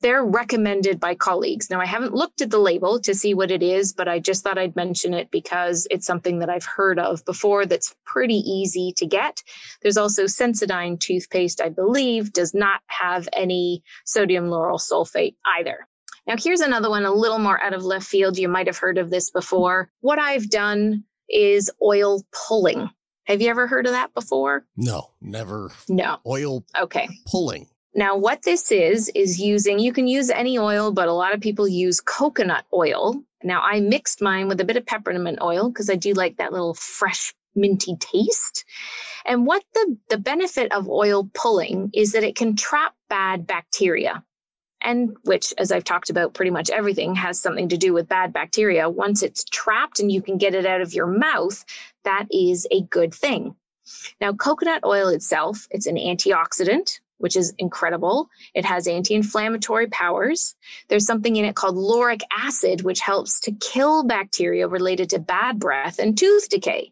They're 0.02 0.24
recommended 0.24 0.98
by 0.98 1.14
colleagues. 1.14 1.70
Now, 1.70 1.80
I 1.80 1.86
haven't 1.86 2.12
looked 2.12 2.40
at 2.40 2.50
the 2.50 2.58
label 2.58 3.00
to 3.00 3.14
see 3.14 3.34
what 3.34 3.52
it 3.52 3.62
is, 3.62 3.92
but 3.92 4.08
I 4.08 4.18
just 4.18 4.42
thought 4.42 4.58
I'd 4.58 4.74
mention 4.76 5.14
it 5.14 5.30
because 5.30 5.86
it's 5.90 6.06
something 6.06 6.40
that 6.40 6.50
I've 6.50 6.64
heard 6.64 6.98
of 6.98 7.24
before 7.24 7.66
that's 7.66 7.94
pretty 8.04 8.34
easy 8.34 8.92
to 8.96 9.06
get. 9.06 9.42
There's 9.80 9.96
also 9.96 10.24
Sensodyne 10.24 10.98
toothpaste, 10.98 11.60
I 11.60 11.68
believe, 11.68 12.32
does 12.32 12.52
not 12.52 12.80
have 12.88 13.28
any 13.32 13.84
sodium 14.04 14.46
lauryl 14.46 14.80
sulfate 14.80 15.36
either. 15.58 15.86
Now, 16.26 16.34
here's 16.36 16.60
another 16.60 16.90
one 16.90 17.04
a 17.04 17.12
little 17.12 17.38
more 17.38 17.62
out 17.62 17.72
of 17.72 17.84
left 17.84 18.06
field. 18.06 18.38
You 18.38 18.48
might 18.48 18.66
have 18.66 18.78
heard 18.78 18.98
of 18.98 19.08
this 19.08 19.30
before. 19.30 19.88
What 20.00 20.18
I've 20.18 20.50
done 20.50 21.04
is 21.28 21.70
oil 21.82 22.24
pulling. 22.48 22.90
Have 23.24 23.40
you 23.40 23.48
ever 23.50 23.68
heard 23.68 23.86
of 23.86 23.92
that 23.92 24.12
before? 24.14 24.66
No, 24.76 25.10
never. 25.20 25.70
No. 25.88 26.18
Oil 26.26 26.64
Okay. 26.76 27.08
pulling. 27.26 27.68
Now, 27.94 28.16
what 28.16 28.42
this 28.42 28.72
is, 28.72 29.10
is 29.14 29.38
using, 29.38 29.78
you 29.78 29.92
can 29.92 30.06
use 30.06 30.30
any 30.30 30.58
oil, 30.58 30.92
but 30.92 31.08
a 31.08 31.12
lot 31.12 31.34
of 31.34 31.40
people 31.40 31.68
use 31.68 32.00
coconut 32.00 32.64
oil. 32.72 33.22
Now, 33.44 33.60
I 33.62 33.80
mixed 33.80 34.22
mine 34.22 34.48
with 34.48 34.60
a 34.60 34.64
bit 34.64 34.78
of 34.78 34.86
peppermint 34.86 35.40
oil 35.42 35.68
because 35.68 35.90
I 35.90 35.96
do 35.96 36.14
like 36.14 36.38
that 36.38 36.52
little 36.52 36.72
fresh, 36.74 37.34
minty 37.54 37.96
taste. 37.96 38.64
And 39.26 39.46
what 39.46 39.62
the, 39.74 39.98
the 40.08 40.18
benefit 40.18 40.72
of 40.72 40.88
oil 40.88 41.28
pulling 41.34 41.90
is 41.92 42.12
that 42.12 42.24
it 42.24 42.34
can 42.34 42.56
trap 42.56 42.94
bad 43.10 43.46
bacteria. 43.46 44.24
And 44.80 45.16
which, 45.24 45.52
as 45.58 45.70
I've 45.70 45.84
talked 45.84 46.10
about, 46.10 46.34
pretty 46.34 46.50
much 46.50 46.70
everything 46.70 47.14
has 47.14 47.40
something 47.40 47.68
to 47.68 47.76
do 47.76 47.92
with 47.92 48.08
bad 48.08 48.32
bacteria. 48.32 48.88
Once 48.88 49.22
it's 49.22 49.44
trapped 49.44 50.00
and 50.00 50.10
you 50.10 50.22
can 50.22 50.38
get 50.38 50.54
it 50.54 50.66
out 50.66 50.80
of 50.80 50.94
your 50.94 51.06
mouth, 51.06 51.62
that 52.04 52.26
is 52.30 52.66
a 52.70 52.80
good 52.82 53.14
thing. 53.14 53.54
Now, 54.20 54.32
coconut 54.32 54.84
oil 54.84 55.08
itself, 55.08 55.68
it's 55.70 55.86
an 55.86 55.96
antioxidant, 55.96 57.00
which 57.22 57.36
is 57.36 57.54
incredible. 57.56 58.28
It 58.52 58.64
has 58.64 58.88
anti 58.88 59.14
inflammatory 59.14 59.86
powers. 59.86 60.56
There's 60.88 61.06
something 61.06 61.36
in 61.36 61.44
it 61.44 61.54
called 61.54 61.76
lauric 61.76 62.22
acid, 62.36 62.82
which 62.82 62.98
helps 62.98 63.38
to 63.42 63.52
kill 63.52 64.02
bacteria 64.02 64.66
related 64.66 65.10
to 65.10 65.20
bad 65.20 65.60
breath 65.60 66.00
and 66.00 66.18
tooth 66.18 66.48
decay. 66.48 66.90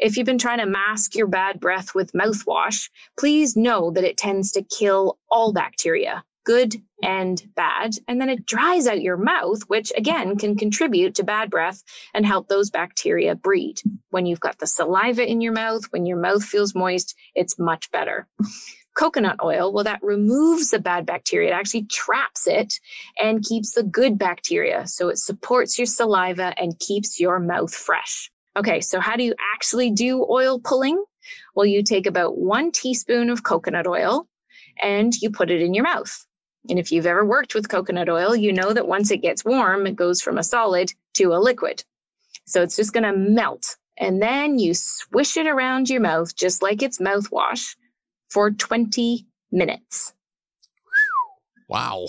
If 0.00 0.16
you've 0.16 0.26
been 0.26 0.38
trying 0.38 0.58
to 0.58 0.66
mask 0.66 1.14
your 1.14 1.28
bad 1.28 1.60
breath 1.60 1.94
with 1.94 2.12
mouthwash, 2.12 2.90
please 3.16 3.56
know 3.56 3.92
that 3.92 4.02
it 4.02 4.16
tends 4.16 4.50
to 4.52 4.62
kill 4.62 5.16
all 5.30 5.52
bacteria, 5.52 6.24
good 6.44 6.74
and 7.00 7.40
bad. 7.54 7.92
And 8.08 8.20
then 8.20 8.30
it 8.30 8.44
dries 8.44 8.88
out 8.88 9.00
your 9.00 9.16
mouth, 9.16 9.62
which 9.68 9.92
again 9.96 10.38
can 10.38 10.56
contribute 10.56 11.14
to 11.16 11.24
bad 11.24 11.50
breath 11.50 11.84
and 12.12 12.26
help 12.26 12.48
those 12.48 12.70
bacteria 12.70 13.36
breed. 13.36 13.80
When 14.10 14.26
you've 14.26 14.40
got 14.40 14.58
the 14.58 14.66
saliva 14.66 15.24
in 15.24 15.40
your 15.40 15.52
mouth, 15.52 15.84
when 15.90 16.04
your 16.04 16.18
mouth 16.18 16.42
feels 16.42 16.74
moist, 16.74 17.14
it's 17.36 17.56
much 17.56 17.92
better 17.92 18.26
coconut 18.94 19.36
oil, 19.42 19.72
well, 19.72 19.84
that 19.84 20.02
removes 20.02 20.70
the 20.70 20.78
bad 20.78 21.06
bacteria. 21.06 21.50
It 21.50 21.54
actually 21.54 21.84
traps 21.84 22.46
it 22.46 22.74
and 23.20 23.44
keeps 23.44 23.72
the 23.72 23.82
good 23.82 24.18
bacteria. 24.18 24.86
So 24.86 25.08
it 25.08 25.18
supports 25.18 25.78
your 25.78 25.86
saliva 25.86 26.54
and 26.58 26.78
keeps 26.78 27.18
your 27.18 27.38
mouth 27.38 27.74
fresh. 27.74 28.30
Okay, 28.56 28.80
so 28.80 29.00
how 29.00 29.16
do 29.16 29.24
you 29.24 29.34
actually 29.54 29.90
do 29.90 30.26
oil 30.28 30.60
pulling? 30.60 31.02
Well, 31.54 31.66
you 31.66 31.82
take 31.82 32.06
about 32.06 32.36
one 32.36 32.72
teaspoon 32.72 33.30
of 33.30 33.42
coconut 33.42 33.86
oil 33.86 34.28
and 34.80 35.14
you 35.14 35.30
put 35.30 35.50
it 35.50 35.62
in 35.62 35.74
your 35.74 35.84
mouth. 35.84 36.26
And 36.68 36.78
if 36.78 36.92
you've 36.92 37.06
ever 37.06 37.24
worked 37.24 37.54
with 37.54 37.68
coconut 37.68 38.08
oil, 38.08 38.36
you 38.36 38.52
know 38.52 38.72
that 38.72 38.86
once 38.86 39.10
it 39.10 39.22
gets 39.22 39.44
warm, 39.44 39.86
it 39.86 39.96
goes 39.96 40.20
from 40.20 40.38
a 40.38 40.44
solid 40.44 40.92
to 41.14 41.34
a 41.34 41.38
liquid. 41.38 41.82
So 42.46 42.62
it's 42.62 42.76
just 42.76 42.92
going 42.92 43.04
to 43.04 43.16
melt. 43.16 43.76
And 43.98 44.20
then 44.22 44.58
you 44.58 44.74
swish 44.74 45.36
it 45.36 45.46
around 45.46 45.90
your 45.90 46.00
mouth 46.00 46.34
just 46.36 46.62
like 46.62 46.82
it's 46.82 46.98
mouthwash 46.98 47.74
for 48.32 48.50
20 48.50 49.26
minutes. 49.50 50.14
Wow. 51.68 52.06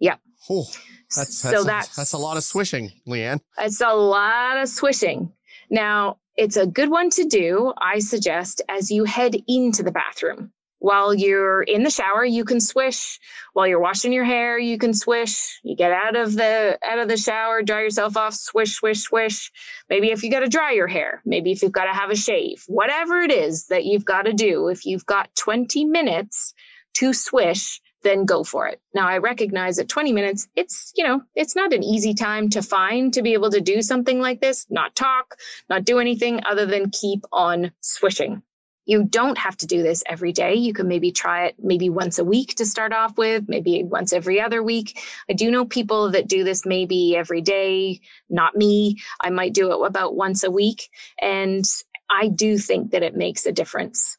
Yep. 0.00 0.20
Oh, 0.48 0.66
that's, 1.14 1.38
so 1.38 1.50
that's, 1.50 1.64
that's, 1.64 1.92
a, 1.92 1.96
that's 1.96 2.12
a 2.12 2.18
lot 2.18 2.36
of 2.36 2.44
swishing, 2.44 2.92
Leanne. 3.06 3.40
It's 3.58 3.80
a 3.80 3.92
lot 3.92 4.58
of 4.58 4.68
swishing. 4.68 5.32
Now, 5.70 6.18
it's 6.36 6.56
a 6.56 6.66
good 6.66 6.90
one 6.90 7.10
to 7.10 7.24
do, 7.24 7.72
I 7.78 7.98
suggest, 7.98 8.62
as 8.68 8.90
you 8.90 9.04
head 9.04 9.34
into 9.48 9.82
the 9.82 9.90
bathroom. 9.90 10.52
While 10.86 11.12
you're 11.12 11.64
in 11.64 11.82
the 11.82 11.90
shower, 11.90 12.24
you 12.24 12.44
can 12.44 12.60
swish. 12.60 13.18
While 13.54 13.66
you're 13.66 13.80
washing 13.80 14.12
your 14.12 14.22
hair, 14.22 14.56
you 14.56 14.78
can 14.78 14.94
swish. 14.94 15.58
You 15.64 15.74
get 15.74 15.90
out 15.90 16.14
of 16.14 16.36
the 16.36 16.78
out 16.80 17.00
of 17.00 17.08
the 17.08 17.16
shower, 17.16 17.60
dry 17.60 17.82
yourself 17.82 18.16
off, 18.16 18.34
swish, 18.34 18.76
swish, 18.76 19.00
swish. 19.00 19.50
Maybe 19.90 20.12
if 20.12 20.22
you 20.22 20.30
got 20.30 20.40
to 20.40 20.48
dry 20.48 20.74
your 20.74 20.86
hair, 20.86 21.22
maybe 21.24 21.50
if 21.50 21.64
you've 21.64 21.72
got 21.72 21.86
to 21.86 21.92
have 21.92 22.10
a 22.10 22.14
shave, 22.14 22.62
whatever 22.68 23.18
it 23.18 23.32
is 23.32 23.66
that 23.66 23.84
you've 23.84 24.04
got 24.04 24.26
to 24.26 24.32
do, 24.32 24.68
if 24.68 24.86
you've 24.86 25.04
got 25.04 25.34
20 25.34 25.86
minutes 25.86 26.54
to 26.94 27.12
swish, 27.12 27.80
then 28.04 28.24
go 28.24 28.44
for 28.44 28.68
it. 28.68 28.80
Now, 28.94 29.08
I 29.08 29.18
recognize 29.18 29.78
that 29.78 29.88
20 29.88 30.12
minutes, 30.12 30.46
it's, 30.54 30.92
you 30.94 31.02
know, 31.02 31.20
it's 31.34 31.56
not 31.56 31.72
an 31.72 31.82
easy 31.82 32.14
time 32.14 32.50
to 32.50 32.62
find 32.62 33.12
to 33.14 33.22
be 33.22 33.32
able 33.32 33.50
to 33.50 33.60
do 33.60 33.82
something 33.82 34.20
like 34.20 34.40
this, 34.40 34.68
not 34.70 34.94
talk, 34.94 35.34
not 35.68 35.84
do 35.84 35.98
anything 35.98 36.42
other 36.46 36.64
than 36.64 36.90
keep 36.90 37.24
on 37.32 37.72
swishing. 37.80 38.42
You 38.86 39.04
don't 39.04 39.36
have 39.36 39.56
to 39.58 39.66
do 39.66 39.82
this 39.82 40.02
every 40.06 40.32
day. 40.32 40.54
You 40.54 40.72
can 40.72 40.88
maybe 40.88 41.12
try 41.12 41.46
it 41.46 41.56
maybe 41.58 41.90
once 41.90 42.18
a 42.18 42.24
week 42.24 42.54
to 42.56 42.66
start 42.66 42.92
off 42.92 43.18
with, 43.18 43.48
maybe 43.48 43.82
once 43.84 44.12
every 44.12 44.40
other 44.40 44.62
week. 44.62 44.98
I 45.28 45.34
do 45.34 45.50
know 45.50 45.66
people 45.66 46.12
that 46.12 46.28
do 46.28 46.44
this 46.44 46.64
maybe 46.64 47.16
every 47.16 47.42
day, 47.42 48.00
not 48.30 48.56
me. 48.56 48.98
I 49.20 49.30
might 49.30 49.52
do 49.52 49.72
it 49.72 49.86
about 49.86 50.16
once 50.16 50.44
a 50.44 50.50
week. 50.50 50.88
And 51.20 51.64
I 52.08 52.28
do 52.28 52.56
think 52.56 52.92
that 52.92 53.02
it 53.02 53.16
makes 53.16 53.44
a 53.44 53.52
difference 53.52 54.16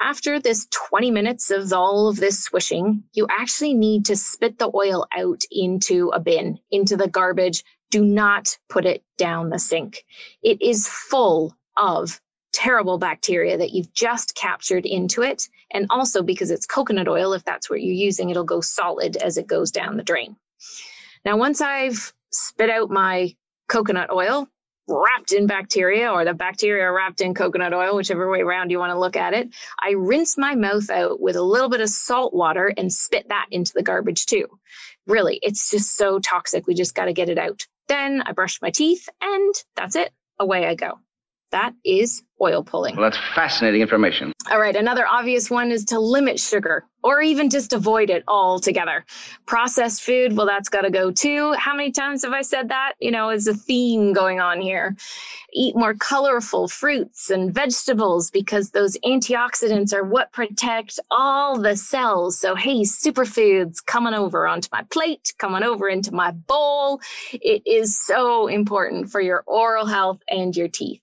after 0.00 0.40
this 0.40 0.66
20 0.70 1.10
minutes 1.10 1.50
of 1.50 1.72
all 1.72 2.08
of 2.08 2.16
this 2.16 2.42
swishing, 2.42 3.04
you 3.12 3.26
actually 3.30 3.74
need 3.74 4.06
to 4.06 4.16
spit 4.16 4.58
the 4.58 4.70
oil 4.74 5.06
out 5.14 5.42
into 5.50 6.08
a 6.08 6.18
bin, 6.18 6.58
into 6.70 6.96
the 6.96 7.06
garbage. 7.08 7.62
Do 7.90 8.02
not 8.02 8.56
put 8.68 8.86
it 8.86 9.04
down 9.18 9.50
the 9.50 9.58
sink. 9.58 10.04
It 10.42 10.62
is 10.62 10.88
full 10.88 11.54
of 11.76 12.18
terrible 12.52 12.98
bacteria 12.98 13.58
that 13.58 13.70
you've 13.70 13.92
just 13.92 14.34
captured 14.34 14.86
into 14.86 15.22
it. 15.22 15.48
And 15.70 15.86
also 15.90 16.22
because 16.22 16.50
it's 16.50 16.66
coconut 16.66 17.08
oil, 17.08 17.32
if 17.32 17.44
that's 17.44 17.70
what 17.70 17.82
you're 17.82 17.94
using, 17.94 18.30
it'll 18.30 18.44
go 18.44 18.60
solid 18.60 19.16
as 19.16 19.36
it 19.36 19.46
goes 19.46 19.70
down 19.70 19.96
the 19.96 20.02
drain. 20.02 20.36
Now, 21.24 21.36
once 21.36 21.60
I've 21.60 22.12
spit 22.32 22.70
out 22.70 22.90
my 22.90 23.34
coconut 23.68 24.10
oil, 24.10 24.48
wrapped 24.88 25.32
in 25.32 25.46
bacteria 25.46 26.10
or 26.10 26.24
the 26.24 26.34
bacteria 26.34 26.90
wrapped 26.90 27.20
in 27.20 27.34
coconut 27.34 27.72
oil, 27.72 27.96
whichever 27.96 28.30
way 28.30 28.40
around 28.40 28.70
you 28.70 28.78
want 28.78 28.90
to 28.90 28.98
look 28.98 29.16
at 29.16 29.34
it. 29.34 29.54
I 29.78 29.92
rinse 29.96 30.36
my 30.36 30.54
mouth 30.54 30.90
out 30.90 31.20
with 31.20 31.36
a 31.36 31.42
little 31.42 31.68
bit 31.68 31.80
of 31.80 31.88
salt 31.88 32.34
water 32.34 32.72
and 32.76 32.92
spit 32.92 33.28
that 33.28 33.46
into 33.50 33.72
the 33.74 33.82
garbage 33.82 34.26
too. 34.26 34.46
Really, 35.06 35.38
it's 35.42 35.70
just 35.70 35.96
so 35.96 36.18
toxic. 36.18 36.66
We 36.66 36.74
just 36.74 36.94
got 36.94 37.04
to 37.06 37.12
get 37.12 37.28
it 37.28 37.38
out. 37.38 37.66
Then 37.88 38.22
I 38.24 38.32
brush 38.32 38.60
my 38.60 38.70
teeth 38.70 39.08
and 39.20 39.54
that's 39.76 39.96
it. 39.96 40.10
Away 40.38 40.66
I 40.66 40.74
go. 40.74 40.98
That 41.50 41.74
is 41.84 42.22
oil 42.40 42.62
pulling. 42.62 42.96
Well, 42.96 43.10
that's 43.10 43.22
fascinating 43.34 43.82
information. 43.82 44.32
All 44.50 44.58
right, 44.58 44.74
another 44.74 45.06
obvious 45.06 45.50
one 45.50 45.70
is 45.70 45.84
to 45.86 46.00
limit 46.00 46.40
sugar 46.40 46.86
or 47.02 47.20
even 47.20 47.50
just 47.50 47.72
avoid 47.72 48.10
it 48.10 48.24
altogether. 48.28 49.04
Processed 49.46 50.02
food, 50.02 50.36
well, 50.36 50.46
that's 50.46 50.68
got 50.68 50.82
to 50.82 50.90
go 50.90 51.10
too. 51.10 51.52
How 51.54 51.74
many 51.74 51.92
times 51.92 52.24
have 52.24 52.32
I 52.32 52.42
said 52.42 52.68
that? 52.68 52.94
You 53.00 53.10
know, 53.10 53.30
is 53.30 53.46
a 53.46 53.54
theme 53.54 54.12
going 54.12 54.40
on 54.40 54.60
here. 54.60 54.96
Eat 55.52 55.76
more 55.76 55.94
colorful 55.94 56.68
fruits 56.68 57.30
and 57.30 57.52
vegetables 57.52 58.30
because 58.30 58.70
those 58.70 58.96
antioxidants 59.04 59.92
are 59.92 60.04
what 60.04 60.32
protect 60.32 61.00
all 61.10 61.58
the 61.58 61.76
cells. 61.76 62.38
So, 62.38 62.54
hey, 62.54 62.82
superfoods 62.82 63.84
coming 63.84 64.14
over 64.14 64.46
onto 64.46 64.68
my 64.72 64.82
plate, 64.90 65.32
coming 65.38 65.62
over 65.62 65.88
into 65.88 66.12
my 66.12 66.30
bowl. 66.30 67.00
It 67.32 67.62
is 67.66 67.98
so 67.98 68.46
important 68.46 69.10
for 69.10 69.20
your 69.20 69.42
oral 69.46 69.86
health 69.86 70.20
and 70.28 70.56
your 70.56 70.68
teeth. 70.68 71.00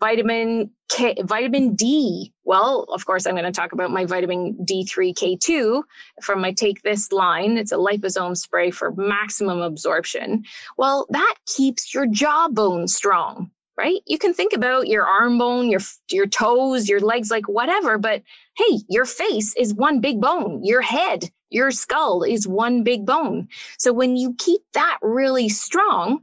Vitamin 0.00 0.70
K, 0.88 1.16
vitamin 1.22 1.74
D. 1.74 2.32
Well, 2.44 2.86
of 2.92 3.06
course, 3.06 3.26
I'm 3.26 3.34
going 3.34 3.44
to 3.44 3.52
talk 3.52 3.72
about 3.72 3.90
my 3.90 4.04
vitamin 4.04 4.56
D3 4.64 5.14
K2 5.14 5.82
from 6.22 6.40
my 6.40 6.52
Take 6.52 6.82
This 6.82 7.12
line. 7.12 7.56
It's 7.56 7.72
a 7.72 7.76
liposome 7.76 8.36
spray 8.36 8.70
for 8.70 8.92
maximum 8.92 9.60
absorption. 9.60 10.44
Well, 10.76 11.06
that 11.10 11.34
keeps 11.46 11.94
your 11.94 12.06
jawbone 12.06 12.88
strong, 12.88 13.50
right? 13.76 14.00
You 14.06 14.18
can 14.18 14.34
think 14.34 14.52
about 14.52 14.88
your 14.88 15.04
arm 15.04 15.38
bone, 15.38 15.70
your 15.70 15.80
your 16.10 16.26
toes, 16.26 16.88
your 16.88 17.00
legs, 17.00 17.30
like 17.30 17.48
whatever, 17.48 17.98
but 17.98 18.22
hey, 18.56 18.80
your 18.88 19.06
face 19.06 19.54
is 19.56 19.72
one 19.72 20.00
big 20.00 20.20
bone. 20.20 20.62
Your 20.64 20.82
head, 20.82 21.30
your 21.48 21.70
skull 21.70 22.22
is 22.22 22.46
one 22.46 22.82
big 22.82 23.06
bone. 23.06 23.48
So 23.78 23.92
when 23.92 24.16
you 24.16 24.34
keep 24.38 24.62
that 24.74 24.98
really 25.00 25.48
strong, 25.48 26.20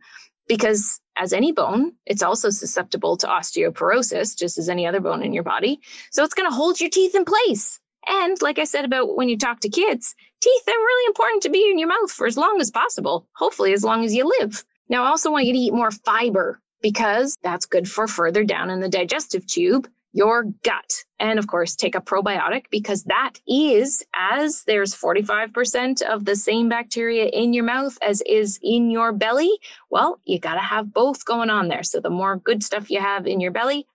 because 0.47 0.99
as 1.19 1.33
any 1.33 1.51
bone, 1.51 1.91
it's 2.05 2.23
also 2.23 2.49
susceptible 2.49 3.17
to 3.17 3.27
osteoporosis, 3.27 4.37
just 4.37 4.57
as 4.57 4.69
any 4.69 4.87
other 4.87 5.01
bone 5.01 5.21
in 5.21 5.33
your 5.33 5.43
body. 5.43 5.81
So 6.11 6.23
it's 6.23 6.33
going 6.33 6.49
to 6.49 6.55
hold 6.55 6.79
your 6.79 6.89
teeth 6.89 7.13
in 7.13 7.25
place. 7.25 7.79
And 8.07 8.41
like 8.41 8.57
I 8.57 8.63
said 8.63 8.85
about 8.85 9.17
when 9.17 9.27
you 9.27 9.37
talk 9.37 9.59
to 9.59 9.69
kids, 9.69 10.15
teeth 10.41 10.63
are 10.67 10.71
really 10.71 11.07
important 11.07 11.43
to 11.43 11.49
be 11.49 11.69
in 11.69 11.77
your 11.77 11.89
mouth 11.89 12.09
for 12.09 12.25
as 12.25 12.37
long 12.37 12.59
as 12.61 12.71
possible, 12.71 13.27
hopefully, 13.35 13.73
as 13.73 13.83
long 13.83 14.05
as 14.05 14.15
you 14.15 14.33
live. 14.39 14.63
Now, 14.87 15.03
I 15.03 15.09
also 15.09 15.29
want 15.29 15.45
you 15.45 15.53
to 15.53 15.59
eat 15.59 15.73
more 15.73 15.91
fiber 15.91 16.61
because 16.81 17.35
that's 17.43 17.65
good 17.65 17.89
for 17.89 18.07
further 18.07 18.45
down 18.45 18.69
in 18.69 18.79
the 18.79 18.89
digestive 18.89 19.45
tube 19.45 19.89
your 20.13 20.45
gut. 20.63 21.03
And 21.19 21.39
of 21.39 21.47
course, 21.47 21.75
take 21.75 21.95
a 21.95 22.01
probiotic 22.01 22.65
because 22.71 23.03
that 23.05 23.33
is, 23.47 24.03
as 24.15 24.63
there's 24.63 24.95
45% 24.95 26.01
of 26.01 26.25
the 26.25 26.35
same 26.35 26.69
bacteria 26.69 27.25
in 27.25 27.53
your 27.53 27.63
mouth 27.63 27.97
as 28.01 28.21
is 28.21 28.59
in 28.61 28.89
your 28.89 29.13
belly. 29.13 29.51
Well, 29.89 30.19
you 30.23 30.39
got 30.39 30.55
to 30.55 30.61
have 30.61 30.93
both 30.93 31.25
going 31.25 31.49
on 31.49 31.67
there. 31.67 31.83
So 31.83 31.99
the 31.99 32.09
more 32.09 32.37
good 32.37 32.63
stuff 32.63 32.89
you 32.89 32.99
have 32.99 33.27
in 33.27 33.39
your 33.39 33.51
belly, 33.51 33.85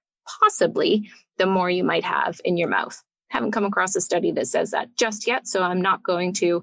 possibly 0.41 1.11
the 1.39 1.47
more 1.47 1.71
you 1.71 1.85
might 1.85 2.05
have 2.05 2.41
in 2.45 2.57
your 2.57 2.69
mouth. 2.69 3.03
Haven't 3.29 3.53
come 3.53 3.65
across 3.65 3.97
a 3.97 4.01
study 4.01 4.31
that 4.33 4.47
says 4.47 4.71
that 4.71 4.95
just 4.97 5.27
yet. 5.27 5.49
So 5.49 5.63
I'm 5.63 5.83
not 5.83 6.05
going 6.05 6.35
to 6.35 6.63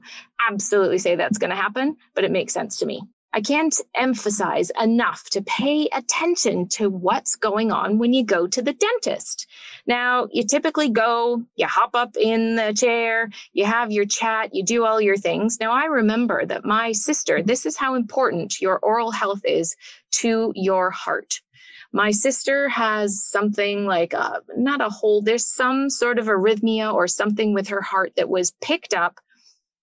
absolutely 0.49 0.99
say 0.99 1.15
that's 1.15 1.37
going 1.37 1.49
to 1.49 1.55
happen, 1.55 1.97
but 2.15 2.23
it 2.23 2.31
makes 2.31 2.53
sense 2.53 2.77
to 2.77 2.85
me. 2.85 3.01
I 3.33 3.39
can't 3.39 3.73
emphasize 3.95 4.71
enough 4.81 5.29
to 5.29 5.41
pay 5.41 5.87
attention 5.87 6.67
to 6.69 6.89
what's 6.89 7.37
going 7.37 7.71
on 7.71 7.97
when 7.97 8.11
you 8.13 8.25
go 8.25 8.45
to 8.45 8.61
the 8.61 8.73
dentist. 8.73 9.47
Now, 9.87 10.27
you 10.33 10.43
typically 10.43 10.89
go, 10.89 11.41
you 11.55 11.65
hop 11.65 11.95
up 11.95 12.17
in 12.17 12.57
the 12.57 12.73
chair, 12.73 13.29
you 13.53 13.65
have 13.65 13.89
your 13.89 14.05
chat, 14.05 14.53
you 14.53 14.63
do 14.63 14.83
all 14.83 14.99
your 14.99 15.15
things. 15.15 15.61
Now, 15.61 15.71
I 15.71 15.85
remember 15.85 16.45
that 16.45 16.65
my 16.65 16.91
sister, 16.91 17.41
this 17.41 17.65
is 17.65 17.77
how 17.77 17.95
important 17.95 18.59
your 18.59 18.77
oral 18.79 19.11
health 19.11 19.45
is 19.45 19.77
to 20.15 20.51
your 20.53 20.91
heart. 20.91 21.39
My 21.93 22.11
sister 22.11 22.67
has 22.67 23.23
something 23.23 23.85
like 23.85 24.11
a, 24.11 24.41
not 24.57 24.81
a 24.81 24.89
whole, 24.89 25.21
there's 25.21 25.45
some 25.45 25.89
sort 25.89 26.19
of 26.19 26.25
arrhythmia 26.25 26.93
or 26.93 27.07
something 27.07 27.53
with 27.53 27.69
her 27.69 27.81
heart 27.81 28.13
that 28.17 28.29
was 28.29 28.51
picked 28.61 28.93
up, 28.93 29.19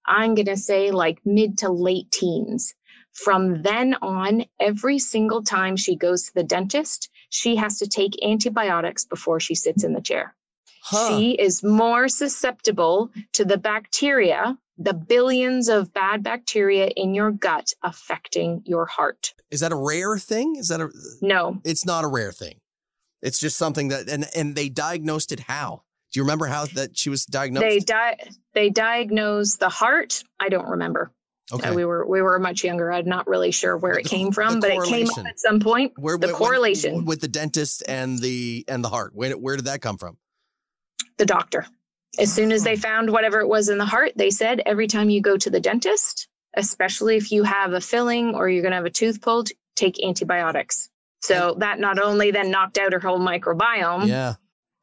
I'm 0.04 0.34
going 0.34 0.46
to 0.46 0.56
say 0.56 0.90
like 0.90 1.18
mid 1.24 1.58
to 1.58 1.70
late 1.70 2.10
teens 2.10 2.74
from 3.12 3.62
then 3.62 3.96
on, 4.00 4.44
every 4.60 4.98
single 4.98 5.42
time 5.42 5.76
she 5.76 5.96
goes 5.96 6.24
to 6.24 6.34
the 6.34 6.44
dentist, 6.44 7.10
she 7.30 7.56
has 7.56 7.78
to 7.78 7.86
take 7.86 8.22
antibiotics 8.24 9.04
before 9.04 9.40
she 9.40 9.54
sits 9.54 9.84
in 9.84 9.92
the 9.92 10.00
chair. 10.00 10.34
Huh. 10.82 11.18
She 11.18 11.32
is 11.32 11.62
more 11.62 12.08
susceptible 12.08 13.10
to 13.34 13.44
the 13.44 13.58
bacteria, 13.58 14.56
the 14.78 14.94
billions 14.94 15.68
of 15.68 15.92
bad 15.92 16.22
bacteria 16.22 16.86
in 16.86 17.14
your 17.14 17.30
gut 17.30 17.72
affecting 17.82 18.62
your 18.64 18.86
heart. 18.86 19.34
Is 19.50 19.60
that 19.60 19.72
a 19.72 19.76
rare 19.76 20.16
thing? 20.18 20.56
Is 20.56 20.68
that 20.68 20.80
a 20.80 20.88
No. 21.20 21.60
It's 21.64 21.84
not 21.84 22.04
a 22.04 22.08
rare 22.08 22.32
thing. 22.32 22.60
It's 23.20 23.40
just 23.40 23.56
something 23.56 23.88
that 23.88 24.08
and 24.08 24.26
and 24.34 24.54
they 24.54 24.68
diagnosed 24.68 25.32
it 25.32 25.40
how? 25.40 25.82
Do 26.12 26.20
you 26.20 26.24
remember 26.24 26.46
how 26.46 26.66
that 26.66 26.96
she 26.96 27.10
was 27.10 27.26
diagnosed? 27.26 27.66
They 27.66 27.80
di- 27.80 28.30
they 28.54 28.70
diagnosed 28.70 29.60
the 29.60 29.68
heart. 29.68 30.22
I 30.40 30.48
don't 30.48 30.68
remember. 30.68 31.10
Okay. 31.50 31.74
We 31.74 31.84
were 31.84 32.06
we 32.06 32.20
were 32.20 32.38
much 32.38 32.62
younger. 32.62 32.92
I'm 32.92 33.08
not 33.08 33.26
really 33.26 33.52
sure 33.52 33.76
where 33.76 33.98
it 33.98 34.04
came 34.04 34.32
from, 34.32 34.60
but 34.60 34.70
it 34.70 34.84
came 34.84 35.08
up 35.10 35.26
at 35.26 35.40
some 35.40 35.60
point. 35.60 35.92
Where, 35.96 36.18
the 36.18 36.32
correlation 36.32 37.06
with 37.06 37.20
the 37.20 37.28
dentist 37.28 37.82
and 37.88 38.18
the 38.18 38.64
and 38.68 38.84
the 38.84 38.90
heart. 38.90 39.12
Where 39.14 39.32
where 39.32 39.56
did 39.56 39.64
that 39.64 39.80
come 39.80 39.96
from? 39.96 40.18
The 41.16 41.26
doctor. 41.26 41.66
As 42.18 42.32
soon 42.32 42.52
as 42.52 42.64
they 42.64 42.74
hmm. 42.74 42.80
found 42.80 43.10
whatever 43.10 43.40
it 43.40 43.48
was 43.48 43.68
in 43.68 43.78
the 43.78 43.86
heart, 43.86 44.12
they 44.16 44.30
said 44.30 44.60
every 44.66 44.88
time 44.88 45.08
you 45.08 45.20
go 45.20 45.36
to 45.36 45.50
the 45.50 45.60
dentist, 45.60 46.28
especially 46.56 47.16
if 47.16 47.32
you 47.32 47.44
have 47.44 47.72
a 47.72 47.80
filling 47.80 48.34
or 48.34 48.48
you're 48.48 48.62
going 48.62 48.72
to 48.72 48.76
have 48.76 48.86
a 48.86 48.90
tooth 48.90 49.20
pulled, 49.20 49.50
take 49.76 50.02
antibiotics. 50.02 50.88
So 51.20 51.56
that 51.58 51.80
not 51.80 51.98
only 51.98 52.30
then 52.30 52.50
knocked 52.50 52.78
out 52.78 52.92
her 52.92 53.00
whole 53.00 53.18
microbiome, 53.18 54.06
yeah, 54.06 54.34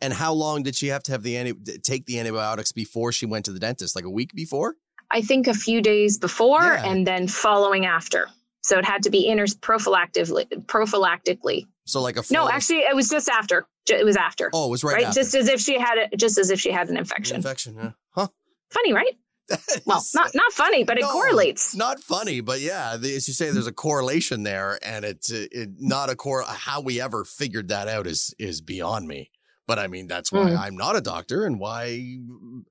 And 0.01 0.13
how 0.13 0.33
long 0.33 0.63
did 0.63 0.75
she 0.75 0.87
have 0.87 1.03
to 1.03 1.11
have 1.13 1.23
the 1.23 1.37
anti- 1.37 1.77
take 1.79 2.05
the 2.05 2.19
antibiotics 2.19 2.71
before 2.71 3.11
she 3.11 3.25
went 3.25 3.45
to 3.45 3.51
the 3.51 3.59
dentist? 3.59 3.95
Like 3.95 4.05
a 4.05 4.09
week 4.09 4.33
before? 4.33 4.75
I 5.11 5.21
think 5.21 5.47
a 5.47 5.53
few 5.53 5.81
days 5.81 6.17
before 6.17 6.61
Yeah. 6.63 6.85
and 6.85 7.05
then 7.05 7.27
following 7.27 7.85
after. 7.85 8.27
So 8.61 8.79
it 8.79 8.85
had 8.85 9.03
to 9.03 9.09
be 9.11 9.27
inter 9.27 9.45
prophylactically. 9.45 10.47
Prophylactically. 10.65 11.67
So 11.85 12.01
like 12.01 12.17
a 12.17 12.23
No, 12.31 12.49
actually, 12.49 12.79
it 12.79 12.95
was 12.95 13.09
just 13.09 13.29
after. 13.29 13.67
It 13.87 14.03
was 14.05 14.15
after. 14.17 14.49
oh, 14.53 14.65
it 14.67 14.71
was 14.71 14.83
right, 14.83 14.95
right, 14.95 15.05
after. 15.05 15.19
just 15.21 15.35
as 15.35 15.47
if 15.47 15.59
she 15.61 15.79
had 15.79 15.97
it, 15.99 16.17
just 16.17 16.37
as 16.39 16.49
if 16.49 16.59
she 16.59 16.71
had 16.71 16.89
an 16.89 16.97
infection. 16.97 17.35
infection. 17.37 17.75
Yeah. 17.75 17.91
Huh? 18.11 18.27
Funny, 18.71 18.93
right? 18.93 19.13
Well, 19.85 20.03
not 20.15 20.31
not 20.33 20.51
funny, 20.53 20.83
but 20.83 20.97
it 20.97 21.01
No, 21.01 21.11
correlates. 21.11 21.75
Not 21.75 21.99
funny, 21.99 22.41
but 22.41 22.61
yeah, 22.61 22.97
the, 22.97 23.15
as 23.15 23.27
you 23.27 23.33
say, 23.35 23.51
there's 23.51 23.67
a 23.67 23.71
correlation 23.71 24.41
there, 24.41 24.79
and 24.81 25.05
it's 25.05 25.29
it, 25.29 25.69
not 25.77 26.09
a 26.09 26.15
core. 26.15 26.43
How 26.47 26.81
we 26.81 26.99
ever 26.99 27.23
figured 27.23 27.67
that 27.67 27.87
out 27.87 28.07
is 28.07 28.33
is 28.39 28.61
beyond 28.61 29.07
me. 29.07 29.29
But 29.67 29.79
I 29.79 29.87
mean, 29.87 30.07
that's 30.07 30.31
why 30.31 30.51
Mm. 30.51 30.57
I'm 30.57 30.77
not 30.77 30.95
a 30.95 31.01
doctor, 31.01 31.45
and 31.45 31.59
why 31.59 31.85
you 31.85 32.63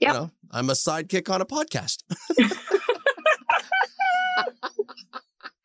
know 0.00 0.30
I'm 0.50 0.68
a 0.70 0.74
sidekick 0.74 1.32
on 1.32 1.40
a 1.40 1.46
podcast. 1.46 2.02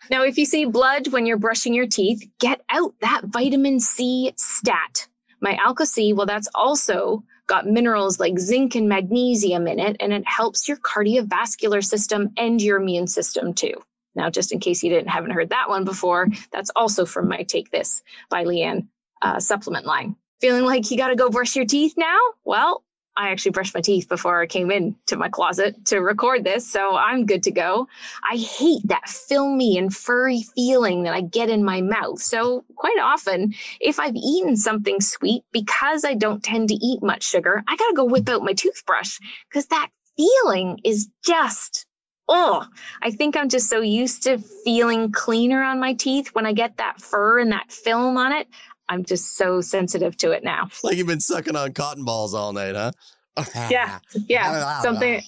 Now, 0.10 0.24
if 0.24 0.38
you 0.38 0.46
see 0.46 0.66
blood 0.66 1.10
when 1.10 1.26
you're 1.26 1.38
brushing 1.38 1.74
your 1.74 1.88
teeth, 1.88 2.26
get 2.40 2.62
out 2.70 2.94
that 3.02 3.24
vitamin 3.26 3.80
C 3.80 4.34
stat. 4.38 5.08
My 5.42 5.56
Alka 5.58 5.86
C, 5.86 6.14
well, 6.14 6.26
that's 6.26 6.48
also 6.56 7.24
got 7.46 7.68
minerals 7.68 8.20
like 8.20 8.40
zinc 8.40 8.76
and 8.76 8.88
magnesium 8.90 9.68
in 9.68 9.80
it, 9.80 9.98
and 10.00 10.14
it 10.14 10.24
helps 10.26 10.68
your 10.68 10.78
cardiovascular 10.78 11.84
system 11.84 12.30
and 12.38 12.62
your 12.62 12.78
immune 12.82 13.08
system 13.08 13.54
too. 13.54 13.74
Now, 14.16 14.30
just 14.30 14.52
in 14.52 14.60
case 14.60 14.82
you 14.82 14.90
didn't 14.90 15.10
haven't 15.10 15.32
heard 15.32 15.50
that 15.50 15.70
one 15.70 15.84
before, 15.84 16.28
that's 16.52 16.72
also 16.76 17.06
from 17.06 17.28
my 17.28 17.44
Take 17.44 17.70
This 17.70 18.02
by 18.30 18.46
Leanne 18.46 18.88
uh, 19.22 19.40
supplement 19.40 19.86
line. 19.86 20.16
Feeling 20.40 20.66
like 20.66 20.90
you 20.92 20.98
got 20.98 21.08
to 21.08 21.16
go 21.16 21.30
brush 21.30 21.56
your 21.56 21.66
teeth 21.66 21.96
now? 21.98 22.18
Well, 22.46 22.84
I 23.18 23.32
actually 23.32 23.52
brushed 23.52 23.74
my 23.74 23.82
teeth 23.82 24.08
before 24.08 24.40
I 24.40 24.46
came 24.46 24.70
in 24.70 24.96
to 25.08 25.18
my 25.18 25.30
closet 25.30 25.84
to 25.86 25.98
record 25.98 26.44
this, 26.44 26.72
so 26.72 26.96
I'm 26.96 27.26
good 27.26 27.42
to 27.44 27.52
go. 27.52 27.88
I 28.24 28.36
hate 28.36 28.84
that 28.86 29.10
filmy 29.10 29.80
and 29.80 29.94
furry 29.94 30.44
feeling 30.44 31.04
that 31.04 31.16
I 31.16 31.22
get 31.22 31.50
in 31.50 31.64
my 31.64 31.82
mouth. 31.82 32.22
So, 32.22 32.64
quite 32.76 33.00
often, 33.02 33.56
if 33.82 34.00
I've 34.00 34.16
eaten 34.16 34.56
something 34.56 35.02
sweet, 35.02 35.44
because 35.52 36.06
I 36.06 36.14
don't 36.14 36.44
tend 36.44 36.70
to 36.70 36.76
eat 36.76 37.02
much 37.02 37.24
sugar, 37.24 37.64
I 37.68 37.76
gotta 37.76 37.96
go 37.96 38.06
whip 38.06 38.30
out 38.30 38.44
my 38.44 38.54
toothbrush 38.54 39.18
because 39.50 39.66
that 39.68 39.90
feeling 40.16 40.80
is 40.84 41.10
just, 41.26 41.88
oh, 42.30 42.68
I 43.02 43.10
think 43.10 43.36
I'm 43.36 43.50
just 43.50 43.68
so 43.68 43.82
used 43.82 44.24
to 44.24 44.38
feeling 44.38 45.12
cleaner 45.12 45.64
on 45.64 45.80
my 45.80 45.94
teeth 45.94 46.30
when 46.34 46.46
I 46.46 46.54
get 46.54 46.78
that 46.78 47.02
fur 47.02 47.40
and 47.40 47.52
that 47.52 47.72
film 47.72 48.18
on 48.18 48.32
it. 48.34 48.48
I'm 48.90 49.04
just 49.04 49.36
so 49.36 49.62
sensitive 49.62 50.16
to 50.18 50.32
it 50.32 50.44
now. 50.44 50.70
like 50.84 50.98
you've 50.98 51.08
been 51.08 51.20
sucking 51.20 51.56
on 51.56 51.74
cotton 51.74 52.04
balls 52.06 52.34
all 52.34 52.54
night, 52.54 52.76
huh? 52.76 52.92
Yeah. 53.70 54.00
Yeah. 54.28 54.82
Something. 54.82 55.22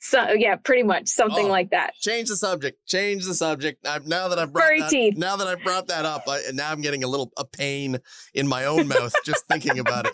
So, 0.00 0.30
yeah, 0.30 0.54
pretty 0.54 0.84
much 0.84 1.08
something 1.08 1.46
Oh. 1.46 1.50
like 1.50 1.70
that. 1.70 1.94
Change 2.00 2.28
the 2.28 2.36
subject. 2.36 2.78
Change 2.86 3.24
the 3.24 3.34
subject. 3.34 3.84
i 3.86 3.98
now 4.06 4.28
that 4.28 4.38
I've 4.38 4.52
brought 4.52 4.66
Furry 4.68 4.80
that, 4.80 4.90
teeth. 4.90 5.16
now 5.16 5.34
that 5.36 5.48
I've 5.48 5.62
brought 5.64 5.88
that 5.88 6.04
up, 6.04 6.22
I, 6.28 6.40
now 6.54 6.70
I'm 6.70 6.80
getting 6.82 7.02
a 7.02 7.08
little 7.08 7.32
a 7.36 7.44
pain 7.44 7.98
in 8.32 8.46
my 8.46 8.66
own 8.66 8.86
mouth 8.86 9.12
just 9.24 9.46
thinking 9.48 9.78
about 9.80 10.06
it. 10.06 10.12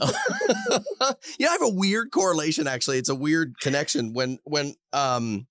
yeah, 1.38 1.48
I 1.48 1.52
have 1.52 1.62
a 1.62 1.68
weird 1.70 2.10
correlation. 2.10 2.66
Actually, 2.66 2.98
it's 2.98 3.08
a 3.08 3.14
weird 3.14 3.58
connection 3.60 4.12
when 4.12 4.38
when 4.44 4.74
um 4.92 5.46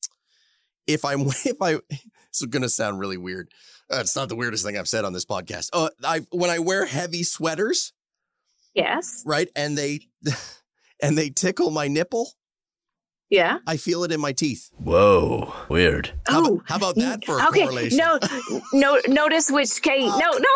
if 0.88 1.04
I'm 1.06 1.22
if 1.46 1.62
I 1.62 1.78
it's 2.30 2.46
gonna 2.46 2.70
sound 2.70 3.00
really 3.00 3.18
weird. 3.18 3.50
Uh, 3.92 3.98
it's 4.00 4.16
not 4.16 4.30
the 4.30 4.36
weirdest 4.36 4.66
thing 4.66 4.78
I've 4.78 4.88
said 4.88 5.06
on 5.06 5.14
this 5.14 5.26
podcast. 5.26 5.70
Uh, 5.74 5.90
I 6.04 6.22
when 6.32 6.50
I 6.50 6.60
wear 6.60 6.86
heavy 6.86 7.24
sweaters, 7.24 7.94
Yes. 8.74 9.24
right, 9.26 9.50
and 9.56 9.78
they 9.78 10.02
and 11.02 11.18
they 11.18 11.30
tickle 11.30 11.70
my 11.72 11.88
nipple, 11.88 12.32
Yeah. 13.30 13.58
I 13.68 13.78
feel 13.78 14.04
it 14.04 14.12
in 14.12 14.20
my 14.22 14.32
teeth. 14.32 14.70
Whoa, 14.78 15.54
weird. 15.70 16.12
How, 16.28 16.40
Oh, 16.42 16.46
about, 16.56 16.70
how 16.70 16.76
about 16.78 16.96
that 16.96 17.26
for 17.26 17.40
a 17.40 17.48
okay. 17.50 17.64
correlation? 17.64 17.98
No, 17.98 18.20
no. 18.74 19.00
Notice 19.08 19.50
which. 19.52 19.78
Okay. 19.80 20.08
Uh, 20.08 20.18
No, 20.18 20.32
no. 20.32 20.50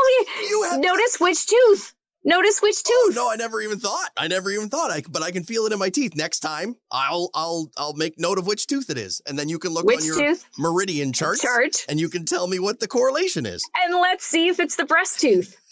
you 0.50 0.68
have- 0.72 0.80
Notice 0.80 1.18
which 1.20 1.46
tooth. 1.48 1.94
Notice 2.28 2.62
which 2.62 2.76
Oh, 2.86 3.06
tooth. 3.08 3.16
no, 3.16 3.32
I 3.32 3.38
never 3.38 3.62
even 3.62 3.80
thought. 3.80 4.10
I 4.18 4.28
never 4.28 4.52
even 4.52 4.68
thought. 4.70 4.92
I 4.92 5.02
but 5.10 5.24
I 5.24 5.32
can 5.32 5.44
feel 5.46 5.66
it 5.66 5.72
in 5.72 5.80
my 5.80 5.90
teeth. 5.90 6.14
Next 6.16 6.42
time, 6.42 6.76
I'll 6.92 7.30
I'll 7.34 7.72
I'll 7.78 7.94
make 7.94 8.20
note 8.20 8.38
of 8.38 8.46
which 8.46 8.68
tooth 8.68 8.90
it 8.90 8.98
is, 8.98 9.22
and 9.26 9.40
then 9.40 9.48
you 9.48 9.58
can 9.60 9.72
look 9.72 9.86
which 9.86 10.02
on 10.02 10.06
your 10.06 10.18
tooth? 10.20 10.46
meridian 10.60 11.14
charts, 11.14 11.42
Chart. 11.42 11.86
and 11.88 12.00
you 12.02 12.10
can 12.10 12.26
tell 12.26 12.48
me 12.48 12.60
what 12.60 12.82
the 12.82 12.88
correlation 12.88 13.46
is. 13.46 13.64
And 13.86 13.96
let's 14.02 14.26
see 14.26 14.50
if 14.50 14.60
it's 14.60 14.76
the 14.76 14.86
breast 14.86 15.22
tooth. 15.22 15.56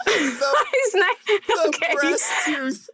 The, 0.06 1.02
the 1.46 1.64
okay. 1.68 1.94
breast 1.94 2.32
tooth. 2.46 2.88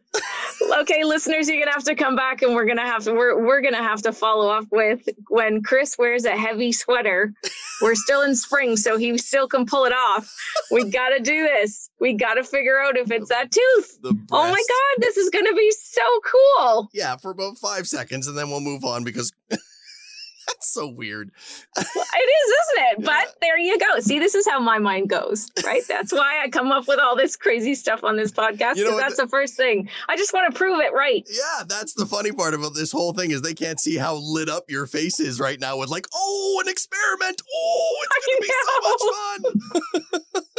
okay, 0.80 1.04
listeners, 1.04 1.48
you're 1.48 1.60
gonna 1.60 1.72
have 1.72 1.84
to 1.84 1.94
come 1.94 2.16
back, 2.16 2.42
and 2.42 2.54
we're 2.54 2.64
gonna 2.64 2.86
have 2.86 3.04
to 3.04 3.12
we're 3.12 3.44
we're 3.44 3.60
gonna 3.60 3.82
have 3.82 4.02
to 4.02 4.12
follow 4.12 4.48
up 4.48 4.66
with 4.72 5.06
when 5.28 5.62
Chris 5.62 5.96
wears 5.98 6.24
a 6.24 6.36
heavy 6.36 6.72
sweater. 6.72 7.32
We're 7.82 7.94
still 7.94 8.22
in 8.22 8.36
spring, 8.36 8.76
so 8.76 8.96
he 8.96 9.16
still 9.18 9.48
can 9.48 9.66
pull 9.66 9.84
it 9.84 9.92
off. 9.92 10.32
We 10.70 10.90
gotta 10.90 11.20
do 11.20 11.42
this. 11.42 11.90
We 12.00 12.14
gotta 12.14 12.44
figure 12.44 12.80
out 12.80 12.96
if 12.96 13.10
it's 13.10 13.28
that 13.28 13.50
tooth. 13.50 13.98
Oh 14.04 14.48
my 14.48 14.50
god, 14.50 15.02
this 15.02 15.16
is 15.16 15.30
gonna 15.30 15.54
be 15.54 15.70
so 15.72 16.02
cool. 16.24 16.88
Yeah, 16.92 17.16
for 17.16 17.30
about 17.30 17.58
five 17.58 17.86
seconds, 17.86 18.26
and 18.26 18.36
then 18.36 18.50
we'll 18.50 18.60
move 18.60 18.84
on 18.84 19.04
because 19.04 19.32
that's 20.48 20.72
so 20.72 20.88
weird. 20.88 21.30
It 21.76 21.80
is, 21.80 22.50
isn't 22.50 23.00
it? 23.00 23.04
But 23.04 23.34
there 23.40 23.58
you 23.58 23.78
go. 23.78 24.00
See, 24.00 24.18
this 24.18 24.34
is 24.34 24.46
how 24.46 24.60
my 24.60 24.78
mind 24.78 25.08
goes, 25.08 25.48
right? 25.64 25.82
That's 25.88 26.12
why 26.12 26.42
I 26.42 26.48
come 26.48 26.72
up 26.72 26.88
with 26.88 26.98
all 26.98 27.16
this 27.16 27.36
crazy 27.36 27.74
stuff 27.74 28.04
on 28.04 28.16
this 28.16 28.32
podcast. 28.32 28.76
You 28.76 28.84
know 28.84 28.96
that's 28.96 29.16
the 29.16 29.28
first 29.28 29.56
thing. 29.56 29.88
I 30.08 30.16
just 30.16 30.32
want 30.32 30.52
to 30.52 30.56
prove 30.56 30.80
it 30.80 30.92
right. 30.92 31.26
Yeah, 31.30 31.64
that's 31.66 31.94
the 31.94 32.06
funny 32.06 32.32
part 32.32 32.54
about 32.54 32.74
this 32.74 32.92
whole 32.92 33.12
thing 33.12 33.30
is 33.30 33.42
they 33.42 33.54
can't 33.54 33.80
see 33.80 33.96
how 33.96 34.16
lit 34.16 34.48
up 34.48 34.64
your 34.68 34.86
face 34.86 35.20
is 35.20 35.40
right 35.40 35.60
now 35.60 35.78
with 35.78 35.88
like, 35.88 36.06
oh, 36.14 36.62
an 36.64 36.70
experiment. 36.70 37.42
Oh, 37.54 37.96
it's 38.02 38.26
gonna 38.26 38.40
be 38.40 38.52
so 38.64 38.80
much 38.90 40.04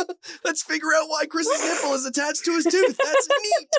fun. 0.06 0.16
Let's 0.46 0.64
figure 0.64 0.94
out 0.96 1.10
why 1.10 1.26
Chris's 1.26 1.62
nipple 1.62 1.94
is 1.94 2.06
attached 2.06 2.46
to 2.46 2.52
his 2.52 2.66
tooth. 2.66 2.98
That's 2.98 3.28
neat. 3.30 3.70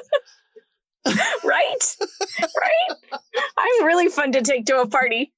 Right? 1.44 1.96
right? 2.40 3.20
I'm 3.56 3.84
really 3.84 4.08
fun 4.08 4.32
to 4.32 4.42
take 4.42 4.66
to 4.66 4.80
a 4.80 4.86
party. 4.86 5.32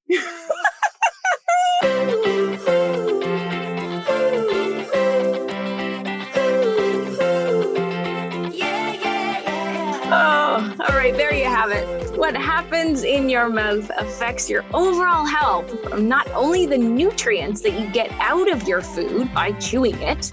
Oh, 10.10 10.74
all 10.80 10.96
right, 10.96 11.14
there 11.14 11.34
you 11.34 11.44
have 11.44 11.70
it. 11.70 12.16
What 12.16 12.34
happens 12.34 13.04
in 13.04 13.28
your 13.28 13.50
mouth 13.50 13.90
affects 13.96 14.48
your 14.48 14.64
overall 14.72 15.26
health 15.26 15.98
not 15.98 16.26
only 16.32 16.64
the 16.64 16.78
nutrients 16.78 17.60
that 17.60 17.78
you 17.78 17.86
get 17.90 18.10
out 18.12 18.50
of 18.50 18.66
your 18.66 18.80
food 18.80 19.32
by 19.34 19.52
chewing 19.52 20.00
it, 20.00 20.32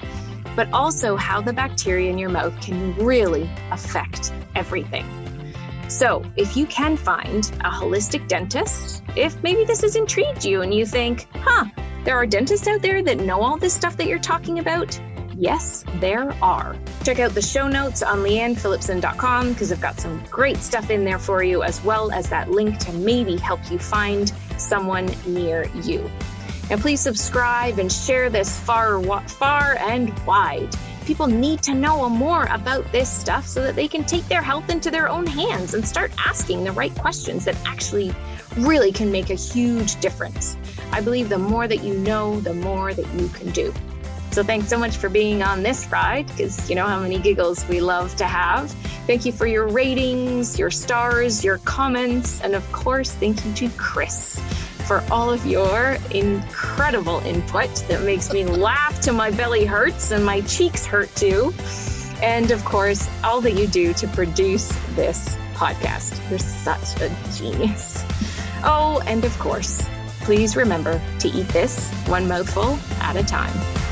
but 0.56 0.72
also 0.72 1.18
how 1.18 1.42
the 1.42 1.52
bacteria 1.52 2.10
in 2.10 2.18
your 2.18 2.30
mouth 2.30 2.60
can 2.62 2.96
really 2.96 3.50
affect 3.72 4.32
everything. 4.56 5.25
So, 5.88 6.24
if 6.36 6.58
you 6.58 6.66
can 6.66 6.98
find 6.98 7.46
a 7.62 7.70
holistic 7.70 8.28
dentist, 8.28 9.04
if 9.16 9.42
maybe 9.44 9.66
this 9.66 9.82
has 9.82 9.96
intrigued 9.96 10.44
you 10.44 10.62
and 10.62 10.74
you 10.74 10.86
think, 10.86 11.28
huh, 11.36 11.66
there 12.04 12.16
are 12.16 12.26
dentists 12.26 12.68
out 12.68 12.82
there 12.82 13.04
that 13.04 13.20
know 13.20 13.42
all 13.42 13.58
this 13.58 13.74
stuff 13.74 13.96
that 13.98 14.08
you're 14.08 14.20
talking 14.20 14.60
about, 14.60 15.00
yes, 15.38 15.84
there 16.00 16.32
are. 16.42 16.76
Check 17.04 17.20
out 17.20 17.34
the 17.34 17.42
show 17.42 17.68
notes 17.68 18.02
on 18.02 18.20
leannephillipson.com 18.20 19.54
because 19.54 19.72
I've 19.72 19.82
got 19.82 20.00
some 20.00 20.24
great 20.30 20.58
stuff 20.58 20.90
in 20.90 21.06
there 21.06 21.20
for 21.20 21.44
you, 21.44 21.64
as 21.64 21.84
well 21.84 22.12
as 22.12 22.30
that 22.30 22.50
link 22.50 22.80
to 22.80 22.94
maybe 22.94 23.38
help 23.38 23.60
you 23.72 23.78
find 23.78 24.32
someone 24.58 25.10
near 25.26 25.68
you. 25.84 26.10
Now, 26.70 26.78
please 26.78 27.00
subscribe 27.00 27.78
and 27.78 27.92
share 27.92 28.30
this 28.30 28.60
far, 28.60 29.02
far 29.28 29.78
and 29.80 30.18
wide. 30.26 30.76
People 31.06 31.28
need 31.28 31.62
to 31.62 31.74
know 31.74 32.10
more 32.10 32.46
about 32.46 32.92
this 32.92 33.10
stuff 33.10 33.46
so 33.48 33.62
that 33.62 33.76
they 33.76 33.88
can 33.88 34.04
take 34.04 34.28
their 34.28 34.42
health 34.42 34.70
into 34.70 34.90
their 34.90 35.08
own 35.08 35.28
hands 35.28 35.76
and 35.76 35.88
start 35.88 36.12
asking 36.18 36.64
the 36.64 36.72
right 36.72 36.94
questions 36.96 37.46
that 37.46 37.56
actually 37.66 38.14
really 38.58 38.92
can 38.92 39.12
make 39.12 39.30
a 39.30 39.36
huge 39.36 40.00
difference. 40.00 40.58
I 40.92 41.02
believe 41.02 41.30
the 41.30 41.38
more 41.38 41.68
that 41.68 41.84
you 41.84 41.94
know, 41.94 42.40
the 42.40 42.54
more 42.54 42.94
that 42.94 43.14
you 43.14 43.28
can 43.30 43.52
do. 43.52 43.74
So 44.32 44.44
thanks 44.44 44.68
so 44.68 44.80
much 44.80 44.98
for 44.98 45.08
being 45.08 45.44
on 45.44 45.64
this 45.64 45.88
ride 45.92 46.28
because 46.28 46.70
you 46.70 46.76
know 46.76 46.88
how 46.88 47.00
many 47.00 47.20
giggles 47.20 47.66
we 47.68 47.82
love 47.82 48.16
to 48.18 48.26
have. 48.26 48.72
Thank 49.06 49.26
you 49.26 49.32
for 49.32 49.46
your 49.46 49.68
ratings, 49.68 50.58
your 50.58 50.72
stars, 50.72 51.44
your 51.44 51.60
comments, 51.60 52.42
and 52.42 52.56
of 52.56 52.70
course, 52.72 53.12
thank 53.12 53.46
you 53.46 53.54
to 53.54 53.70
Chris 53.78 54.42
for 54.86 55.04
all 55.12 55.32
of 55.32 55.46
your 55.46 55.98
incredible 56.12 57.20
input 57.20 57.74
that 57.88 58.04
makes 58.04 58.32
me 58.32 58.46
laugh 58.46 59.02
till 59.02 59.16
my 59.16 59.32
belly 59.32 59.66
hurts 59.66 60.12
and 60.12 60.26
my 60.26 60.42
cheeks 60.42 60.86
hurt 60.86 61.14
too. 61.16 61.54
And 62.22 62.52
of 62.52 62.64
course, 62.64 63.10
all 63.24 63.42
that 63.42 63.54
you 63.54 63.68
do 63.68 63.94
to 63.96 64.08
produce 64.08 64.68
this 64.96 65.38
podcast. 65.54 66.18
You're 66.30 66.40
such 66.40 67.02
a 67.02 67.10
genius. 67.36 68.04
Oh, 68.64 69.02
and 69.06 69.26
of 69.26 69.38
course, 69.40 69.88
please 70.22 70.56
remember 70.56 71.02
to 71.20 71.28
eat 71.28 71.48
this 71.50 71.92
one 72.08 72.28
mouthful 72.28 72.80
at 73.00 73.16
a 73.16 73.24
time. 73.24 73.85